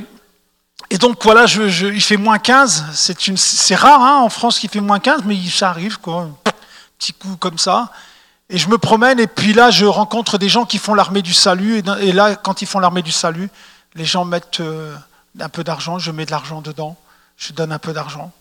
et 0.89 0.97
donc, 0.97 1.23
voilà, 1.23 1.45
il 1.45 2.02
fait 2.02 2.17
moins 2.17 2.39
15. 2.39 2.86
C'est 2.93 3.75
rare 3.75 4.02
hein, 4.02 4.19
en 4.21 4.30
France 4.30 4.60
qu'il 4.60 4.69
fait 4.69 4.82
moins 4.82 4.99
15, 4.99 5.21
mais 5.25 5.38
ça 5.49 5.69
arrive. 5.69 5.99
Quoi. 5.99 6.30
Petit 6.97 7.13
coup 7.13 7.36
comme 7.38 7.58
ça. 7.58 7.91
Et 8.49 8.58
je 8.58 8.67
me 8.67 8.80
promène, 8.80 9.19
et 9.19 9.28
puis 9.28 9.54
là, 9.54 9.69
je 9.69 9.86
rencontre 9.86 10.39
des 10.39 10.49
gens 10.49 10.65
qui 10.65 10.80
font 10.80 10.95
l'armée 10.95 11.21
du 11.21 11.34
salut. 11.34 11.84
Et, 12.02 12.12
là, 12.12 12.36
quand 12.36 12.63
ils 12.63 12.67
font 12.67 12.80
l'armée 12.80 13.04
du 13.04 13.12
salut, 13.12 13.49
les 13.93 14.06
gens 14.06 14.25
mettent 14.25 14.60
euh, 14.60 14.95
un 15.39 15.49
peu 15.49 15.63
d'argent, 15.63 15.99
je 15.99 16.12
mets 16.12 16.25
de 16.25 16.32
l'argent 16.32 16.62
dedans, 16.62 16.97
je 17.38 17.54
donne 17.54 17.71
un 17.71 17.78
peu 17.78 17.93
d'argent, 17.93 18.32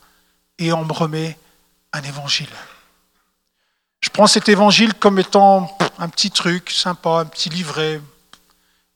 et 0.59 0.73
on 0.73 0.85
me 0.85 0.93
remet 0.93 1.39
un 1.93 2.03
évangile. 2.03 2.49
Je 4.01 4.11
prends 4.11 4.27
cet 4.27 4.49
évangile 4.49 4.95
comme 4.95 5.19
étant 5.19 5.77
un 5.99 6.09
petit 6.09 6.31
truc 6.31 6.71
sympa, 6.71 7.11
un 7.11 7.25
petit 7.25 7.49
livret. 7.49 8.01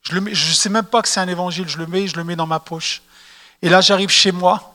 Je 0.02 0.18
ne 0.18 0.34
sais 0.34 0.68
même 0.68 0.84
pas 0.84 1.02
que 1.02 1.08
c'est 1.08 1.20
un 1.20 1.28
évangile, 1.28 1.68
je 1.68 1.78
le 1.78 1.86
mets, 1.86 2.06
je 2.06 2.16
le 2.16 2.24
mets 2.24 2.36
dans 2.36 2.46
ma 2.46 2.60
poche. 2.60 3.02
Et 3.62 3.68
là, 3.68 3.80
j'arrive 3.80 4.10
chez 4.10 4.32
moi. 4.32 4.72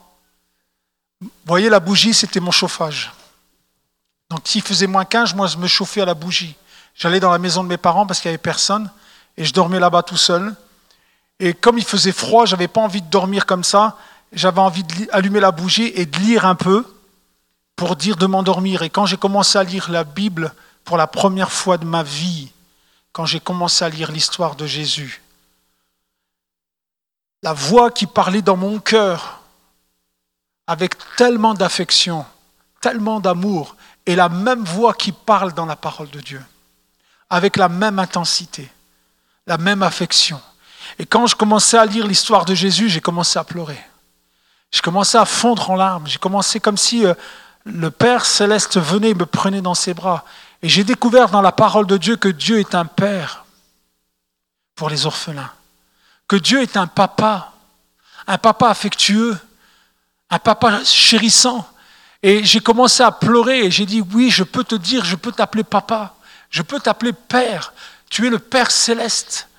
Vous 1.22 1.30
voyez, 1.46 1.70
la 1.70 1.80
bougie, 1.80 2.14
c'était 2.14 2.40
mon 2.40 2.52
chauffage. 2.52 3.12
Donc 4.30 4.42
s'il 4.44 4.62
faisait 4.62 4.88
moins 4.88 5.06
15, 5.06 5.34
moi, 5.34 5.48
je 5.48 5.58
me 5.58 5.68
chauffais 5.68 6.02
à 6.02 6.06
la 6.06 6.14
bougie. 6.14 6.56
J'allais 6.96 7.20
dans 7.20 7.32
la 7.32 7.38
maison 7.38 7.64
de 7.64 7.70
mes 7.70 7.78
parents 7.78 8.06
parce 8.06 8.20
qu'il 8.20 8.30
n'y 8.30 8.34
avait 8.34 8.42
personne, 8.42 8.92
et 9.38 9.46
je 9.46 9.54
dormais 9.54 9.80
là-bas 9.80 10.04
tout 10.04 10.18
seul. 10.18 10.56
Et 11.40 11.54
comme 11.54 11.78
il 11.78 11.86
faisait 11.86 12.12
froid, 12.12 12.46
je 12.46 12.56
n'avais 12.56 12.68
pas 12.68 12.82
envie 12.82 13.02
de 13.02 13.10
dormir 13.10 13.46
comme 13.46 13.64
ça. 13.64 13.98
J'avais 14.34 14.60
envie 14.60 14.84
d'allumer 14.84 15.40
la 15.40 15.52
bougie 15.52 15.92
et 15.96 16.06
de 16.06 16.18
lire 16.20 16.46
un 16.46 16.56
peu 16.56 16.86
pour 17.78 17.96
dire 17.96 18.18
de 18.18 18.26
m'endormir. 18.26 18.82
Et 18.82 18.90
quand 18.90 19.06
j'ai 19.06 19.16
commencé 19.16 19.58
à 19.58 19.64
lire 19.64 19.90
la 19.90 20.04
Bible 20.04 20.54
pour 20.84 20.98
la 20.98 21.08
première 21.08 21.52
fois 21.52 21.78
de 21.78 21.86
ma 21.86 22.04
vie, 22.04 22.52
quand 23.14 23.26
j'ai 23.26 23.40
commencé 23.40 23.86
à 23.86 23.90
lire 23.90 24.12
l'histoire 24.12 24.56
de 24.56 24.66
Jésus, 24.66 25.22
la 27.44 27.54
voix 27.54 27.92
qui 27.92 28.08
parlait 28.08 28.42
dans 28.42 28.58
mon 28.58 28.80
cœur 28.80 29.42
avec 30.66 30.96
tellement 31.16 31.54
d'affection, 31.54 32.26
tellement 32.82 33.20
d'amour, 33.20 33.76
est 34.06 34.16
la 34.16 34.28
même 34.28 34.66
voix 34.66 34.94
qui 34.94 35.12
parle 35.12 35.54
dans 35.54 35.66
la 35.66 35.76
parole 35.76 36.10
de 36.10 36.20
Dieu, 36.20 36.44
avec 37.30 37.58
la 37.58 37.70
même 37.70 38.00
intensité, 38.00 38.70
la 39.46 39.58
même 39.58 39.84
affection. 39.84 40.42
Et 40.98 41.06
quand 41.06 41.28
je 41.28 41.36
commençais 41.36 41.78
à 41.78 41.86
lire 41.86 42.08
l'histoire 42.08 42.44
de 42.44 42.56
Jésus, 42.56 42.90
j'ai 42.90 43.02
commencé 43.02 43.38
à 43.38 43.44
pleurer. 43.44 43.80
J'ai 44.72 44.82
commencé 44.82 45.18
à 45.18 45.26
fondre 45.26 45.70
en 45.70 45.76
larmes. 45.76 46.08
J'ai 46.08 46.18
commencé 46.18 46.60
comme 46.60 46.78
si 46.78 47.06
euh, 47.06 47.14
le 47.68 47.92
Père 47.92 48.26
céleste 48.26 48.80
venait 48.80 49.10
et 49.10 49.16
me 49.16 49.26
prenait 49.26 49.62
dans 49.62 49.74
ses 49.74 49.94
bras. 49.94 50.24
Et 50.62 50.70
j'ai 50.70 50.84
découvert 50.84 51.30
dans 51.30 51.42
la 51.42 51.52
parole 51.52 51.86
de 51.86 51.98
Dieu 51.98 52.16
que 52.16 52.30
Dieu 52.30 52.60
est 52.60 52.76
un 52.76 52.86
Père 52.86 53.46
pour 54.76 54.90
les 54.90 55.06
orphelins, 55.06 55.52
que 56.28 56.36
Dieu 56.36 56.62
est 56.62 56.78
un 56.78 56.88
papa, 56.88 57.54
un 58.28 58.38
papa 58.38 58.70
affectueux, 58.70 59.38
un 60.30 60.40
papa 60.40 60.84
chérissant. 60.84 61.68
Et 62.24 62.44
j'ai 62.44 62.60
commencé 62.60 63.04
à 63.04 63.12
pleurer 63.12 63.66
et 63.66 63.72
j'ai 63.72 63.86
dit, 63.86 64.02
oui, 64.14 64.30
je 64.30 64.44
peux 64.44 64.64
te 64.64 64.76
dire, 64.76 65.06
je 65.06 65.16
peux 65.16 65.32
t'appeler 65.32 65.64
papa, 65.64 66.16
je 66.50 66.62
peux 66.62 66.80
t'appeler 66.80 67.14
Père, 67.14 67.74
tu 68.10 68.26
es 68.26 68.30
le 68.30 68.40
Père 68.40 68.72
céleste, 68.72 69.50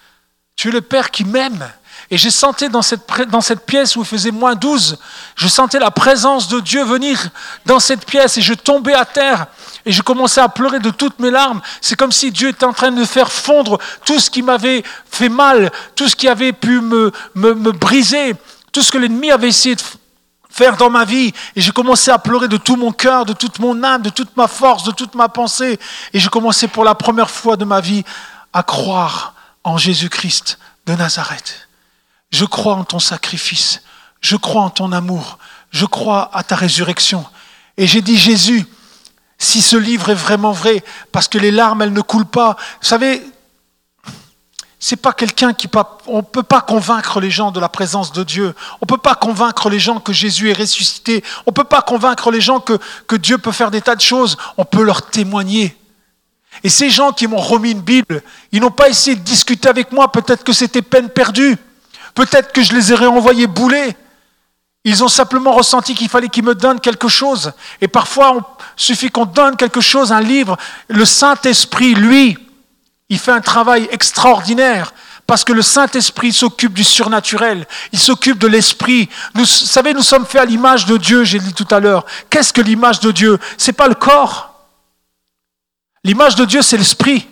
tu 0.57 0.69
es 0.69 0.73
le 0.73 0.81
Père 0.81 1.11
qui 1.11 1.25
m'aime. 1.25 1.71
Et 2.11 2.17
j'ai 2.17 2.31
senti 2.31 2.71
dans 2.71 2.81
cette, 2.81 3.07
dans 3.29 3.43
cette 3.43 3.67
pièce 3.67 3.95
où 3.95 4.01
il 4.01 4.07
faisait 4.07 4.31
moins 4.31 4.55
12, 4.55 4.97
je 5.37 5.47
sentais 5.47 5.79
la 5.79 5.91
présence 5.91 6.49
de 6.49 6.61
Dieu 6.61 6.83
venir 6.83 7.29
dans 7.67 7.81
cette 7.81 8.07
pièce 8.07 8.39
et 8.39 8.43
je 8.43 8.55
tombais 8.55 8.95
à 8.95 9.05
terre 9.05 9.47
et 9.85 9.93
je 9.93 10.01
commençais 10.01 10.41
à 10.41 10.49
pleurer 10.49 10.81
de 10.81 10.89
toutes 10.89 11.19
mes 11.19 11.31
larmes. 11.31 11.61
C'est 11.83 11.97
comme 11.97 12.13
si 12.13 12.31
Dieu 12.31 12.49
était 12.49 12.65
en 12.65 12.73
train 12.73 12.93
de 12.93 13.05
faire 13.05 13.31
fondre 13.31 13.79
tout 14.07 14.19
ce 14.19 14.31
qui 14.31 14.41
m'avait 14.41 14.85
fait 15.11 15.29
mal, 15.29 15.71
tout 15.97 16.09
ce 16.09 16.17
qui 16.17 16.29
avait 16.29 16.55
pu 16.55 16.81
me, 16.81 17.13
me, 17.35 17.53
me 17.53 17.73
briser, 17.73 18.35
tout 18.73 18.81
ce 18.81 18.91
que 18.91 18.99
l'ennemi 18.99 19.31
avait 19.31 19.49
essayé 19.49 19.75
de 19.75 19.83
faire 20.49 20.79
dans 20.79 20.89
ma 20.89 21.05
vie. 21.05 21.35
Et 21.57 21.61
j'ai 21.61 21.73
commencé 21.73 22.11
à 22.11 22.19
pleurer 22.19 22.49
de 22.49 22.57
tout 22.57 22.77
mon 22.77 22.91
cœur, 22.91 23.27
de 23.27 23.35
toute 23.35 23.59
mon 23.59 23.83
âme, 23.85 24.01
de 24.01 24.11
toute 24.11 24.35
ma 24.35 24.49
force, 24.49 24.85
de 24.85 24.93
toute 24.93 25.15
ma 25.15 25.29
pensée. 25.29 25.79
Et 26.15 26.21
j'ai 26.21 26.31
commencé 26.31 26.69
pour 26.69 26.85
la 26.85 26.95
première 26.95 27.31
fois 27.31 27.59
de 27.59 27.67
ma 27.67 27.81
vie 27.83 28.03
à 28.55 28.63
croire 28.63 29.35
en 29.63 29.77
Jésus-Christ 29.77 30.59
de 30.87 30.95
Nazareth. 30.95 31.68
Je 32.31 32.45
crois 32.45 32.75
en 32.75 32.85
ton 32.85 32.99
sacrifice. 32.99 33.83
Je 34.21 34.37
crois 34.37 34.63
en 34.63 34.71
ton 34.71 34.93
amour. 34.93 35.39
Je 35.71 35.87
crois 35.87 36.31
à 36.33 36.43
ta 36.43 36.57
résurrection. 36.57 37.25
Et 37.77 37.87
j'ai 37.87 38.03
dit, 38.03 38.19
Jésus, 38.19 38.67
si 39.39 39.63
ce 39.63 39.77
livre 39.77 40.11
est 40.11 40.15
vraiment 40.15 40.53
vrai, 40.53 40.83
parce 41.13 41.29
que 41.29 41.39
les 41.39 41.51
larmes, 41.51 41.83
elles 41.83 41.93
ne 41.93 42.01
coulent 42.01 42.27
pas. 42.27 42.57
Vous 42.81 42.89
savez, 42.89 43.23
c'est 44.81 44.97
pas 44.97 45.13
quelqu'un 45.13 45.53
qui 45.55 45.69
on 46.07 46.23
peut 46.23 46.43
pas 46.43 46.61
convaincre 46.61 47.21
les 47.21 47.31
gens 47.31 47.51
de 47.51 47.61
la 47.61 47.69
présence 47.69 48.13
de 48.13 48.23
Dieu. 48.23 48.55
On 48.81 48.87
peut 48.87 48.99
pas 48.99 49.15
convaincre 49.15 49.71
les 49.71 49.81
gens 49.81 50.01
que 50.01 50.13
Jésus 50.13 50.51
est 50.51 50.59
ressuscité. 50.59 51.25
On 51.47 51.53
peut 51.53 51.65
pas 51.65 51.83
convaincre 51.83 52.31
les 52.31 52.41
gens 52.41 52.61
que, 52.61 52.79
que 53.07 53.17
Dieu 53.17 53.39
peut 53.39 53.53
faire 53.53 53.71
des 53.71 53.81
tas 53.81 53.97
de 53.97 54.01
choses. 54.01 54.37
On 54.57 54.65
peut 54.65 54.83
leur 54.83 55.11
témoigner. 55.11 55.77
Et 56.65 56.69
ces 56.69 56.91
gens 56.91 57.13
qui 57.13 57.27
m'ont 57.27 57.41
remis 57.41 57.73
une 57.73 57.81
Bible, 57.81 58.23
ils 58.53 58.61
n'ont 58.61 58.71
pas 58.71 58.89
essayé 58.89 59.17
de 59.17 59.23
discuter 59.23 59.69
avec 59.69 59.93
moi. 59.93 60.11
Peut-être 60.11 60.45
que 60.45 60.53
c'était 60.53 60.83
peine 60.83 61.09
perdue. 61.09 61.57
Peut-être 62.19 62.53
que 62.53 62.65
je 62.65 62.73
les 62.73 62.93
ai 62.93 63.07
envoyés 63.07 63.47
bouler. 63.47 63.97
Ils 64.83 65.05
ont 65.05 65.09
simplement 65.09 65.53
ressenti 65.53 65.95
qu'il 65.95 66.09
fallait 66.09 66.29
qu'ils 66.29 66.43
me 66.43 66.57
donnent 66.57 66.81
quelque 66.81 67.07
chose. 67.07 67.53
Et 67.81 67.87
parfois, 67.87 68.57
il 68.77 68.83
suffit 68.83 69.09
qu'on 69.09 69.25
donne 69.25 69.55
quelque 69.55 69.81
chose, 69.81 70.11
un 70.11 70.21
livre. 70.21 70.57
Le 70.89 71.05
Saint-Esprit, 71.05 71.95
lui, 71.95 72.37
il 73.09 73.21
fait 73.21 73.31
un 73.31 73.41
travail 73.41 73.89
extraordinaire. 73.93 74.93
Parce 75.29 75.45
que 75.45 75.53
le 75.53 75.63
Saint-Esprit 75.63 76.33
s'occupe 76.33 76.73
du 76.75 76.83
surnaturel, 76.83 77.69
il 77.93 78.01
s'occupe 78.01 78.39
de 78.39 78.49
l'esprit. 78.49 79.09
Vous 79.35 79.45
savez, 79.45 79.95
nous 79.95 80.03
sommes 80.03 80.27
faits 80.27 80.41
à 80.41 80.45
l'image 80.45 80.87
de 80.87 80.97
Dieu, 80.97 81.23
j'ai 81.23 81.39
dit 81.39 81.55
tout 81.55 81.69
à 81.71 81.79
l'heure. 81.79 82.05
Qu'est-ce 82.31 82.53
que 82.53 82.61
l'image 82.61 82.99
de 82.99 83.13
Dieu? 83.13 83.39
Ce 83.59 83.69
n'est 83.69 83.75
pas 83.75 83.87
le 83.87 83.95
corps. 83.95 84.55
L'image 86.03 86.35
de 86.35 86.45
Dieu, 86.45 86.63
c'est 86.63 86.79
l'esprit. 86.79 87.29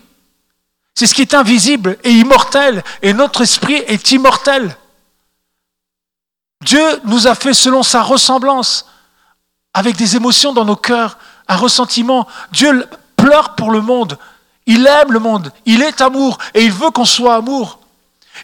C'est 0.97 1.07
ce 1.07 1.15
qui 1.15 1.23
est 1.23 1.35
invisible 1.35 1.99
et 2.05 2.11
immortel, 2.11 2.83
et 3.03 3.13
notre 3.13 3.43
esprit 3.43 3.75
est 3.87 4.11
immortel. 4.13 4.77
Dieu 6.63 7.01
nous 7.05 7.27
a 7.29 7.35
fait 7.35 7.53
selon 7.53 7.83
sa 7.83 8.03
ressemblance, 8.03 8.87
avec 9.75 9.97
des 9.97 10.17
émotions 10.17 10.55
dans 10.55 10.65
nos 10.65 10.75
cœurs, 10.75 11.19
un 11.49 11.57
ressentiment. 11.57 12.27
Dieu 12.51 12.89
pleure 13.15 13.55
pour 13.57 13.71
le 13.71 13.83
monde, 13.83 14.19
il 14.65 14.87
aime 14.87 15.13
le 15.13 15.19
monde, 15.19 15.53
il 15.67 15.83
est 15.83 16.01
amour, 16.01 16.39
et 16.55 16.65
il 16.65 16.73
veut 16.73 16.91
qu'on 16.91 17.05
soit 17.05 17.35
amour. 17.35 17.79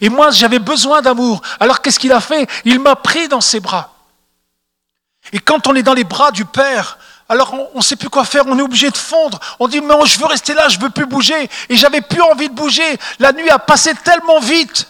Et 0.02 0.10
moi, 0.10 0.30
j'avais 0.30 0.58
besoin 0.58 1.00
d'amour. 1.00 1.40
Alors 1.58 1.80
qu'est-ce 1.80 1.98
qu'il 1.98 2.12
a 2.12 2.20
fait? 2.20 2.46
Il 2.66 2.80
m'a 2.80 2.96
pris 2.96 3.28
dans 3.28 3.40
ses 3.40 3.60
bras. 3.60 3.94
Et 5.32 5.38
quand 5.38 5.66
on 5.66 5.74
est 5.74 5.82
dans 5.82 5.94
les 5.94 6.04
bras 6.04 6.32
du 6.32 6.44
Père, 6.44 6.98
alors 7.32 7.54
on 7.54 7.78
ne 7.78 7.82
sait 7.82 7.96
plus 7.96 8.10
quoi 8.10 8.26
faire, 8.26 8.44
on 8.46 8.58
est 8.58 8.62
obligé 8.62 8.90
de 8.90 8.96
fondre. 8.96 9.40
On 9.58 9.66
dit, 9.66 9.80
mais 9.80 9.94
je 10.04 10.18
veux 10.18 10.26
rester 10.26 10.52
là, 10.52 10.68
je 10.68 10.78
veux 10.78 10.90
plus 10.90 11.06
bouger. 11.06 11.48
Et 11.70 11.76
j'avais 11.76 12.02
plus 12.02 12.20
envie 12.20 12.50
de 12.50 12.54
bouger. 12.54 12.98
La 13.18 13.32
nuit 13.32 13.48
a 13.48 13.58
passé 13.58 13.94
tellement 13.94 14.38
vite 14.38 14.86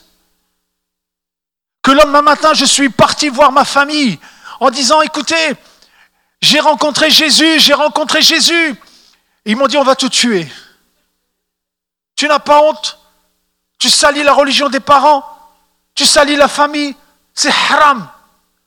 que 1.82 1.92
le 1.92 1.98
lendemain 1.98 2.22
matin, 2.22 2.52
je 2.52 2.64
suis 2.64 2.88
parti 2.88 3.28
voir 3.28 3.52
ma 3.52 3.64
famille 3.64 4.18
en 4.58 4.70
disant, 4.70 5.02
écoutez, 5.02 5.54
j'ai 6.40 6.58
rencontré 6.58 7.10
Jésus, 7.10 7.60
j'ai 7.60 7.74
rencontré 7.74 8.22
Jésus. 8.22 8.74
Ils 9.44 9.56
m'ont 9.56 9.68
dit, 9.68 9.76
on 9.76 9.84
va 9.84 9.94
te 9.94 10.06
tuer. 10.06 10.50
Tu 12.16 12.26
n'as 12.26 12.40
pas 12.40 12.60
honte? 12.60 12.98
Tu 13.78 13.88
salis 13.88 14.24
la 14.24 14.32
religion 14.32 14.68
des 14.68 14.80
parents? 14.80 15.24
Tu 15.94 16.04
salis 16.04 16.34
la 16.34 16.48
famille? 16.48 16.96
C'est 17.34 17.52
haram. 17.70 18.08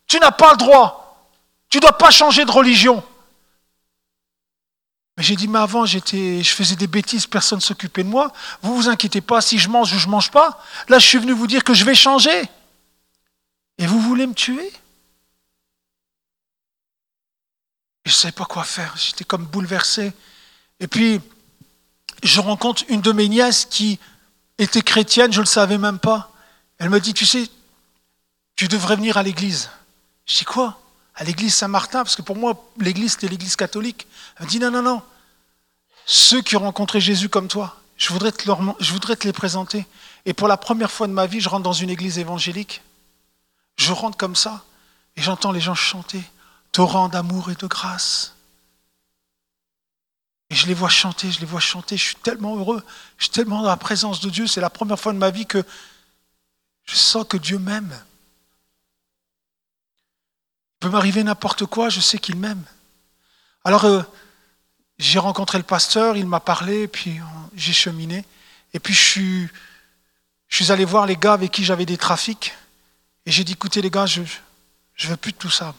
Tu 0.07 0.17
n'as 0.17 0.31
pas 0.31 0.51
le 0.51 0.57
droit. 0.57 1.27
Tu 1.69 1.77
ne 1.77 1.81
dois 1.81 1.97
pas 1.97 2.09
changer 2.09 2.45
de 2.45 2.51
religion. 2.51 3.03
Mais 5.17 5.23
j'ai 5.23 5.35
dit, 5.35 5.47
mais 5.47 5.59
avant, 5.59 5.85
j'étais, 5.85 6.43
je 6.43 6.53
faisais 6.53 6.75
des 6.75 6.87
bêtises, 6.87 7.25
personne 7.25 7.59
ne 7.59 7.63
s'occupait 7.63 8.03
de 8.03 8.09
moi. 8.09 8.33
Vous 8.61 8.75
vous 8.75 8.89
inquiétez 8.89 9.21
pas, 9.21 9.39
si 9.41 9.57
je 9.57 9.69
mange 9.69 9.93
ou 9.93 9.97
je 9.97 10.07
ne 10.07 10.11
mange 10.11 10.29
pas. 10.29 10.61
Là, 10.89 10.99
je 10.99 11.07
suis 11.07 11.17
venu 11.17 11.31
vous 11.31 11.47
dire 11.47 11.63
que 11.63 11.73
je 11.73 11.85
vais 11.85 11.95
changer. 11.95 12.49
Et 13.77 13.87
vous 13.87 14.01
voulez 14.01 14.27
me 14.27 14.33
tuer? 14.33 14.71
Je 18.05 18.11
ne 18.11 18.15
savais 18.15 18.33
pas 18.33 18.45
quoi 18.45 18.63
faire. 18.63 18.93
J'étais 18.97 19.23
comme 19.23 19.45
bouleversé. 19.45 20.13
Et 20.79 20.87
puis, 20.87 21.21
je 22.23 22.41
rencontre 22.41 22.83
une 22.89 23.01
de 23.01 23.11
mes 23.11 23.29
nièces 23.29 23.65
qui 23.65 23.99
était 24.57 24.81
chrétienne, 24.81 25.31
je 25.31 25.39
ne 25.39 25.43
le 25.43 25.49
savais 25.49 25.77
même 25.77 25.99
pas. 25.99 26.31
Elle 26.77 26.89
me 26.89 26.99
dit, 26.99 27.13
tu 27.13 27.25
sais, 27.25 27.49
tu 28.55 28.67
devrais 28.67 28.95
venir 28.95 29.17
à 29.17 29.23
l'église. 29.23 29.69
Je 30.25 30.39
dis 30.39 30.45
quoi? 30.45 30.79
À 31.15 31.23
l'église 31.23 31.55
Saint-Martin 31.55 32.03
Parce 32.03 32.15
que 32.15 32.21
pour 32.21 32.35
moi, 32.35 32.69
l'église, 32.77 33.13
c'était 33.13 33.27
l'église 33.27 33.55
catholique. 33.55 34.07
Elle 34.37 34.45
me 34.45 34.49
dit, 34.49 34.59
non, 34.59 34.71
non, 34.71 34.81
non. 34.81 35.01
Ceux 36.05 36.41
qui 36.41 36.55
ont 36.55 36.61
rencontré 36.61 37.01
Jésus 37.01 37.29
comme 37.29 37.47
toi, 37.47 37.81
je 37.97 38.09
voudrais, 38.13 38.31
te 38.31 38.43
je 38.79 38.91
voudrais 38.91 39.15
te 39.15 39.25
les 39.25 39.33
présenter. 39.33 39.87
Et 40.25 40.33
pour 40.33 40.47
la 40.47 40.57
première 40.57 40.91
fois 40.91 41.07
de 41.07 41.13
ma 41.13 41.25
vie, 41.25 41.39
je 41.39 41.49
rentre 41.49 41.63
dans 41.63 41.73
une 41.73 41.89
église 41.89 42.19
évangélique. 42.19 42.81
Je 43.77 43.91
rentre 43.91 44.17
comme 44.17 44.35
ça 44.35 44.63
et 45.15 45.21
j'entends 45.21 45.51
les 45.51 45.61
gens 45.61 45.75
chanter 45.75 46.23
Torrent 46.71 47.07
d'amour 47.07 47.51
et 47.51 47.55
de 47.55 47.67
grâce. 47.67 48.35
Et 50.49 50.55
je 50.55 50.67
les 50.67 50.73
vois 50.73 50.89
chanter, 50.89 51.31
je 51.31 51.39
les 51.39 51.45
vois 51.45 51.61
chanter, 51.61 51.97
je 51.97 52.03
suis 52.03 52.15
tellement 52.15 52.57
heureux, 52.57 52.83
je 53.17 53.23
suis 53.23 53.31
tellement 53.31 53.61
dans 53.61 53.69
la 53.69 53.77
présence 53.77 54.19
de 54.19 54.29
Dieu. 54.29 54.45
C'est 54.45 54.61
la 54.61 54.69
première 54.69 54.99
fois 54.99 55.13
de 55.13 55.17
ma 55.17 55.29
vie 55.29 55.45
que 55.45 55.63
je 56.83 56.95
sens 56.95 57.25
que 57.27 57.37
Dieu 57.37 57.57
m'aime. 57.57 57.97
Il 60.75 60.79
peut 60.79 60.89
m'arriver 60.89 61.23
n'importe 61.23 61.65
quoi, 61.65 61.89
je 61.89 61.99
sais 61.99 62.19
qu'il 62.19 62.35
m'aime. 62.35 62.63
Alors, 63.63 63.85
euh, 63.85 64.03
j'ai 64.99 65.19
rencontré 65.19 65.57
le 65.57 65.63
pasteur, 65.63 66.17
il 66.17 66.27
m'a 66.27 66.39
parlé, 66.39 66.87
puis 66.87 67.19
j'ai 67.55 67.73
cheminé. 67.73 68.25
Et 68.73 68.79
puis, 68.79 68.93
je 68.93 69.01
suis, 69.01 69.49
je 70.47 70.55
suis 70.55 70.71
allé 70.71 70.85
voir 70.85 71.05
les 71.05 71.17
gars 71.17 71.33
avec 71.33 71.51
qui 71.51 71.63
j'avais 71.63 71.85
des 71.85 71.97
trafics. 71.97 72.53
Et 73.25 73.31
j'ai 73.31 73.43
dit, 73.43 73.53
écoutez 73.53 73.81
les 73.81 73.89
gars, 73.89 74.05
je 74.05 74.21
ne 74.21 75.09
veux 75.09 75.17
plus 75.17 75.31
de 75.31 75.37
tout 75.37 75.49
ça. 75.49 75.73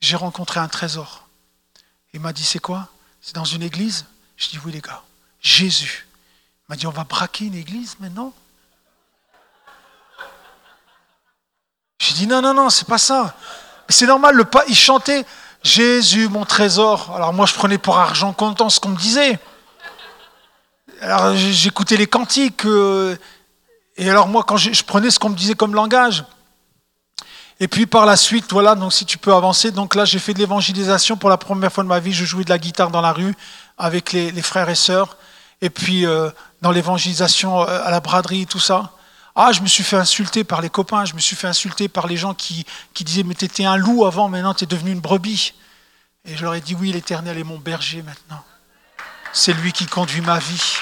J'ai 0.00 0.16
rencontré 0.16 0.60
un 0.60 0.68
trésor. 0.68 1.26
Il 2.12 2.20
m'a 2.20 2.32
dit, 2.32 2.44
c'est 2.44 2.58
quoi? 2.58 2.88
C'est 3.20 3.34
dans 3.34 3.44
une 3.44 3.62
église? 3.62 4.04
Je 4.36 4.48
dis, 4.48 4.58
oui 4.64 4.72
les 4.72 4.80
gars, 4.80 5.02
Jésus. 5.40 6.06
Il 6.62 6.72
m'a 6.72 6.76
dit, 6.76 6.86
on 6.86 6.90
va 6.90 7.04
braquer 7.04 7.46
une 7.46 7.54
église 7.54 7.96
maintenant? 8.00 8.34
J'ai 11.98 12.14
dit, 12.14 12.26
non, 12.26 12.42
non, 12.42 12.52
non, 12.52 12.68
c'est 12.68 12.86
pas 12.86 12.98
ça. 12.98 13.36
C'est 13.92 14.06
normal, 14.06 14.34
le 14.34 14.44
pas, 14.44 14.64
il 14.68 14.74
chantait 14.74 15.24
Jésus, 15.62 16.28
mon 16.28 16.44
trésor. 16.44 17.12
Alors 17.14 17.32
moi, 17.32 17.46
je 17.46 17.54
prenais 17.54 17.78
pour 17.78 17.98
argent 17.98 18.32
comptant 18.32 18.70
ce 18.70 18.80
qu'on 18.80 18.88
me 18.88 18.96
disait. 18.96 19.38
Alors 21.02 21.36
j'écoutais 21.36 21.96
les 21.96 22.06
cantiques. 22.06 22.64
Euh, 22.64 23.16
et 23.96 24.08
alors 24.08 24.28
moi, 24.28 24.44
quand 24.44 24.56
je, 24.56 24.82
prenais 24.82 25.10
ce 25.10 25.18
qu'on 25.18 25.28
me 25.28 25.36
disait 25.36 25.54
comme 25.54 25.74
langage, 25.74 26.24
et 27.60 27.68
puis 27.68 27.86
par 27.86 28.06
la 28.06 28.16
suite, 28.16 28.50
voilà, 28.50 28.74
donc 28.74 28.92
si 28.92 29.04
tu 29.04 29.18
peux 29.18 29.34
avancer, 29.34 29.70
donc 29.70 29.94
là 29.94 30.04
j'ai 30.04 30.18
fait 30.18 30.32
de 30.32 30.38
l'évangélisation 30.38 31.16
pour 31.16 31.28
la 31.28 31.36
première 31.36 31.70
fois 31.70 31.84
de 31.84 31.88
ma 31.88 32.00
vie, 32.00 32.12
je 32.12 32.24
jouais 32.24 32.44
de 32.44 32.50
la 32.50 32.58
guitare 32.58 32.90
dans 32.90 33.02
la 33.02 33.12
rue 33.12 33.34
avec 33.76 34.12
les, 34.12 34.42
frères 34.42 34.70
et 34.70 34.74
sœurs, 34.74 35.18
et 35.60 35.68
puis 35.68 36.06
euh, 36.06 36.30
dans 36.62 36.70
l'évangélisation 36.70 37.60
euh, 37.60 37.84
à 37.84 37.90
la 37.90 38.00
braderie, 38.00 38.46
tout 38.46 38.58
ça. 38.58 38.92
Ah, 39.34 39.52
je 39.52 39.62
me 39.62 39.66
suis 39.66 39.84
fait 39.84 39.96
insulter 39.96 40.44
par 40.44 40.60
les 40.60 40.68
copains, 40.68 41.04
je 41.06 41.14
me 41.14 41.20
suis 41.20 41.36
fait 41.36 41.46
insulter 41.46 41.88
par 41.88 42.06
les 42.06 42.16
gens 42.18 42.34
qui, 42.34 42.66
qui 42.92 43.02
disaient 43.02 43.22
mais 43.22 43.34
t'étais 43.34 43.64
un 43.64 43.76
loup 43.76 44.04
avant, 44.04 44.28
maintenant 44.28 44.52
t'es 44.52 44.66
devenu 44.66 44.92
une 44.92 45.00
brebis. 45.00 45.54
Et 46.24 46.36
je 46.36 46.44
leur 46.44 46.54
ai 46.54 46.60
dit 46.60 46.74
oui, 46.74 46.92
l'Éternel 46.92 47.38
est 47.38 47.44
mon 47.44 47.58
berger 47.58 48.02
maintenant. 48.02 48.44
C'est 49.32 49.54
lui 49.54 49.72
qui 49.72 49.86
conduit 49.86 50.20
ma 50.20 50.38
vie. 50.38 50.76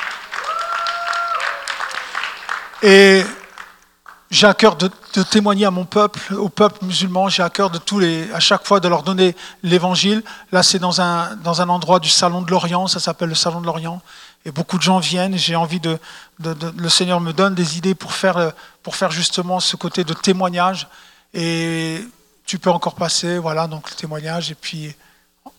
Et 2.82 3.24
j'ai 4.30 4.46
à 4.46 4.54
cœur 4.54 4.76
de, 4.76 4.90
témoigner 5.30 5.66
à 5.66 5.70
mon 5.70 5.84
peuple, 5.84 6.34
au 6.34 6.48
peuple 6.48 6.84
musulman, 6.84 7.28
j'ai 7.28 7.42
à 7.42 7.50
cœur 7.50 7.70
de 7.70 7.78
tous 7.78 7.98
les, 7.98 8.30
à 8.32 8.40
chaque 8.40 8.66
fois 8.66 8.80
de 8.80 8.88
leur 8.88 9.02
donner 9.02 9.34
l'évangile. 9.62 10.22
Là, 10.52 10.62
c'est 10.62 10.78
dans 10.78 11.00
un, 11.00 11.34
dans 11.36 11.60
un 11.60 11.68
endroit 11.68 11.98
du 11.98 12.08
Salon 12.08 12.42
de 12.42 12.50
l'Orient, 12.50 12.86
ça 12.86 13.00
s'appelle 13.00 13.28
le 13.28 13.34
Salon 13.34 13.60
de 13.60 13.66
l'Orient. 13.66 14.00
Et 14.44 14.50
beaucoup 14.50 14.78
de 14.78 14.82
gens 14.82 14.98
viennent, 14.98 15.36
j'ai 15.36 15.54
envie 15.54 15.80
de, 15.80 15.98
de, 16.38 16.54
Le 16.76 16.88
Seigneur 16.88 17.20
me 17.20 17.32
donne 17.32 17.54
des 17.54 17.76
idées 17.76 17.94
pour 17.94 18.12
faire, 18.12 18.52
pour 18.82 18.96
faire 18.96 19.10
justement 19.10 19.60
ce 19.60 19.76
côté 19.76 20.04
de 20.04 20.14
témoignage. 20.14 20.88
Et 21.34 22.04
tu 22.46 22.58
peux 22.58 22.70
encore 22.70 22.94
passer, 22.94 23.38
voilà, 23.38 23.66
donc 23.66 23.90
le 23.90 23.96
témoignage. 23.96 24.50
Et 24.50 24.54
puis, 24.54 24.94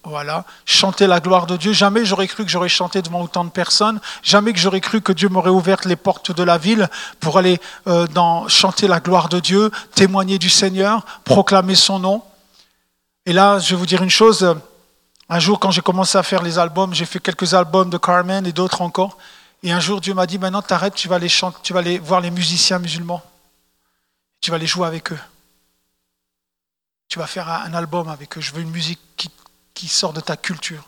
voilà, 0.03 0.45
chanter 0.65 1.05
la 1.05 1.19
gloire 1.19 1.45
de 1.45 1.57
Dieu. 1.57 1.73
Jamais 1.73 2.05
j'aurais 2.05 2.27
cru 2.27 2.43
que 2.43 2.49
j'aurais 2.49 2.69
chanté 2.69 3.01
devant 3.01 3.21
autant 3.21 3.45
de 3.45 3.49
personnes. 3.51 3.99
Jamais 4.23 4.51
que 4.51 4.59
j'aurais 4.59 4.81
cru 4.81 5.01
que 5.01 5.11
Dieu 5.11 5.29
m'aurait 5.29 5.51
ouvert 5.51 5.79
les 5.85 5.95
portes 5.95 6.31
de 6.31 6.43
la 6.43 6.57
ville 6.57 6.89
pour 7.19 7.37
aller 7.37 7.59
euh, 7.87 8.07
dans, 8.07 8.47
chanter 8.47 8.87
la 8.87 8.99
gloire 8.99 9.29
de 9.29 9.39
Dieu, 9.39 9.71
témoigner 9.93 10.39
du 10.39 10.49
Seigneur, 10.49 11.05
proclamer 11.23 11.75
son 11.75 11.99
nom. 11.99 12.23
Et 13.27 13.33
là, 13.33 13.59
je 13.59 13.69
vais 13.71 13.75
vous 13.75 13.85
dire 13.85 14.01
une 14.01 14.09
chose. 14.09 14.55
Un 15.31 15.39
jour, 15.39 15.59
quand 15.59 15.71
j'ai 15.71 15.81
commencé 15.81 16.17
à 16.17 16.23
faire 16.23 16.43
les 16.43 16.59
albums, 16.59 16.93
j'ai 16.93 17.05
fait 17.05 17.19
quelques 17.19 17.55
albums 17.55 17.89
de 17.89 17.97
Carmen 17.97 18.45
et 18.45 18.51
d'autres 18.51 18.81
encore. 18.81 19.17
Et 19.63 19.71
un 19.71 19.79
jour, 19.79 19.99
Dieu 19.99 20.13
m'a 20.13 20.27
dit, 20.27 20.37
maintenant, 20.37 20.61
t'arrêtes, 20.61 20.93
tu 20.93 21.07
vas 21.07 21.15
aller 21.15 21.29
chanter, 21.29 21.57
tu 21.63 21.73
vas 21.73 21.79
aller 21.79 21.97
voir 21.97 22.21
les 22.21 22.29
musiciens 22.29 22.77
musulmans. 22.77 23.23
Tu 24.41 24.51
vas 24.51 24.57
aller 24.57 24.67
jouer 24.67 24.85
avec 24.85 25.11
eux. 25.11 25.19
Tu 27.07 27.17
vas 27.17 27.27
faire 27.27 27.49
un 27.49 27.73
album 27.73 28.07
avec 28.07 28.37
eux. 28.37 28.41
Je 28.41 28.51
veux 28.51 28.61
une 28.61 28.69
musique 28.69 28.99
qui 29.17 29.29
qui 29.73 29.87
sort 29.87 30.13
de 30.13 30.21
ta 30.21 30.37
culture. 30.37 30.83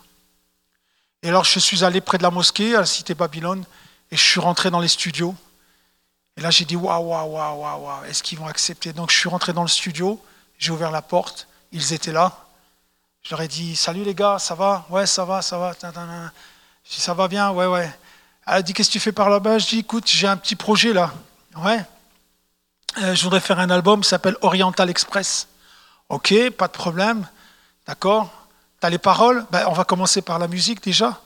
Et 1.22 1.30
alors 1.30 1.46
je 1.46 1.60
suis 1.60 1.84
allé 1.84 2.02
près 2.02 2.18
de 2.18 2.24
la 2.24 2.32
mosquée, 2.32 2.76
à 2.76 2.82
la 2.82 2.86
cité 2.86 3.16
Babylone, 3.16 3.64
et 4.12 4.18
je 4.18 4.22
suis 4.22 4.40
rentré 4.40 4.70
dans 4.70 4.80
les 4.80 4.88
studios. 4.88 5.36
Et 6.38 6.42
là 6.42 6.52
j'ai 6.52 6.66
dit 6.66 6.76
waouh, 6.76 7.10
waouh, 7.10 7.32
waouh, 7.32 7.84
waouh, 7.84 8.04
est-ce 8.06 8.22
qu'ils 8.22 8.38
vont 8.38 8.48
accepter? 8.48 8.94
Donc 8.94 9.12
je 9.12 9.18
suis 9.18 9.30
rentré 9.30 9.54
dans 9.54 9.62
le 9.62 9.68
studio, 9.68 10.24
j'ai 10.58 10.72
ouvert 10.72 10.92
la 10.92 11.02
porte, 11.02 11.48
ils 11.72 11.94
étaient 11.94 12.12
là. 12.12 12.43
Je 13.24 13.32
leur 13.32 13.42
ai 13.42 13.48
dit 13.48 13.76
salut 13.78 14.04
les 14.04 14.14
gars, 14.14 14.38
ça 14.38 14.54
va? 14.54 14.86
Ouais, 14.90 15.06
ça 15.06 15.24
va, 15.24 15.42
ça 15.42 15.58
va. 15.58 15.72
Je 15.82 16.94
dis 16.94 17.00
ça 17.00 17.14
va 17.14 17.30
bien, 17.30 17.52
ouais, 17.52 17.68
ouais. 17.68 17.90
Elle 18.46 18.56
a 18.56 18.62
dit 18.62 18.74
qu'est-ce 18.74 18.90
que 18.90 18.94
tu 18.94 19.00
fais 19.00 19.14
par 19.14 19.30
là-bas? 19.30 19.60
Je 19.60 19.68
dis 19.68 19.80
écoute, 19.80 20.04
j'ai 20.08 20.28
un 20.28 20.36
petit 20.36 20.58
projet 20.58 20.92
là. 20.92 21.14
Ouais. 21.56 21.86
Euh, 23.02 23.16
je 23.16 23.24
voudrais 23.24 23.40
faire 23.40 23.60
un 23.60 23.70
album 23.70 24.02
qui 24.02 24.10
s'appelle 24.10 24.36
Oriental 24.42 24.90
Express. 24.90 25.48
Ok, 26.10 26.34
pas 26.58 26.68
de 26.68 26.74
problème. 26.74 27.26
D'accord 27.88 28.30
T'as 28.82 28.90
les 28.90 28.98
paroles? 28.98 29.46
Ben, 29.52 29.64
On 29.68 29.74
va 29.74 29.86
commencer 29.86 30.22
par 30.22 30.38
la 30.38 30.50
musique 30.50 30.84
déjà. 30.84 31.22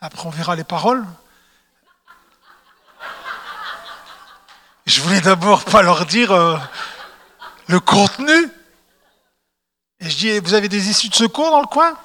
Après, 0.00 0.24
on 0.26 0.30
verra 0.30 0.54
les 0.54 0.62
paroles. 0.62 1.04
Je 4.86 5.00
voulais 5.00 5.20
d'abord 5.20 5.64
pas 5.64 5.82
leur 5.82 6.06
dire 6.06 6.30
euh, 6.30 6.56
le 7.66 7.80
contenu. 7.80 8.52
Et 10.04 10.10
je 10.10 10.16
dis, 10.18 10.38
vous 10.38 10.52
avez 10.52 10.68
des 10.68 10.90
issues 10.90 11.08
de 11.08 11.14
secours 11.14 11.50
dans 11.50 11.62
le 11.62 11.66
coin? 11.66 11.98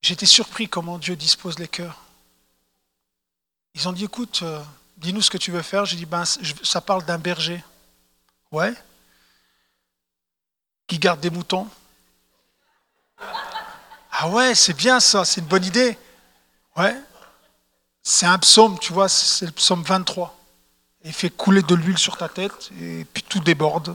J'étais 0.00 0.24
surpris 0.24 0.66
comment 0.66 0.96
Dieu 0.96 1.14
dispose 1.14 1.58
les 1.58 1.68
cœurs. 1.68 2.02
Ils 3.74 3.86
ont 3.86 3.92
dit, 3.92 4.04
écoute, 4.04 4.40
euh, 4.42 4.62
dis-nous 4.96 5.20
ce 5.20 5.30
que 5.30 5.36
tu 5.36 5.50
veux 5.50 5.60
faire. 5.60 5.84
J'ai 5.84 5.96
dit, 5.96 6.06
ben, 6.06 6.24
ça 6.24 6.80
parle 6.80 7.04
d'un 7.04 7.18
berger. 7.18 7.62
Ouais 8.50 8.74
qui 10.90 10.98
garde 10.98 11.20
des 11.20 11.30
moutons 11.30 11.68
Ah 14.10 14.28
ouais, 14.28 14.56
c'est 14.56 14.72
bien 14.72 14.98
ça, 14.98 15.24
c'est 15.24 15.40
une 15.40 15.46
bonne 15.46 15.64
idée. 15.64 15.96
Ouais. 16.76 16.96
C'est 18.02 18.26
un 18.26 18.38
psaume, 18.38 18.76
tu 18.80 18.92
vois, 18.92 19.08
c'est 19.08 19.46
le 19.46 19.52
psaume 19.52 19.84
23. 19.84 20.36
Il 21.04 21.12
fait 21.12 21.30
couler 21.30 21.62
de 21.62 21.76
l'huile 21.76 21.96
sur 21.96 22.16
ta 22.16 22.28
tête 22.28 22.70
et 22.80 23.04
puis 23.04 23.22
tout 23.22 23.38
déborde. 23.38 23.94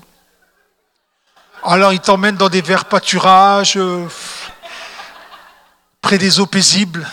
Alors 1.67 1.93
il 1.93 1.99
t'emmène 1.99 2.35
dans 2.35 2.47
des 2.49 2.61
verts 2.61 2.85
pâturages, 2.85 3.75
euh, 3.75 4.07
près 5.99 6.19
des 6.19 6.39
eaux 6.39 6.45
paisibles. 6.45 7.09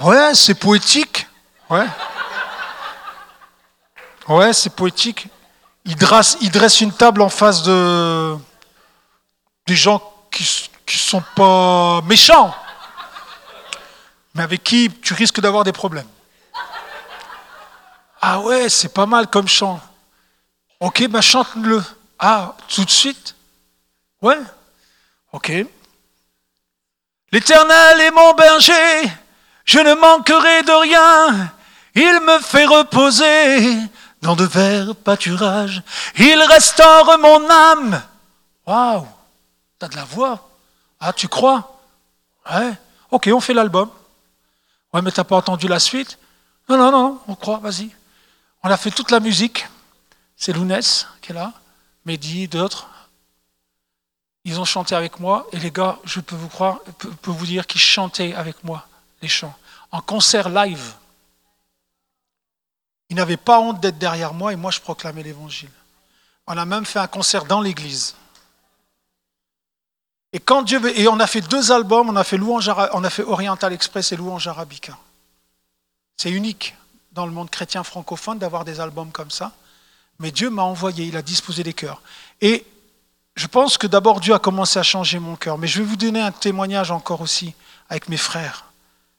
Ouais, 0.00 0.34
c'est 0.34 0.54
poétique. 0.54 1.26
Ouais. 1.68 1.84
Ouais, 4.26 4.54
c'est 4.54 4.74
poétique. 4.74 5.28
Il 5.84 5.96
dresse, 5.96 6.80
une 6.80 6.92
table 6.92 7.20
en 7.20 7.28
face 7.28 7.62
de, 7.62 8.34
des 9.66 9.76
gens 9.76 10.02
qui 10.30 10.70
ne 10.88 10.92
sont 10.92 11.22
pas 11.36 12.00
méchants, 12.06 12.56
mais 14.34 14.44
avec 14.44 14.64
qui 14.64 14.90
tu 15.02 15.12
risques 15.12 15.40
d'avoir 15.40 15.62
des 15.62 15.72
problèmes. 15.72 16.08
Ah 18.22 18.40
ouais, 18.40 18.70
c'est 18.70 18.94
pas 18.94 19.04
mal 19.04 19.26
comme 19.26 19.46
chant. 19.46 19.78
Ok, 20.80 21.06
ben 21.06 21.20
chante-le. 21.20 21.84
Ah, 22.18 22.54
tout 22.68 22.86
de 22.86 22.90
suite 22.90 23.34
Ouais 24.24 24.40
Ok. 25.32 25.52
L'Éternel 27.30 28.00
est 28.00 28.10
mon 28.10 28.32
berger, 28.32 29.02
je 29.66 29.78
ne 29.80 29.92
manquerai 29.92 30.62
de 30.62 30.72
rien. 30.72 31.52
Il 31.94 32.20
me 32.20 32.38
fait 32.38 32.64
reposer 32.64 33.76
dans 34.22 34.34
de 34.34 34.44
verts 34.44 34.96
pâturages. 34.96 35.82
Il 36.16 36.40
restaure 36.42 37.18
mon 37.18 37.50
âme. 37.50 38.02
Waouh 38.66 39.06
T'as 39.78 39.88
de 39.88 39.96
la 39.96 40.04
voix 40.04 40.48
Ah, 41.00 41.12
tu 41.12 41.28
crois? 41.28 41.78
Ouais. 42.50 42.72
Ok, 43.10 43.28
on 43.30 43.40
fait 43.40 43.52
l'album. 43.52 43.90
Ouais, 44.94 45.02
mais 45.02 45.10
t'as 45.10 45.24
pas 45.24 45.36
entendu 45.36 45.68
la 45.68 45.80
suite? 45.80 46.18
Non, 46.70 46.78
non, 46.78 46.90
non, 46.90 47.20
on 47.28 47.34
croit, 47.34 47.58
vas-y. 47.58 47.90
On 48.62 48.70
a 48.70 48.76
fait 48.78 48.90
toute 48.90 49.10
la 49.10 49.20
musique. 49.20 49.66
C'est 50.34 50.54
Lounès 50.54 51.06
qui 51.20 51.32
est 51.32 51.34
là, 51.34 51.52
Mehdi, 52.06 52.48
d'autres. 52.48 52.88
Ils 54.44 54.60
ont 54.60 54.64
chanté 54.64 54.94
avec 54.94 55.20
moi 55.20 55.46
et 55.52 55.58
les 55.58 55.70
gars, 55.70 55.98
je 56.04 56.20
peux 56.20 56.36
vous 56.36 56.48
croire, 56.48 56.80
peux 57.22 57.30
vous 57.30 57.46
dire 57.46 57.66
qu'ils 57.66 57.80
chantaient 57.80 58.34
avec 58.34 58.62
moi 58.62 58.86
les 59.22 59.28
chants 59.28 59.54
en 59.90 60.00
concert 60.00 60.48
live. 60.48 60.94
Ils 63.08 63.16
n'avaient 63.16 63.36
pas 63.36 63.60
honte 63.60 63.80
d'être 63.80 63.98
derrière 63.98 64.34
moi 64.34 64.52
et 64.52 64.56
moi 64.56 64.70
je 64.70 64.80
proclamais 64.80 65.22
l'évangile. 65.22 65.70
On 66.46 66.58
a 66.58 66.64
même 66.64 66.84
fait 66.84 66.98
un 66.98 67.06
concert 67.06 67.44
dans 67.44 67.60
l'église. 67.60 68.16
Et 70.32 70.40
quand 70.40 70.62
Dieu 70.62 70.80
et 70.98 71.06
on 71.06 71.20
a 71.20 71.26
fait 71.28 71.42
deux 71.42 71.70
albums, 71.70 72.10
on 72.10 72.16
a 72.16 72.24
fait 72.24 72.36
louange, 72.36 72.68
on 72.92 73.04
a 73.04 73.10
fait 73.10 73.22
Oriental 73.22 73.72
Express 73.72 74.10
et 74.10 74.16
louange 74.16 74.48
arabica. 74.48 74.98
C'est 76.16 76.30
unique 76.30 76.74
dans 77.12 77.24
le 77.24 77.32
monde 77.32 77.50
chrétien 77.50 77.84
francophone 77.84 78.38
d'avoir 78.38 78.64
des 78.64 78.80
albums 78.80 79.12
comme 79.12 79.30
ça. 79.30 79.52
Mais 80.18 80.32
Dieu 80.32 80.50
m'a 80.50 80.62
envoyé, 80.62 81.06
il 81.06 81.16
a 81.16 81.22
disposé 81.22 81.62
des 81.62 81.72
cœurs. 81.72 82.02
Et 82.40 82.66
je 83.34 83.46
pense 83.46 83.78
que 83.78 83.86
d'abord 83.86 84.20
Dieu 84.20 84.34
a 84.34 84.38
commencé 84.38 84.78
à 84.78 84.82
changer 84.82 85.18
mon 85.18 85.36
cœur. 85.36 85.58
Mais 85.58 85.66
je 85.66 85.80
vais 85.80 85.88
vous 85.88 85.96
donner 85.96 86.20
un 86.20 86.32
témoignage 86.32 86.90
encore 86.90 87.20
aussi 87.20 87.54
avec 87.88 88.08
mes 88.08 88.16
frères. 88.16 88.66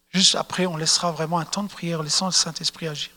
Juste 0.09 0.35
après, 0.35 0.65
on 0.65 0.77
laissera 0.77 1.11
vraiment 1.11 1.39
un 1.39 1.45
temps 1.45 1.63
de 1.63 1.69
prière, 1.69 2.01
laissant 2.01 2.27
le 2.27 2.31
Saint-Esprit 2.31 2.87
agir. 2.87 3.11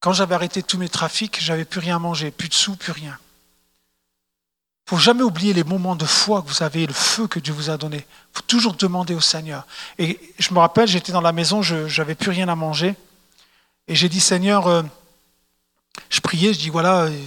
Quand 0.00 0.12
j'avais 0.12 0.34
arrêté 0.34 0.62
tous 0.62 0.78
mes 0.78 0.88
trafics, 0.88 1.38
j'avais 1.40 1.64
plus 1.64 1.80
rien 1.80 1.96
à 1.96 1.98
manger, 2.00 2.30
plus 2.30 2.48
de 2.48 2.54
sous, 2.54 2.76
plus 2.76 2.92
rien. 2.92 3.16
Il 4.86 4.90
faut 4.90 4.96
jamais 4.96 5.22
oublier 5.22 5.52
les 5.52 5.64
moments 5.64 5.96
de 5.96 6.06
foi 6.06 6.42
que 6.42 6.48
vous 6.48 6.62
avez, 6.62 6.86
le 6.86 6.92
feu 6.92 7.28
que 7.28 7.38
Dieu 7.38 7.52
vous 7.52 7.70
a 7.70 7.76
donné. 7.76 7.98
Il 7.98 8.38
faut 8.38 8.42
toujours 8.46 8.74
demander 8.74 9.14
au 9.14 9.20
Seigneur. 9.20 9.66
Et 9.98 10.18
je 10.38 10.52
me 10.54 10.58
rappelle, 10.58 10.88
j'étais 10.88 11.12
dans 11.12 11.20
la 11.20 11.32
maison, 11.32 11.62
je 11.62 12.00
n'avais 12.00 12.14
plus 12.14 12.30
rien 12.30 12.48
à 12.48 12.56
manger. 12.56 12.96
Et 13.86 13.94
j'ai 13.94 14.08
dit, 14.08 14.20
Seigneur, 14.20 14.66
euh, 14.66 14.82
je 16.10 16.20
priais, 16.20 16.52
je 16.52 16.58
dis, 16.58 16.70
voilà, 16.70 17.02
euh, 17.02 17.18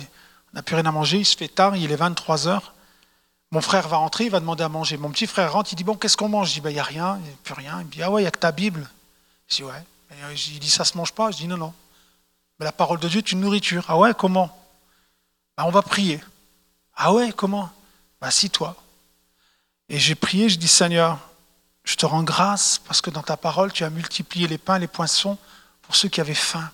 on 0.54 0.58
n'a 0.58 0.64
plus 0.64 0.76
rien 0.76 0.86
à 0.86 0.92
manger, 0.92 1.20
il 1.20 1.26
se 1.26 1.38
fait 1.38 1.48
tard, 1.48 1.76
il 1.76 1.92
est 1.92 1.96
23 1.96 2.48
heures. 2.48 2.74
Mon 3.52 3.62
frère 3.62 3.88
va 3.88 3.98
rentrer, 3.98 4.26
il 4.26 4.32
va 4.32 4.40
demander 4.40 4.64
à 4.64 4.70
manger. 4.70 4.98
Mon 4.98 5.10
petit 5.12 5.28
frère 5.28 5.52
rentre, 5.54 5.72
il 5.74 5.76
dit, 5.76 5.84
bon, 5.84 5.96
qu'est-ce 5.96 6.16
qu'on 6.16 6.30
mange? 6.30 6.50
Je 6.50 6.54
dis, 6.56 6.62
ben, 6.62 6.70
il 6.70 6.74
n'y 6.74 6.80
a 6.80 6.84
rien, 6.84 7.18
il 7.18 7.24
n'y 7.24 7.30
a 7.30 7.38
plus 7.44 7.54
rien. 7.54 7.80
Il 7.82 7.88
me 7.88 7.92
dit, 7.92 8.02
ah 8.02 8.10
ouais, 8.10 8.22
il 8.22 8.24
n'y 8.24 8.28
a 8.28 8.32
que 8.32 8.40
ta 8.40 8.52
Bible. 8.52 8.90
Je 9.50 9.58
dis, 9.58 9.64
ouais. 9.64 9.84
Euh, 10.12 10.34
il 10.34 10.60
dit, 10.60 10.70
ça 10.70 10.84
ne 10.84 10.88
se 10.88 10.98
mange 10.98 11.12
pas? 11.12 11.32
Je 11.32 11.38
dis, 11.38 11.48
non, 11.48 11.58
non. 11.58 11.74
Mais 12.60 12.66
la 12.66 12.72
parole 12.72 13.00
de 13.00 13.08
Dieu 13.08 13.20
est 13.20 13.32
une 13.32 13.42
nourriture. 13.42 13.86
Ah 13.88 13.98
ouais, 13.98 14.14
comment? 14.14 14.58
Ben, 15.58 15.64
On 15.66 15.72
va 15.72 15.82
prier. 15.82 16.22
Ah 16.96 17.14
ouais, 17.14 17.34
comment? 17.36 17.70
Ben, 18.22 18.32
si 18.32 18.50
toi. 18.50 18.76
Et 19.90 20.00
j'ai 20.00 20.16
prié, 20.16 20.48
je 20.48 20.58
dis, 20.58 20.68
Seigneur, 20.68 21.20
je 21.84 21.96
te 21.96 22.06
rends 22.06 22.24
grâce 22.24 22.80
parce 22.80 23.02
que 23.02 23.10
dans 23.10 23.24
ta 23.24 23.36
parole, 23.36 23.74
tu 23.74 23.84
as 23.84 23.90
multiplié 23.90 24.48
les 24.48 24.58
pains, 24.58 24.80
les 24.80 24.88
poissons 24.88 25.38
pour 25.82 25.96
ceux 25.96 26.08
qui 26.08 26.22
avaient 26.22 26.34
faim. 26.34 26.72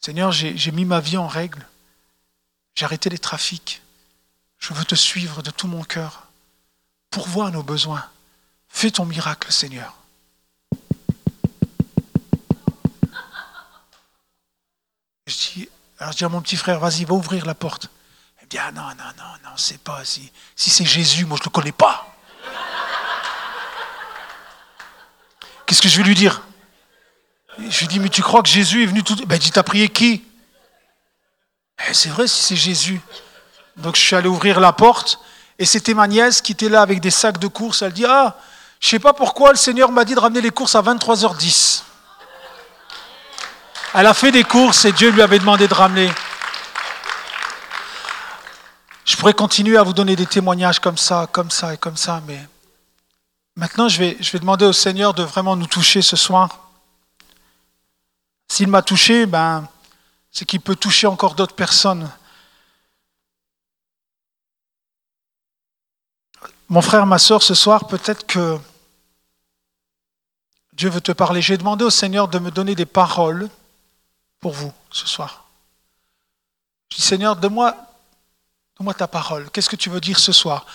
Seigneur, 0.00 0.32
j'ai 0.32 0.72
mis 0.72 0.84
ma 0.84 1.00
vie 1.00 1.16
en 1.16 1.26
règle. 1.26 1.66
J'ai 2.74 2.84
arrêté 2.84 3.10
les 3.10 3.18
trafics. 3.18 3.82
Je 4.58 4.72
veux 4.74 4.84
te 4.84 4.94
suivre 4.94 5.42
de 5.42 5.50
tout 5.50 5.66
mon 5.66 5.82
cœur. 5.82 6.26
Pourvois 7.10 7.50
nos 7.50 7.62
besoins. 7.62 8.04
Fais 8.68 8.90
ton 8.90 9.04
miracle, 9.04 9.50
Seigneur. 9.52 9.96
Je 15.26 15.34
dis, 15.34 15.68
alors 15.98 16.12
je 16.12 16.18
dis 16.18 16.24
à 16.24 16.28
mon 16.28 16.40
petit 16.40 16.56
frère, 16.56 16.78
vas-y, 16.78 17.04
va 17.04 17.14
ouvrir 17.14 17.46
la 17.46 17.54
porte. 17.54 17.88
Il 18.40 18.44
me 18.44 18.50
dit, 18.50 18.58
ah 18.58 18.72
non, 18.72 18.82
non, 18.82 19.12
non, 19.16 19.32
non, 19.44 19.56
c'est 19.56 19.78
pas 19.78 20.04
si, 20.04 20.30
si 20.56 20.70
c'est 20.70 20.84
Jésus, 20.84 21.24
moi 21.24 21.36
je 21.36 21.42
ne 21.42 21.46
le 21.46 21.50
connais 21.50 21.72
pas. 21.72 22.06
Qu'est-ce 25.66 25.82
que 25.82 25.88
je 25.88 25.98
vais 25.98 26.02
lui 26.04 26.14
dire? 26.14 26.42
Je 27.58 27.80
lui 27.80 27.88
dis, 27.88 28.00
mais 28.00 28.08
tu 28.08 28.22
crois 28.22 28.42
que 28.42 28.48
Jésus 28.48 28.82
est 28.82 28.86
venu 28.86 29.02
tout... 29.04 29.14
Ben, 29.26 29.38
dit, 29.38 29.50
t'as 29.50 29.62
prié 29.62 29.88
qui? 29.88 30.24
C'est 31.92 32.10
vrai 32.10 32.26
si 32.26 32.42
c'est 32.42 32.56
Jésus. 32.56 33.00
Donc 33.76 33.96
je 33.96 34.00
suis 34.00 34.16
allé 34.16 34.28
ouvrir 34.28 34.60
la 34.60 34.72
porte 34.72 35.18
et 35.58 35.64
c'était 35.64 35.94
ma 35.94 36.06
nièce 36.06 36.40
qui 36.40 36.52
était 36.52 36.68
là 36.68 36.82
avec 36.82 37.00
des 37.00 37.10
sacs 37.10 37.38
de 37.38 37.46
courses. 37.46 37.82
Elle 37.82 37.92
dit, 37.92 38.04
ah, 38.06 38.36
je 38.80 38.88
sais 38.88 38.98
pas 38.98 39.12
pourquoi 39.12 39.50
le 39.50 39.56
Seigneur 39.56 39.90
m'a 39.90 40.04
dit 40.04 40.14
de 40.14 40.20
ramener 40.20 40.40
les 40.40 40.50
courses 40.50 40.74
à 40.74 40.82
23h10. 40.82 41.82
Elle 43.94 44.06
a 44.06 44.14
fait 44.14 44.30
des 44.30 44.44
courses 44.44 44.84
et 44.84 44.92
Dieu 44.92 45.10
lui 45.10 45.22
avait 45.22 45.38
demandé 45.38 45.66
de 45.66 45.74
ramener. 45.74 46.10
Je 49.04 49.16
pourrais 49.16 49.34
continuer 49.34 49.76
à 49.76 49.82
vous 49.82 49.92
donner 49.92 50.14
des 50.14 50.26
témoignages 50.26 50.78
comme 50.78 50.96
ça, 50.96 51.28
comme 51.32 51.50
ça 51.50 51.74
et 51.74 51.76
comme 51.76 51.96
ça, 51.96 52.22
mais 52.26 52.38
maintenant 53.56 53.88
je 53.88 53.98
vais, 53.98 54.16
je 54.20 54.30
vais 54.30 54.38
demander 54.38 54.64
au 54.64 54.72
Seigneur 54.72 55.12
de 55.14 55.24
vraiment 55.24 55.56
nous 55.56 55.66
toucher 55.66 56.00
ce 56.00 56.16
soir. 56.16 56.68
S'il 58.48 58.68
m'a 58.68 58.82
touché, 58.82 59.26
ben, 59.26 59.66
c'est 60.30 60.44
qu'il 60.44 60.60
peut 60.60 60.76
toucher 60.76 61.06
encore 61.06 61.34
d'autres 61.34 61.54
personnes. 61.54 62.10
Mon 66.68 66.82
frère, 66.82 67.04
ma 67.06 67.18
soeur, 67.18 67.42
ce 67.42 67.54
soir, 67.54 67.88
peut-être 67.88 68.26
que 68.26 68.58
Dieu 70.72 70.88
veut 70.88 71.00
te 71.00 71.12
parler. 71.12 71.42
J'ai 71.42 71.58
demandé 71.58 71.84
au 71.84 71.90
Seigneur 71.90 72.28
de 72.28 72.38
me 72.38 72.50
donner 72.50 72.74
des 72.74 72.86
paroles 72.86 73.48
pour 74.38 74.52
vous 74.52 74.72
ce 74.90 75.06
soir. 75.06 75.44
Je 76.90 76.96
dis, 76.96 77.02
Seigneur, 77.02 77.36
donne-moi 77.36 77.76
donne 78.78 78.94
ta 78.94 79.08
parole. 79.08 79.50
Qu'est-ce 79.50 79.68
que 79.68 79.76
tu 79.76 79.90
veux 79.90 80.00
dire 80.00 80.18
ce 80.18 80.32
soir? 80.32 80.66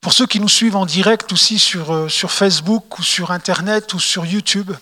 Pour 0.00 0.12
ceux 0.12 0.26
qui 0.26 0.40
nous 0.40 0.48
suivent 0.48 0.76
en 0.76 0.86
direct 0.86 1.32
aussi 1.32 1.62
euh, 1.76 2.08
sur 2.08 2.32
Facebook 2.32 2.98
ou 2.98 3.02
sur 3.02 3.30
Internet 3.30 3.92
ou 3.92 4.00
sur 4.00 4.24
YouTube, 4.24 4.72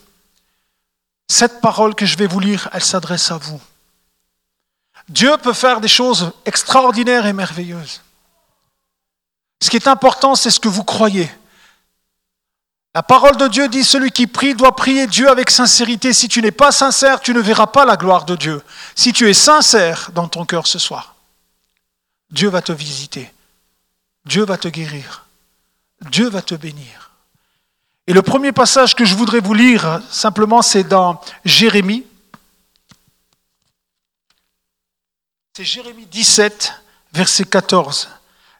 cette 1.26 1.60
parole 1.60 1.94
que 1.94 2.06
je 2.06 2.16
vais 2.16 2.26
vous 2.26 2.40
lire, 2.40 2.68
elle 2.72 2.84
s'adresse 2.84 3.30
à 3.30 3.36
vous. 3.36 3.60
Dieu 5.08 5.36
peut 5.38 5.52
faire 5.52 5.80
des 5.80 5.88
choses 5.88 6.32
extraordinaires 6.44 7.26
et 7.26 7.32
merveilleuses. 7.32 8.02
Ce 9.60 9.70
qui 9.70 9.76
est 9.76 9.88
important, 9.88 10.34
c'est 10.34 10.50
ce 10.50 10.60
que 10.60 10.68
vous 10.68 10.84
croyez. 10.84 11.30
La 12.94 13.02
parole 13.02 13.36
de 13.36 13.48
Dieu 13.48 13.68
dit, 13.68 13.84
celui 13.84 14.10
qui 14.10 14.26
prie 14.26 14.54
doit 14.54 14.74
prier 14.74 15.06
Dieu 15.06 15.28
avec 15.28 15.50
sincérité. 15.50 16.12
Si 16.12 16.28
tu 16.28 16.42
n'es 16.42 16.50
pas 16.50 16.72
sincère, 16.72 17.20
tu 17.20 17.32
ne 17.32 17.40
verras 17.40 17.66
pas 17.66 17.84
la 17.84 17.96
gloire 17.96 18.24
de 18.24 18.34
Dieu. 18.34 18.62
Si 18.94 19.12
tu 19.12 19.28
es 19.28 19.34
sincère 19.34 20.10
dans 20.14 20.28
ton 20.28 20.44
cœur 20.44 20.66
ce 20.66 20.78
soir, 20.78 21.14
Dieu 22.30 22.48
va 22.48 22.62
te 22.62 22.72
visiter. 22.72 23.32
Dieu 24.24 24.44
va 24.44 24.58
te 24.58 24.68
guérir. 24.68 25.26
Dieu 26.10 26.28
va 26.28 26.42
te 26.42 26.54
bénir. 26.54 27.12
Et 28.06 28.12
le 28.12 28.22
premier 28.22 28.52
passage 28.52 28.94
que 28.94 29.04
je 29.04 29.14
voudrais 29.14 29.40
vous 29.40 29.54
lire, 29.54 30.00
simplement, 30.10 30.62
c'est 30.62 30.84
dans 30.84 31.20
Jérémie. 31.44 32.04
C'est 35.58 35.64
Jérémie 35.64 36.06
17, 36.06 36.72
verset 37.12 37.42
14. 37.42 38.08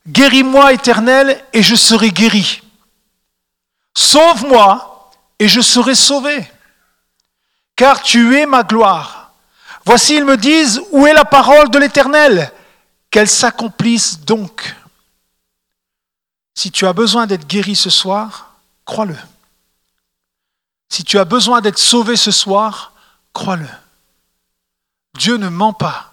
Guéris-moi, 0.08 0.72
éternel, 0.72 1.44
et 1.52 1.62
je 1.62 1.76
serai 1.76 2.10
guéri. 2.10 2.60
Sauve-moi 3.94 5.12
et 5.38 5.46
je 5.46 5.60
serai 5.60 5.94
sauvé, 5.94 6.50
car 7.76 8.02
tu 8.02 8.36
es 8.36 8.46
ma 8.46 8.64
gloire. 8.64 9.30
Voici, 9.84 10.16
ils 10.16 10.24
me 10.24 10.36
disent, 10.36 10.82
où 10.90 11.06
est 11.06 11.12
la 11.12 11.24
parole 11.24 11.70
de 11.70 11.78
l'Éternel? 11.78 12.52
Qu'elle 13.12 13.28
s'accomplisse 13.28 14.18
donc. 14.18 14.74
Si 16.56 16.72
tu 16.72 16.84
as 16.84 16.92
besoin 16.92 17.28
d'être 17.28 17.46
guéri 17.46 17.76
ce 17.76 17.90
soir, 17.90 18.54
crois-le. 18.84 19.16
Si 20.88 21.04
tu 21.04 21.16
as 21.20 21.24
besoin 21.24 21.60
d'être 21.60 21.78
sauvé 21.78 22.16
ce 22.16 22.32
soir, 22.32 22.92
crois-le. 23.32 23.68
Dieu 25.16 25.36
ne 25.36 25.48
ment 25.48 25.72
pas. 25.72 26.08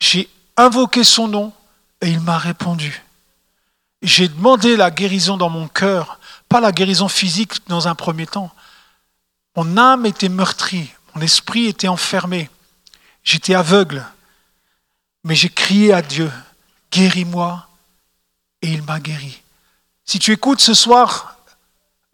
J'ai 0.00 0.28
invoqué 0.56 1.04
son 1.04 1.28
nom 1.28 1.52
et 2.00 2.08
il 2.08 2.20
m'a 2.20 2.38
répondu. 2.38 3.02
J'ai 4.02 4.28
demandé 4.28 4.76
la 4.76 4.90
guérison 4.90 5.36
dans 5.36 5.48
mon 5.48 5.68
cœur 5.68 6.18
pas 6.54 6.60
la 6.60 6.70
guérison 6.70 7.08
physique 7.08 7.66
dans 7.66 7.88
un 7.88 7.96
premier 7.96 8.26
temps. 8.26 8.52
Mon 9.56 9.76
âme 9.76 10.06
était 10.06 10.28
meurtrie, 10.28 10.88
mon 11.14 11.20
esprit 11.20 11.66
était 11.66 11.88
enfermé, 11.88 12.50
j'étais 13.24 13.54
aveugle, 13.54 14.04
mais 15.24 15.34
j'ai 15.34 15.48
crié 15.48 15.92
à 15.92 16.02
Dieu, 16.02 16.30
guéris-moi, 16.92 17.68
et 18.62 18.68
il 18.72 18.82
m'a 18.82 19.00
guéri. 19.00 19.42
Si 20.04 20.18
tu 20.18 20.32
écoutes 20.32 20.60
ce 20.60 20.74
soir, 20.74 21.38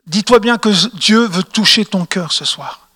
dis-toi 0.07 0.39
bien 0.39 0.57
que 0.57 0.71
Dieu 0.97 1.27
veut 1.27 1.45
toucher 1.45 1.85
ton 1.85 2.07
cœur 2.07 2.33
ce 2.33 2.45
soir. 2.47 2.89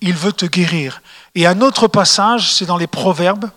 Il 0.00 0.14
veut 0.14 0.32
te 0.32 0.46
guérir. 0.46 1.02
Et 1.34 1.46
un 1.46 1.60
autre 1.60 1.88
passage, 1.88 2.52
c'est 2.52 2.66
dans 2.66 2.76
les 2.76 2.86
Proverbes. 2.86 3.50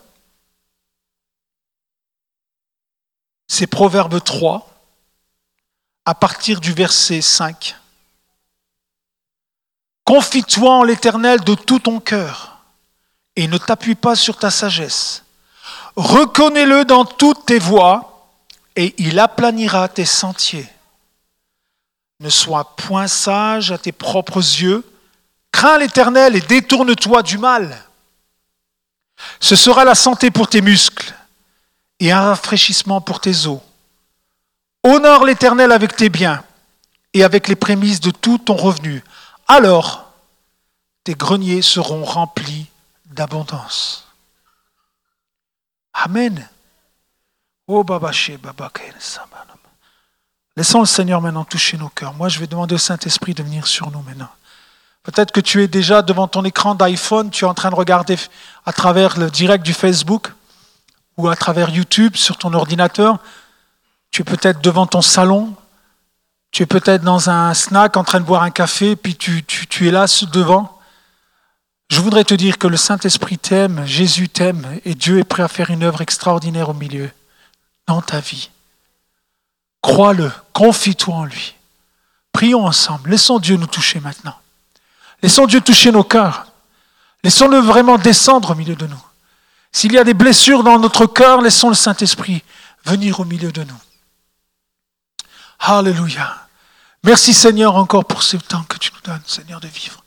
C'est 3.52 3.66
Proverbe 3.68 4.24
3 4.24 4.70
à 6.06 6.14
partir 6.14 6.62
du 6.62 6.72
verset 6.72 7.20
5. 7.20 7.76
Confie-toi 10.06 10.72
en 10.72 10.84
l'Éternel 10.84 11.42
de 11.42 11.56
tout 11.56 11.80
ton 11.80 12.00
cœur 12.00 12.60
et 13.36 13.48
ne 13.48 13.58
t'appuie 13.58 13.96
pas 13.96 14.16
sur 14.16 14.38
ta 14.38 14.52
sagesse. 14.52 15.24
Reconnais-le 15.96 16.86
dans 16.86 17.06
toutes 17.06 17.48
tes 17.48 17.58
voies 17.58 18.30
et 18.76 18.94
il 19.00 19.20
aplanira 19.20 19.90
tes 19.90 20.06
sentiers. 20.06 20.70
Ne 22.20 22.30
sois 22.30 22.76
point 22.76 23.08
sage 23.08 23.72
à 23.72 23.80
tes 23.80 23.92
propres 23.92 24.38
yeux. 24.38 24.88
Crains 25.52 25.80
l'Éternel 25.80 26.36
et 26.36 26.42
détourne-toi 26.42 27.24
du 27.24 27.40
mal. 27.40 27.84
Ce 29.40 29.56
sera 29.56 29.86
la 29.86 29.96
santé 29.96 30.30
pour 30.30 30.48
tes 30.48 30.62
muscles 30.62 31.16
et 32.00 32.12
un 32.12 32.22
rafraîchissement 32.22 33.02
pour 33.02 33.20
tes 33.20 33.48
os. 33.48 33.60
Honore 34.84 35.26
l'Éternel 35.26 35.72
avec 35.72 35.96
tes 35.96 36.10
biens 36.10 36.44
et 37.14 37.24
avec 37.24 37.48
les 37.48 37.56
prémices 37.56 38.00
de 38.00 38.12
tout 38.12 38.38
ton 38.38 38.56
revenu. 38.56 39.04
Alors, 39.48 40.12
tes 41.04 41.16
greniers 41.16 41.62
seront 41.62 42.04
remplis 42.04 42.68
d'abondance. 43.06 44.08
Amen. 45.94 46.48
Laissons 50.56 50.80
le 50.80 50.86
Seigneur 50.86 51.22
maintenant 51.22 51.46
toucher 51.46 51.78
nos 51.78 51.90
cœurs. 51.90 52.14
Moi, 52.14 52.30
je 52.30 52.40
vais 52.40 52.48
demander 52.48 52.76
au 52.76 52.80
Saint-Esprit 52.80 53.34
de 53.34 53.44
venir 53.44 53.68
sur 53.68 53.92
nous 53.92 54.02
maintenant. 54.02 54.30
Peut-être 55.04 55.32
que 55.32 55.40
tu 55.40 55.64
es 55.64 55.68
déjà 55.68 56.02
devant 56.02 56.28
ton 56.28 56.44
écran 56.44 56.76
d'iPhone, 56.76 57.32
tu 57.32 57.46
es 57.46 57.48
en 57.48 57.54
train 57.54 57.70
de 57.70 57.76
regarder 57.76 58.18
à 58.66 58.74
travers 58.74 59.18
le 59.18 59.30
direct 59.30 59.66
du 59.66 59.74
Facebook 59.74 60.34
ou 61.20 61.28
à 61.28 61.36
travers 61.36 61.70
YouTube 61.70 62.16
sur 62.16 62.38
ton 62.38 62.54
ordinateur. 62.54 63.20
Tu 64.10 64.22
es 64.22 64.26
peut-être 64.26 64.62
devant 64.62 64.88
ton 64.88 65.02
salon, 65.02 65.54
tu 66.50 66.64
es 66.64 66.66
peut-être 66.66 67.04
dans 67.04 67.30
un 67.30 67.54
snack 67.54 67.98
en 67.98 68.06
train 68.06 68.22
de 68.22 68.26
boire 68.26 68.44
un 68.44 68.52
café, 68.52 68.96
puis 68.96 69.18
tu, 69.18 69.44
tu 69.44 69.88
es 69.88 69.92
là 69.92 70.06
devant. 70.32 70.80
Je 71.90 72.00
voudrais 72.00 72.24
te 72.24 72.34
dire 72.34 72.58
que 72.58 72.68
le 72.68 72.78
Saint-Esprit 72.78 73.38
t'aime, 73.38 73.86
Jésus 73.86 74.30
t'aime, 74.30 74.66
et 74.86 74.96
Dieu 74.96 75.20
est 75.20 75.26
prêt 75.26 75.44
à 75.44 75.50
faire 75.50 75.72
une 75.72 75.84
œuvre 75.84 76.00
extraordinaire 76.02 76.70
au 76.70 76.74
milieu, 76.74 77.12
dans 77.86 78.02
ta 78.02 78.22
vie. 78.22 78.50
Crois-le, 79.82 80.32
confie-toi 80.54 81.16
en 81.16 81.26
lui. 81.26 81.56
Prions 82.32 82.66
ensemble, 82.66 83.10
laissons 83.10 83.40
Dieu 83.40 83.58
nous 83.58 83.68
toucher 83.68 84.00
maintenant. 84.00 84.36
Laissons 85.22 85.48
Dieu 85.48 85.60
toucher 85.60 85.92
nos 85.92 86.06
cœurs. 86.06 86.48
Laissons-le 87.26 87.58
vraiment 87.58 87.98
descendre 87.98 88.52
au 88.52 88.56
milieu 88.56 88.78
de 88.78 88.88
nous. 88.88 89.04
S'il 89.72 89.94
y 89.94 89.98
a 89.98 90.04
des 90.04 90.14
blessures 90.14 90.64
dans 90.64 90.80
notre 90.80 91.06
cœur, 91.06 91.42
laissons 91.42 91.70
le 91.70 91.76
Saint-Esprit 91.76 92.44
venir 92.86 93.20
au 93.20 93.26
milieu 93.26 93.52
de 93.52 93.64
nous. 93.64 93.80
Alléluia. 95.60 96.48
Merci 97.04 97.34
Seigneur 97.34 97.76
encore 97.76 98.06
pour 98.06 98.24
ce 98.24 98.38
temps 98.38 98.64
que 98.64 98.78
tu 98.78 98.92
nous 98.94 99.02
donnes, 99.02 99.22
Seigneur, 99.26 99.60
de 99.60 99.68
vivre. 99.68 100.04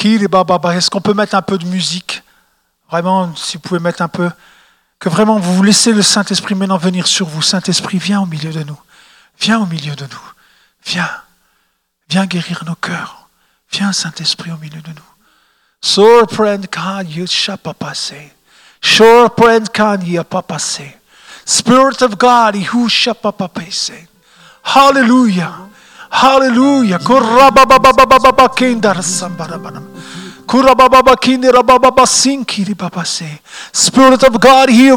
Est-ce 0.00 0.90
qu'on 0.90 1.00
peut 1.00 1.14
mettre 1.14 1.34
un 1.34 1.42
peu 1.42 1.58
de 1.58 1.66
musique 1.66 2.22
Vraiment, 2.90 3.34
si 3.36 3.56
vous 3.56 3.62
pouvez 3.62 3.80
mettre 3.80 4.02
un 4.02 4.08
peu 4.08 4.30
que 4.98 5.08
vraiment 5.08 5.38
vous 5.38 5.62
laissez 5.62 5.92
le 5.92 6.02
Saint-Esprit 6.02 6.54
maintenant 6.54 6.78
venir 6.78 7.06
sur 7.06 7.26
vous. 7.26 7.42
Saint-Esprit, 7.42 7.98
viens 7.98 8.20
au 8.20 8.26
milieu 8.26 8.52
de 8.52 8.62
nous. 8.64 8.80
Viens 9.40 9.60
au 9.60 9.66
milieu 9.66 9.94
de 9.94 10.04
nous. 10.04 10.32
Viens. 10.84 11.10
Viens 12.08 12.26
guérir 12.26 12.64
nos 12.64 12.74
cœurs. 12.74 13.28
Viens, 13.70 13.92
Saint-Esprit, 13.92 14.50
au 14.50 14.56
milieu 14.56 14.80
de 14.80 14.88
nous. 14.88 15.17
Surprend 15.80 16.66
kan 16.70 17.04
pas 17.62 17.74
passer. 17.74 18.32
Surprend 18.82 19.68
kan 19.72 19.98
pas 20.24 20.42
passer. 20.42 20.94
Spirit 21.44 22.02
of 22.02 22.18
God, 22.18 22.56
who 22.56 22.88
pas 23.14 23.48
passer. 23.48 24.06
Hallelujah. 24.62 25.68
Hallelujah. 26.10 26.98
Spirit 33.72 34.22
of 34.24 34.40
God 34.40 34.70
here, 34.70 34.96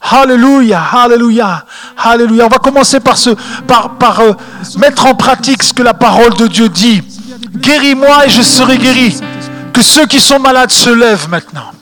Alléluia, 0.00 0.82
Alléluia, 0.82 1.64
Alléluia. 1.96 2.46
On 2.46 2.48
va 2.48 2.58
commencer 2.58 3.00
par, 3.00 3.16
ce, 3.16 3.30
par, 3.66 3.96
par 3.96 4.20
euh, 4.20 4.32
mettre 4.78 5.06
en 5.06 5.14
pratique 5.14 5.62
ce 5.62 5.72
que 5.72 5.82
la 5.82 5.94
parole 5.94 6.34
de 6.34 6.46
Dieu 6.46 6.68
dit. 6.68 7.02
Guéris-moi 7.56 8.26
et 8.26 8.28
je 8.28 8.42
serai 8.42 8.78
guéri. 8.78 9.16
Que 9.72 9.82
ceux 9.82 10.06
qui 10.06 10.20
sont 10.20 10.38
malades 10.38 10.70
se 10.70 10.90
lèvent 10.90 11.28
maintenant. 11.28 11.72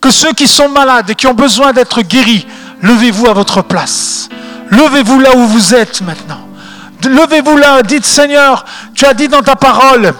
Que 0.00 0.10
ceux 0.10 0.32
qui 0.32 0.46
sont 0.46 0.68
malades 0.68 1.10
et 1.10 1.14
qui 1.14 1.26
ont 1.26 1.34
besoin 1.34 1.72
d'être 1.72 2.02
guéris, 2.02 2.46
levez-vous 2.82 3.26
à 3.26 3.32
votre 3.32 3.62
place. 3.62 4.28
Levez-vous 4.70 5.20
là 5.20 5.36
où 5.36 5.46
vous 5.46 5.74
êtes 5.74 6.00
maintenant. 6.02 6.40
Levez-vous 7.04 7.56
là, 7.56 7.82
dites 7.82 8.04
Seigneur, 8.04 8.64
tu 8.94 9.04
as 9.06 9.14
dit 9.14 9.28
dans 9.28 9.42
ta 9.42 9.56
parole 9.56 10.12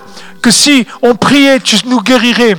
que 0.43 0.51
si 0.51 0.87
on 1.03 1.14
priait, 1.14 1.61
tu 1.61 1.77
nous 1.87 2.01
guérirais. 2.01 2.57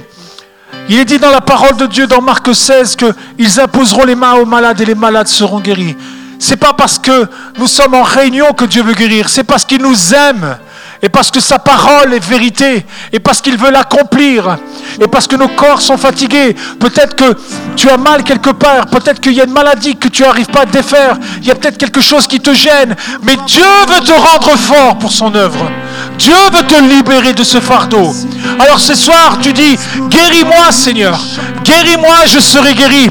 Il 0.90 1.00
est 1.00 1.06
dit 1.06 1.20
dans 1.20 1.32
la 1.32 1.42
parole 1.42 1.76
de 1.78 1.86
Dieu 1.86 2.08
dans 2.08 2.22
Marc 2.22 2.54
16 2.54 2.96
qu'ils 2.96 3.60
imposeront 3.60 4.06
les 4.06 4.16
mains 4.16 4.34
aux 4.34 4.46
malades 4.46 4.80
et 4.82 4.86
les 4.86 4.96
malades 4.96 5.28
seront 5.28 5.60
guéris. 5.60 5.96
C'est 6.40 6.58
pas 6.58 6.74
parce 6.74 7.00
que 7.00 7.28
nous 7.58 7.68
sommes 7.68 7.96
en 7.96 8.04
réunion 8.04 8.54
que 8.54 8.66
Dieu 8.66 8.84
veut 8.84 8.94
guérir, 8.94 9.28
c'est 9.28 9.44
parce 9.44 9.66
qu'il 9.66 9.82
nous 9.82 10.14
aime 10.14 10.58
et 11.02 11.10
parce 11.10 11.32
que 11.32 11.40
sa 11.40 11.60
parole 11.60 12.14
est 12.14 12.24
vérité, 12.24 12.86
et 13.14 13.20
parce 13.20 13.42
qu'il 13.42 13.58
veut 13.58 13.72
l'accomplir, 13.72 14.58
et 15.00 15.08
parce 15.08 15.28
que 15.28 15.36
nos 15.36 15.48
corps 15.50 15.82
sont 15.82 15.98
fatigués. 15.98 16.56
Peut-être 16.80 17.16
que 17.16 17.38
tu 17.76 17.90
as 17.90 17.98
mal 17.98 18.24
quelque 18.24 18.50
part, 18.50 18.88
peut-être 18.88 19.20
qu'il 19.20 19.34
y 19.34 19.42
a 19.42 19.46
une 19.46 19.54
maladie 19.54 19.96
que 19.96 20.08
tu 20.08 20.24
n'arrives 20.24 20.48
pas 20.48 20.62
à 20.62 20.66
défaire, 20.66 21.18
il 21.42 21.48
y 21.48 21.52
a 21.52 21.56
peut-être 21.56 21.78
quelque 21.78 22.02
chose 22.02 22.28
qui 22.28 22.40
te 22.40 22.54
gêne, 22.54 22.96
mais 23.24 23.36
Dieu 23.46 23.64
veut 23.88 24.02
te 24.02 24.14
rendre 24.14 24.58
fort 24.58 24.98
pour 24.98 25.12
son 25.12 25.34
œuvre. 25.36 25.70
Dieu 26.18 26.36
veut 26.52 26.64
te 26.64 26.82
libérer 26.82 27.34
de 27.34 27.44
ce 27.44 27.60
fardeau. 27.60 28.14
Alors 28.60 28.80
ce 28.80 28.96
soir, 28.96 29.38
tu 29.42 29.54
dis, 29.54 29.78
guéris-moi 30.10 30.72
Seigneur, 30.72 31.20
guéris-moi, 31.64 32.26
je 32.28 32.40
serai 32.40 32.74
guéri. 32.74 33.10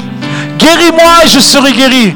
Guéris-moi 0.57 1.25
et 1.25 1.27
je 1.27 1.39
serai 1.39 1.71
guéri. 1.73 2.15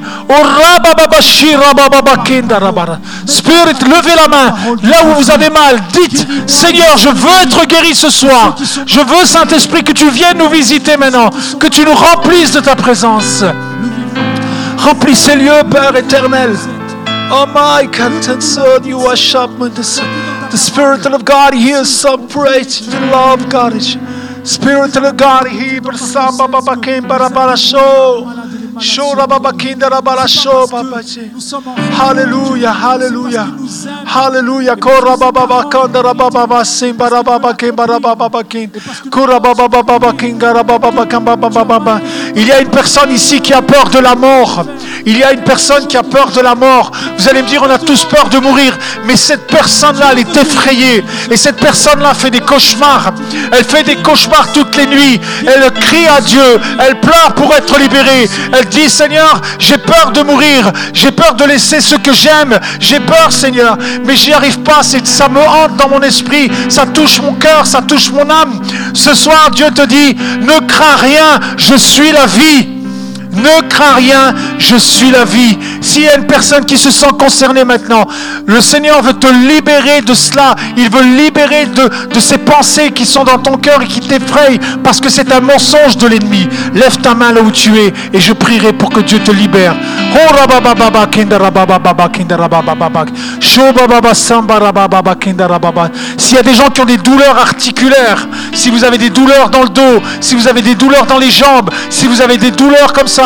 Spirit, 3.26 3.80
levez 3.84 4.16
la 4.16 4.28
main. 4.28 4.56
Là 4.84 4.98
où 5.06 5.22
vous 5.22 5.32
avez 5.32 5.50
mal, 5.50 5.82
dites, 5.94 6.26
Seigneur, 6.48 6.98
je 6.98 7.10
veux 7.10 7.42
être 7.44 7.66
guéri 7.66 7.94
ce 7.94 8.10
soir. 8.10 8.56
Je 8.86 9.00
veux, 9.00 9.26
Saint-Esprit, 9.26 9.84
que 9.84 9.94
tu 9.94 10.10
viennes 10.10 10.38
nous 10.38 10.50
visiter 10.50 10.98
maintenant. 10.98 11.30
Que 11.60 11.68
tu 11.68 11.84
nous 11.86 11.94
remplisses 11.94 12.52
de 12.52 12.60
ta 12.60 12.76
présence. 12.76 13.44
Remplis 14.78 15.16
ces 15.16 15.36
lieux, 15.36 15.64
Père 15.70 15.96
éternel. 15.96 16.56
Oh 17.34 17.46
my 17.46 17.88
you 18.84 19.00
are 19.08 19.16
sharp 19.16 19.52
the 19.58 20.58
Spirit 20.58 21.06
of 21.06 21.24
God 21.24 21.54
here, 21.54 21.86
so 21.86 22.18
pray 22.18 22.64
to 22.64 23.00
love 23.10 23.48
God. 23.50 23.74
Spirit 24.44 24.96
of 24.98 25.18
God, 25.18 25.48
Hebrew, 25.48 25.98
Samba, 25.98 26.48
Baba, 26.48 26.80
Kim, 26.82 27.08
Barabara, 27.08 27.56
Show. 27.58 28.26
Il 42.36 42.48
y 42.48 42.52
a 42.52 42.62
une 42.62 42.70
personne 42.70 43.12
ici 43.12 43.42
qui 43.42 43.54
a 43.54 43.62
peur 43.62 43.90
de 43.90 44.00
la 44.00 44.16
mort. 44.16 44.66
Il 45.06 45.18
y 45.18 45.24
a 45.24 45.34
une 45.34 45.44
personne 45.44 45.88
qui 45.88 45.98
a 45.98 46.04
peur 46.04 46.32
de 46.32 46.42
la 46.42 46.56
mort. 46.56 46.92
Vous 47.18 47.30
allez 47.30 47.42
me 47.42 47.48
dire, 47.48 47.62
on 47.66 47.70
a 47.70 47.78
tous 47.78 48.06
peur 48.06 48.30
de 48.30 48.38
mourir. 48.40 48.78
Mais 49.06 49.16
cette 49.16 49.48
personne-là, 49.48 50.10
elle 50.12 50.20
est 50.20 50.38
effrayée. 50.38 51.04
Et 51.30 51.38
cette 51.38 51.58
personne-là 51.58 52.14
fait 52.14 52.32
des 52.32 52.42
cauchemars. 52.42 53.14
Elle 53.52 53.64
fait 53.64 53.84
des 53.84 53.98
cauchemars 53.98 54.52
toutes 54.54 54.76
les 54.78 54.86
nuits. 54.88 55.20
Elle 55.46 55.72
crie 55.72 56.08
à 56.08 56.22
Dieu. 56.22 56.60
Elle 56.80 57.00
pleure 57.00 57.34
pour 57.36 57.54
être 57.54 57.78
libérée. 57.80 58.30
Dit, 58.70 58.90
Seigneur, 58.90 59.42
j'ai 59.60 59.78
peur 59.78 60.12
de 60.12 60.22
mourir. 60.22 60.72
J'ai 60.94 61.12
peur 61.12 61.36
de 61.36 61.44
laisser 61.46 61.82
ce 61.82 61.96
que 61.96 62.14
j'aime. 62.14 62.60
J'ai 62.80 63.00
peur, 63.00 63.32
Seigneur. 63.32 63.78
Mais 64.06 64.16
j'y 64.16 64.34
arrive 64.34 64.60
pas. 64.60 64.82
Ça 64.84 65.28
me 65.28 65.40
hante 65.40 65.78
dans 65.78 65.90
mon 65.90 66.02
esprit. 66.02 66.52
Ça 66.70 66.86
touche 66.86 67.22
mon 67.22 67.34
cœur. 67.36 67.66
Ça 67.66 67.82
touche 67.82 68.12
mon 68.12 68.30
âme. 68.30 68.62
Ce 68.94 69.14
soir, 69.14 69.52
Dieu 69.52 69.68
te 69.72 69.86
dit, 69.86 70.16
ne 70.42 70.68
crains 70.68 70.98
rien. 70.98 71.40
Je 71.58 71.76
suis 71.76 72.12
la 72.12 72.26
vie. 72.26 72.81
Ne 73.34 73.68
crains 73.70 73.96
rien, 73.96 74.34
je 74.58 74.76
suis 74.76 75.10
la 75.10 75.24
vie. 75.24 75.58
S'il 75.80 76.04
y 76.04 76.08
a 76.08 76.18
une 76.18 76.28
personne 76.28 76.66
qui 76.66 76.78
se 76.78 76.92
sent 76.92 77.12
concernée 77.18 77.64
maintenant, 77.64 78.06
le 78.46 78.60
Seigneur 78.60 79.02
veut 79.02 79.14
te 79.14 79.28
libérer 79.28 80.02
de 80.02 80.14
cela. 80.14 80.56
Il 80.76 80.90
veut 80.90 81.04
libérer 81.04 81.66
de, 81.68 82.20
ces 82.20 82.38
pensées 82.38 82.92
qui 82.92 83.06
sont 83.06 83.24
dans 83.24 83.40
ton 83.40 83.58
cœur 83.58 83.82
et 83.82 83.88
qui 83.88 84.02
t'effrayent 84.02 84.60
parce 84.84 85.00
que 85.00 85.10
c'est 85.10 85.32
un 85.32 85.40
mensonge 85.40 85.96
de 85.98 86.08
l'ennemi. 86.08 86.48
Lève 86.74 86.98
ta 86.98 87.14
main 87.14 87.32
là 87.32 87.42
où 87.42 87.52
tu 87.52 87.78
es 87.78 87.94
et 88.14 88.20
je 88.20 88.34
prierai 88.34 88.74
pour 88.74 88.90
que 88.90 89.00
Dieu 89.00 89.20
te 89.20 89.32
libère. 89.32 89.76
S'il 96.18 96.36
y 96.36 96.40
a 96.40 96.44
des 96.44 96.54
gens 96.54 96.70
qui 96.70 96.82
ont 96.82 96.86
des 96.86 96.98
douleurs 96.98 97.38
articulaires, 97.40 98.28
si 98.54 98.70
vous 98.70 98.84
avez 98.84 98.98
des 98.98 99.10
douleurs 99.10 99.50
dans 99.50 99.64
le 99.64 99.70
dos, 99.70 100.02
si 100.20 100.36
vous 100.36 100.48
avez 100.48 100.62
des 100.62 100.76
douleurs 100.76 101.06
dans 101.06 101.18
les 101.18 101.32
jambes, 101.32 101.70
si 101.90 102.08
vous 102.08 102.22
avez 102.22 102.38
des 102.38 102.52
douleurs 102.52 102.92
comme 102.94 103.08
ça, 103.08 103.21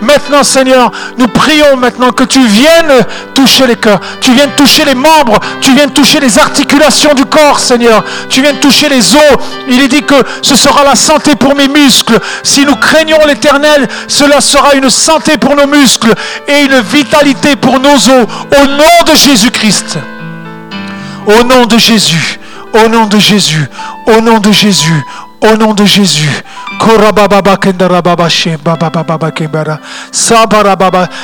Maintenant, 0.00 0.44
Seigneur, 0.44 0.90
nous 1.16 1.28
prions 1.28 1.76
maintenant 1.76 2.12
que 2.12 2.24
tu 2.24 2.40
viennes 2.40 3.04
toucher 3.34 3.66
les 3.66 3.76
cœurs, 3.76 4.00
tu 4.20 4.32
viennes 4.32 4.50
toucher 4.56 4.84
les 4.84 4.94
membres, 4.94 5.38
tu 5.60 5.72
viennes 5.72 5.90
toucher 5.90 6.20
les 6.20 6.38
articulations 6.38 7.14
du 7.14 7.24
corps, 7.24 7.58
Seigneur. 7.58 8.04
Tu 8.28 8.42
viennes 8.42 8.58
toucher 8.58 8.88
les 8.88 9.14
os. 9.14 9.38
Il 9.68 9.80
est 9.80 9.88
dit 9.88 10.02
que 10.02 10.14
ce 10.42 10.56
sera 10.56 10.84
la 10.84 10.94
santé 10.94 11.34
pour 11.34 11.54
mes 11.54 11.68
muscles. 11.68 12.18
Si 12.42 12.64
nous 12.64 12.76
craignons 12.76 13.24
l'éternel, 13.26 13.88
cela 14.06 14.40
sera 14.40 14.74
une 14.74 14.90
santé 14.90 15.38
pour 15.38 15.54
nos 15.56 15.66
muscles 15.66 16.14
et 16.46 16.62
une 16.64 16.80
vitalité 16.80 17.56
pour 17.56 17.78
nos 17.80 17.94
os. 17.94 18.26
Au 18.60 18.66
nom 18.66 19.12
de 19.12 19.16
Jésus-Christ. 19.16 19.98
Au 21.26 21.44
nom 21.44 21.66
de 21.66 21.78
Jésus. 21.78 22.40
Au 22.72 22.88
nom 22.88 23.06
de 23.06 23.18
Jésus. 23.18 23.68
Au 24.06 24.20
nom 24.20 24.38
de 24.38 24.52
Jésus. 24.52 25.04
Au 25.40 25.56
nom 25.56 25.72
de 25.72 25.84
Jésus. 25.84 26.42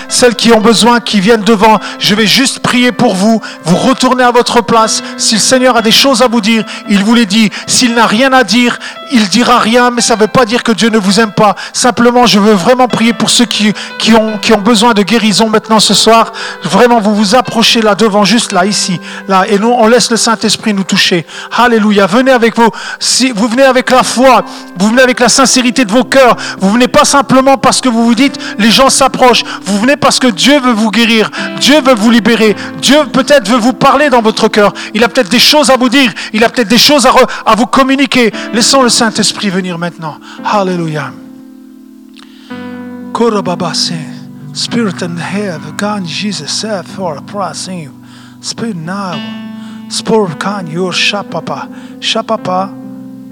Celles 0.08 0.34
qui 0.34 0.52
ont 0.52 0.60
besoin, 0.60 1.00
qui 1.00 1.20
viennent 1.20 1.42
devant, 1.42 1.80
je 1.98 2.14
vais 2.14 2.26
juste 2.26 2.60
prier 2.60 2.92
pour 2.92 3.16
vous. 3.16 3.40
Vous 3.64 3.76
retournez 3.76 4.22
à 4.22 4.30
votre 4.30 4.62
place. 4.62 5.02
Si 5.16 5.34
le 5.34 5.40
Seigneur 5.40 5.76
a 5.76 5.82
des 5.82 5.90
choses 5.90 6.22
à 6.22 6.28
vous 6.28 6.40
dire, 6.40 6.64
il 6.88 7.02
vous 7.02 7.14
les 7.14 7.26
dit. 7.26 7.50
S'il 7.66 7.94
n'a 7.94 8.06
rien 8.06 8.32
à 8.32 8.44
dire, 8.44 8.78
il 9.10 9.28
dira 9.28 9.58
rien, 9.58 9.90
mais 9.90 10.00
ça 10.00 10.14
ne 10.14 10.20
veut 10.20 10.28
pas 10.28 10.44
dire 10.44 10.62
que 10.62 10.72
Dieu 10.72 10.90
ne 10.90 10.98
vous 10.98 11.18
aime 11.18 11.32
pas. 11.32 11.56
Simplement, 11.72 12.24
je 12.26 12.38
veux 12.38 12.54
vraiment 12.54 12.86
prier 12.86 13.14
pour 13.14 13.30
ceux 13.30 13.46
qui, 13.46 13.72
qui, 13.98 14.14
ont, 14.14 14.38
qui 14.38 14.52
ont 14.52 14.60
besoin 14.60 14.94
de 14.94 15.02
guérison 15.02 15.48
maintenant 15.48 15.80
ce 15.80 15.94
soir. 15.94 16.32
Vraiment, 16.62 17.00
vous 17.00 17.16
vous 17.16 17.34
approchez 17.34 17.82
là 17.82 17.96
devant, 17.96 18.24
juste 18.24 18.52
là, 18.52 18.64
ici, 18.64 19.00
là, 19.26 19.44
et 19.48 19.58
nous, 19.58 19.70
on 19.70 19.88
laisse 19.88 20.10
le 20.10 20.16
Saint-Esprit 20.16 20.72
nous 20.72 20.84
toucher. 20.84 21.26
Alléluia. 21.56 22.06
Venez 22.06 22.30
avec 22.30 22.56
vous. 22.56 22.70
Si 23.00 23.32
vous 23.32 23.48
venez 23.48 23.64
avec 23.64 23.90
la 23.90 24.03
foi, 24.04 24.44
vous 24.78 24.88
venez 24.88 25.02
avec 25.02 25.20
la 25.20 25.28
sincérité 25.28 25.84
de 25.84 25.92
vos 25.92 26.04
cœurs. 26.04 26.36
Vous 26.60 26.70
venez 26.70 26.88
pas 26.88 27.04
simplement 27.04 27.56
parce 27.56 27.80
que 27.80 27.88
vous 27.88 28.04
vous 28.04 28.14
dites, 28.14 28.38
les 28.58 28.70
gens 28.70 28.90
s'approchent. 28.90 29.42
Vous 29.64 29.78
venez 29.80 29.96
parce 29.96 30.18
que 30.18 30.28
Dieu 30.28 30.60
veut 30.60 30.72
vous 30.72 30.90
guérir. 30.90 31.30
Dieu 31.60 31.80
veut 31.80 31.94
vous 31.94 32.10
libérer. 32.10 32.54
Dieu 32.80 32.98
peut-être 33.12 33.48
veut 33.48 33.58
vous 33.58 33.72
parler 33.72 34.10
dans 34.10 34.22
votre 34.22 34.48
cœur. 34.48 34.72
Il 34.94 35.02
a 35.02 35.08
peut-être 35.08 35.30
des 35.30 35.38
choses 35.38 35.70
à 35.70 35.76
vous 35.76 35.88
dire. 35.88 36.12
Il 36.32 36.44
a 36.44 36.48
peut-être 36.48 36.68
des 36.68 36.78
choses 36.78 37.06
à, 37.06 37.54
vous 37.54 37.66
communiquer. 37.66 38.32
Laissons 38.52 38.82
le 38.82 38.88
Saint-Esprit 38.88 39.50
venir 39.50 39.78
maintenant. 39.78 40.16
Alléluia. 40.44 41.10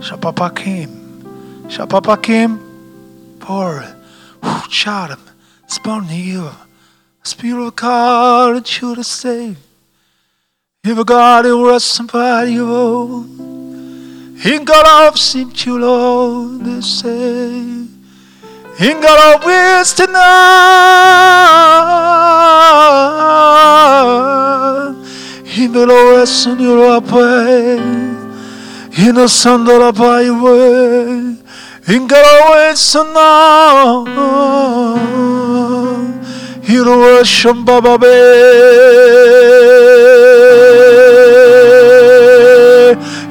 Shapapa 0.02 0.54
came. 0.54 0.90
Shapapa 1.68 2.20
came 2.22 2.58
for 3.40 3.84
Chatham. 4.68 5.20
Spawn 5.66 6.08
you. 6.08 6.50
Spirit 7.22 7.66
of 7.66 7.76
God 7.76 8.66
should 8.66 9.04
save. 9.06 9.56
If 10.84 11.06
God 11.06 11.44
was 11.44 11.84
somebody 11.84 12.54
you 12.54 13.42
in 14.44 14.64
God 14.64 15.08
of 15.08 15.18
seem 15.18 15.52
to 15.52 15.78
Lord 15.78 16.64
the 16.64 16.82
save. 16.82 17.88
In 18.80 19.00
God 19.00 19.36
of 19.36 19.44
wisdom 19.44 20.10
In 25.56 25.72
the 25.72 25.86
lowest 25.86 26.46
in 26.48 26.58
your 26.58 27.00
way. 28.96 29.08
In 29.08 29.14
the 29.14 29.28
sun 29.28 29.64
that 29.64 29.82
I 29.82 29.90
buy 29.90 30.22
away. 30.22 31.36
In 31.88 32.06
God 32.06 32.24
of 32.24 32.50
wisdom 32.70 33.08
In 36.68 36.84
the 36.84 36.96
worship 36.96 37.56
Baba 37.64 37.98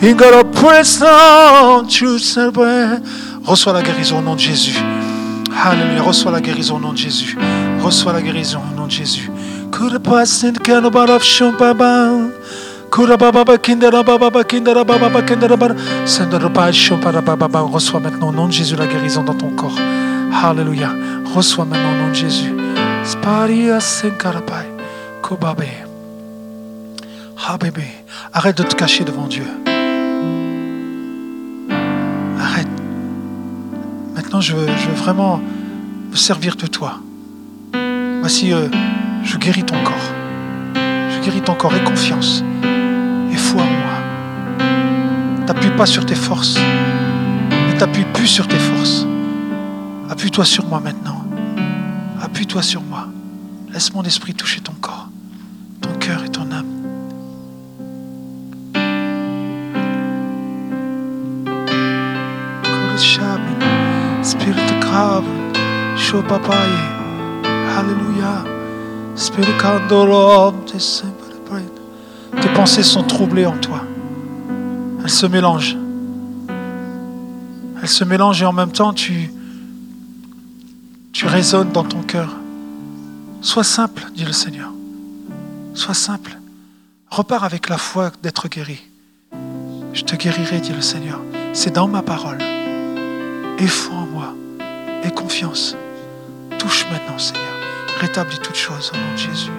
In 0.02 0.18
God 0.18 0.46
of 0.46 0.52
prison, 0.54 1.88
truth 1.88 2.38
and 2.38 3.02
Reçois 3.46 3.74
la 3.74 3.82
guérison 3.82 4.20
au 4.20 4.22
nom 4.22 4.36
de 4.36 4.40
Jésus. 4.40 4.78
Alléluia. 5.64 6.02
Reçois 6.02 6.32
la 6.32 6.42
guérison 6.42 6.76
au 6.76 6.80
nom 6.80 6.92
de 6.92 6.98
Jésus. 6.98 7.38
Reçois 7.82 8.14
la 8.14 8.22
guérison 8.22 8.60
au 8.72 8.76
nom 8.76 8.88
de 8.88 8.92
Jésus. 8.92 9.30
Reçois 17.72 18.02
maintenant 18.02 18.30
au 18.30 18.32
nom 18.34 18.48
de 18.48 18.52
Jésus 18.52 18.76
la 18.76 18.86
guérison 18.86 19.24
dans 19.24 19.34
ton 19.34 19.50
corps. 19.52 19.80
Alléluia. 20.44 20.90
Reçois 21.34 21.64
maintenant 21.64 21.94
au 21.94 22.04
nom 22.04 22.10
de 22.10 22.14
Jésus. 22.14 22.54
Arrête 28.34 28.58
de 28.58 28.64
te 28.64 28.76
cacher 28.76 29.06
devant 29.06 29.28
Dieu. 29.28 29.46
Arrête. 32.42 32.68
Maintenant, 34.16 34.42
je 34.42 34.54
veux, 34.54 34.68
vraiment 34.96 35.40
me 36.12 36.16
servir 36.18 36.58
de 36.58 36.68
toi. 36.68 36.96
Voici, 38.20 38.52
je 39.24 39.38
guéris 39.38 39.64
ton 39.64 39.82
corps. 39.82 40.12
Je 40.76 41.22
guéris 41.24 41.42
ton 41.42 41.56
corps 41.56 41.74
et 41.74 41.84
confiance. 41.86 42.44
T'appuie 45.54 45.72
pas 45.72 45.86
sur 45.86 46.06
tes 46.06 46.16
forces. 46.16 46.56
Ne 46.56 47.78
t'appuie 47.78 48.06
plus 48.14 48.28
sur 48.28 48.48
tes 48.48 48.58
forces. 48.58 49.06
Appuie-toi 50.10 50.46
sur 50.46 50.66
moi 50.66 50.80
maintenant. 50.80 51.26
Appuie-toi 52.22 52.62
sur 52.62 52.82
moi. 52.82 53.10
Laisse 53.70 53.94
mon 53.94 54.02
esprit 54.04 54.34
toucher 54.34 54.62
ton 54.62 54.72
corps, 54.80 55.10
ton 55.82 55.90
cœur 56.00 56.24
et 56.24 56.30
ton 56.30 56.50
âme. 56.54 56.72
Tes 72.42 72.50
pensées 72.54 72.84
sont 72.84 73.04
troublées 73.04 73.46
en 73.46 73.58
toi. 73.58 73.82
Elles 75.04 75.10
se 75.10 75.26
mélangent. 75.26 75.78
Elles 77.82 77.88
se 77.88 78.04
mélangent 78.04 78.42
et 78.42 78.46
en 78.46 78.54
même 78.54 78.72
temps 78.72 78.94
tu, 78.94 79.32
résonnes 81.24 81.72
dans 81.72 81.84
ton 81.84 82.02
cœur. 82.02 82.36
Sois 83.42 83.64
simple, 83.64 84.06
dit 84.16 84.26
le 84.26 84.32
Seigneur. 84.32 84.72
Sois 85.74 85.94
simple. 85.94 86.38
Repars 87.10 87.44
avec 87.44 87.70
la 87.70 87.78
foi 87.78 88.12
d'être 88.22 88.48
guéri. 88.48 88.82
Je 89.94 90.04
te 90.04 90.16
guérirai, 90.16 90.60
dit 90.60 90.74
le 90.74 90.82
Seigneur. 90.82 91.20
C'est 91.54 91.74
dans 91.74 91.88
ma 91.88 92.02
parole. 92.02 92.42
Aie 92.42 93.68
foi 93.68 93.96
en 93.96 94.06
moi. 94.06 94.34
Aie 95.04 95.12
confiance. 95.12 95.76
Touche 96.58 96.86
maintenant, 96.92 97.18
Seigneur. 97.18 97.44
Rétablis 98.00 98.40
toutes 98.40 98.56
choses 98.56 98.92
au 98.94 98.98
nom 98.98 99.14
de 99.14 99.18
Jésus. 99.18 99.52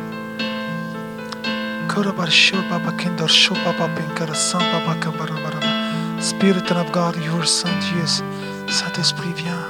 Spirit 6.20 6.72
of 6.72 6.90
God, 6.92 7.16
your 7.24 7.46
Son, 7.46 7.68
Jesus. 7.80 8.22
Saint-Esprit, 8.66 9.32
viens, 9.36 9.68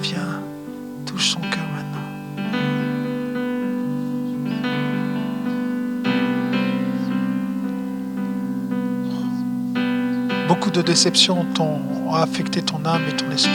viens, 0.00 0.42
touche 1.06 1.30
son 1.30 1.40
cœur. 1.40 1.62
Beaucoup 10.48 10.70
de 10.70 10.82
déceptions 10.82 11.46
ont 11.60 12.14
affecté 12.14 12.62
ton 12.62 12.84
âme 12.84 13.02
et 13.08 13.16
ton 13.16 13.30
esprit. 13.30 13.52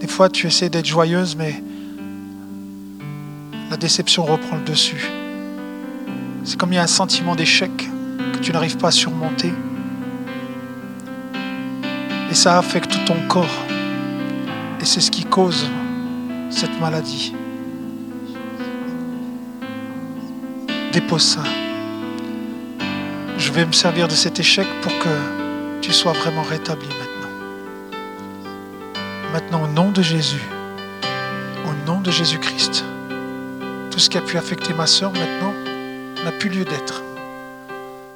Des 0.00 0.06
fois, 0.06 0.28
tu 0.28 0.46
essaies 0.46 0.68
d'être 0.68 0.86
joyeuse, 0.86 1.36
mais 1.36 1.62
déception 3.78 4.24
reprend 4.24 4.56
le 4.56 4.62
dessus. 4.62 5.10
C'est 6.44 6.58
comme 6.58 6.72
il 6.72 6.76
y 6.76 6.78
a 6.78 6.82
un 6.82 6.86
sentiment 6.86 7.34
d'échec 7.34 7.70
que 8.32 8.38
tu 8.38 8.52
n'arrives 8.52 8.76
pas 8.76 8.88
à 8.88 8.92
surmonter. 8.92 9.52
Et 12.30 12.34
ça 12.34 12.58
affecte 12.58 12.90
tout 12.90 13.04
ton 13.06 13.26
corps. 13.28 13.64
Et 14.80 14.84
c'est 14.84 15.00
ce 15.00 15.10
qui 15.10 15.24
cause 15.24 15.66
cette 16.50 16.80
maladie. 16.80 17.34
Dépose 20.92 21.22
ça 21.22 21.42
je 23.38 23.52
vais 23.52 23.64
me 23.64 23.72
servir 23.72 24.08
de 24.08 24.14
cet 24.14 24.40
échec 24.40 24.66
pour 24.82 24.92
que 24.98 25.80
tu 25.80 25.92
sois 25.92 26.12
vraiment 26.12 26.42
rétabli 26.42 26.88
maintenant. 26.88 27.30
Maintenant, 29.32 29.62
au 29.64 29.68
nom 29.68 29.90
de 29.90 30.02
Jésus, 30.02 30.42
au 31.66 31.86
nom 31.86 32.00
de 32.00 32.10
Jésus-Christ, 32.10 32.84
tout 33.98 34.04
ce 34.04 34.10
qui 34.10 34.18
a 34.18 34.22
pu 34.22 34.38
affecter 34.38 34.72
ma 34.74 34.86
soeur 34.86 35.12
maintenant 35.12 35.52
n'a 36.24 36.30
plus 36.30 36.50
lieu 36.50 36.64
d'être. 36.64 37.02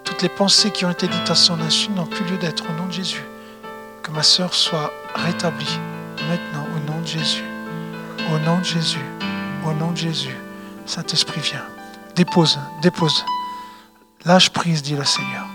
Toutes 0.05 0.23
les 0.23 0.29
pensées 0.29 0.71
qui 0.71 0.85
ont 0.85 0.93
été 0.93 1.09
dites 1.09 1.29
à 1.29 1.35
son 1.35 1.61
insu 1.61 1.91
n'ont 1.91 2.07
plus 2.07 2.25
lieu 2.25 2.37
d'être 2.37 2.63
au 2.71 2.73
nom 2.81 2.87
de 2.87 2.93
Jésus. 2.93 3.25
Que 4.05 4.13
ma 4.13 4.23
soeur 4.23 4.55
soit 4.55 4.93
rétablie 5.17 5.81
maintenant 6.29 6.65
au 6.77 6.89
nom 6.89 7.01
de 7.01 7.07
Jésus. 7.09 7.43
Au 8.33 8.39
nom 8.39 8.61
de 8.61 8.65
Jésus. 8.65 9.05
Au 9.67 9.73
nom 9.73 9.91
de 9.91 9.97
Jésus. 9.97 10.37
Saint-Esprit, 10.87 11.41
viens. 11.41 11.65
Dépose, 12.15 12.61
dépose. 12.81 13.25
Lâche 14.25 14.51
prise, 14.51 14.85
dit 14.85 14.95
le 14.95 15.03
Seigneur. 15.03 15.47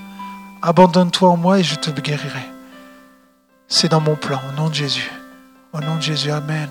Abandonne-toi 0.61 1.30
en 1.30 1.38
moi 1.38 1.59
et 1.59 1.63
je 1.63 1.75
te 1.75 1.89
guérirai. 1.89 2.49
C'est 3.69 3.91
dans 3.91 4.01
mon 4.01 4.17
plan, 4.17 4.41
au 4.49 4.61
nom 4.61 4.67
de 4.67 4.75
Jésus. 4.75 5.09
Au 5.71 5.80
nom 5.80 5.95
de 5.95 6.01
Jésus, 6.01 6.32
Amen. 6.32 6.67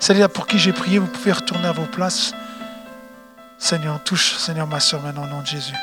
Celle-là 0.00 0.28
pour 0.28 0.46
qui 0.46 0.58
j'ai 0.58 0.72
prié, 0.72 0.98
vous 0.98 1.06
pouvez 1.06 1.32
retourner 1.32 1.66
à 1.66 1.72
vos 1.72 1.84
places. 1.84 2.32
Seigneur, 3.58 4.02
touche, 4.02 4.36
Seigneur, 4.36 4.66
ma 4.66 4.80
soeur 4.80 5.02
maintenant 5.02 5.24
au 5.24 5.26
nom 5.26 5.40
de 5.40 5.46
Jésus. 5.46 5.74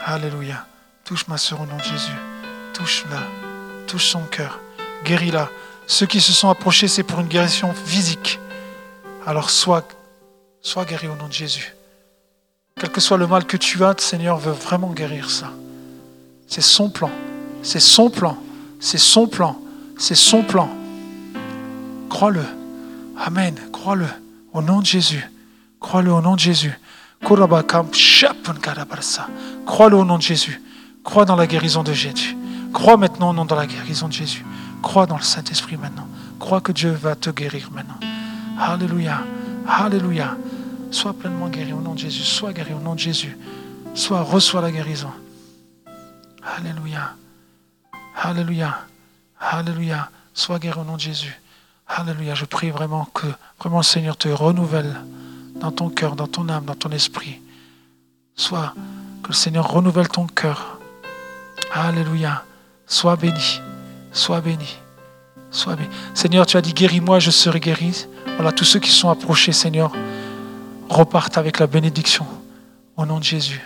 Alléluia. 0.00 0.66
Touche 1.04 1.26
ma 1.28 1.38
soeur 1.38 1.60
au 1.60 1.66
nom 1.66 1.76
de 1.76 1.82
Jésus. 1.82 2.12
Touche-la. 2.74 3.22
Touche 3.86 4.06
son 4.06 4.22
cœur. 4.22 4.60
Guéris-la. 5.04 5.48
Ceux 5.86 6.06
qui 6.06 6.20
se 6.20 6.32
sont 6.32 6.50
approchés, 6.50 6.88
c'est 6.88 7.02
pour 7.02 7.20
une 7.20 7.28
guérison 7.28 7.72
physique. 7.72 8.38
Alors 9.26 9.50
sois, 9.50 9.86
sois 10.60 10.84
guéri 10.84 11.08
au 11.08 11.16
nom 11.16 11.28
de 11.28 11.32
Jésus. 11.32 11.74
Quel 12.78 12.90
que 12.90 13.00
soit 13.00 13.16
le 13.16 13.26
mal 13.26 13.44
que 13.44 13.56
tu 13.56 13.82
as, 13.84 13.94
le 13.94 14.00
Seigneur 14.00 14.38
veut 14.38 14.52
vraiment 14.52 14.90
guérir 14.90 15.30
ça. 15.30 15.50
C'est 16.46 16.62
son 16.62 16.90
plan. 16.90 17.10
C'est 17.62 17.80
son 17.80 18.10
plan. 18.10 18.38
C'est 18.80 18.98
son 18.98 19.26
plan. 19.26 19.58
C'est 19.98 20.14
son 20.14 20.42
plan. 20.42 20.68
Crois-le. 22.08 22.42
Amen. 23.16 23.54
Crois-le. 23.72 24.06
Au 24.52 24.62
nom 24.62 24.80
de 24.80 24.86
Jésus. 24.86 25.24
Crois-le 25.80 26.12
au 26.12 26.20
nom 26.20 26.34
de 26.34 26.40
Jésus. 26.40 26.78
Crois-le 27.24 27.44
au 29.96 30.04
nom 30.04 30.16
de 30.16 30.22
Jésus. 30.22 30.62
Crois 31.04 31.24
dans 31.24 31.36
la 31.36 31.46
guérison 31.46 31.82
de 31.82 31.92
Jésus. 31.92 32.36
Crois 32.72 32.96
maintenant 32.96 33.30
au 33.30 33.32
nom 33.32 33.44
de 33.44 33.54
la 33.54 33.66
guérison 33.66 34.08
de 34.08 34.12
Jésus. 34.12 34.44
Crois 34.82 35.06
dans 35.06 35.16
le 35.16 35.22
Saint-Esprit 35.22 35.76
maintenant. 35.76 36.06
Crois 36.38 36.60
que 36.60 36.72
Dieu 36.72 36.90
va 36.90 37.14
te 37.14 37.30
guérir 37.30 37.70
maintenant. 37.72 37.98
Alléluia. 38.58 39.22
Alléluia. 39.66 40.36
Sois 40.90 41.12
pleinement 41.12 41.48
guéri 41.48 41.72
au 41.72 41.80
nom 41.80 41.94
de 41.94 41.98
Jésus. 41.98 42.22
Sois 42.22 42.52
guéri 42.52 42.72
au 42.74 42.80
nom 42.80 42.94
de 42.94 43.00
Jésus. 43.00 43.36
Sois, 43.94 44.22
reçois 44.22 44.60
la 44.60 44.70
guérison. 44.70 45.12
Alléluia. 46.42 47.14
Alléluia. 48.16 48.78
Alléluia. 49.40 50.10
Sois 50.34 50.58
guéri 50.58 50.78
au 50.80 50.84
nom 50.84 50.94
de 50.96 51.00
Jésus. 51.00 51.40
Alléluia. 51.88 52.34
Je 52.34 52.44
prie 52.44 52.70
vraiment 52.70 53.06
que 53.14 53.26
vraiment 53.58 53.78
le 53.78 53.82
Seigneur 53.82 54.16
te 54.16 54.28
renouvelle 54.28 55.00
dans 55.56 55.72
ton 55.72 55.88
cœur, 55.88 56.16
dans 56.16 56.26
ton 56.26 56.48
âme, 56.48 56.64
dans 56.64 56.74
ton 56.74 56.90
esprit. 56.90 57.40
Sois 58.36 58.74
que 59.22 59.28
le 59.28 59.34
Seigneur 59.34 59.68
renouvelle 59.68 60.08
ton 60.08 60.26
cœur. 60.26 60.78
Alléluia. 61.72 62.44
Sois 62.86 63.16
béni. 63.16 63.60
Sois 64.12 64.40
béni. 64.40 64.78
Sois 65.50 65.76
béni. 65.76 65.88
Seigneur, 66.14 66.46
tu 66.46 66.56
as 66.56 66.60
dit 66.60 66.72
guéris-moi, 66.74 67.18
je 67.18 67.30
serai 67.30 67.58
guéri. 67.58 68.06
Voilà, 68.36 68.52
tous 68.52 68.64
ceux 68.64 68.80
qui 68.80 68.90
sont 68.90 69.10
approchés, 69.10 69.52
Seigneur, 69.52 69.92
repartent 70.88 71.38
avec 71.38 71.58
la 71.58 71.66
bénédiction. 71.66 72.26
Au 72.96 73.06
nom 73.06 73.18
de 73.18 73.24
Jésus. 73.24 73.62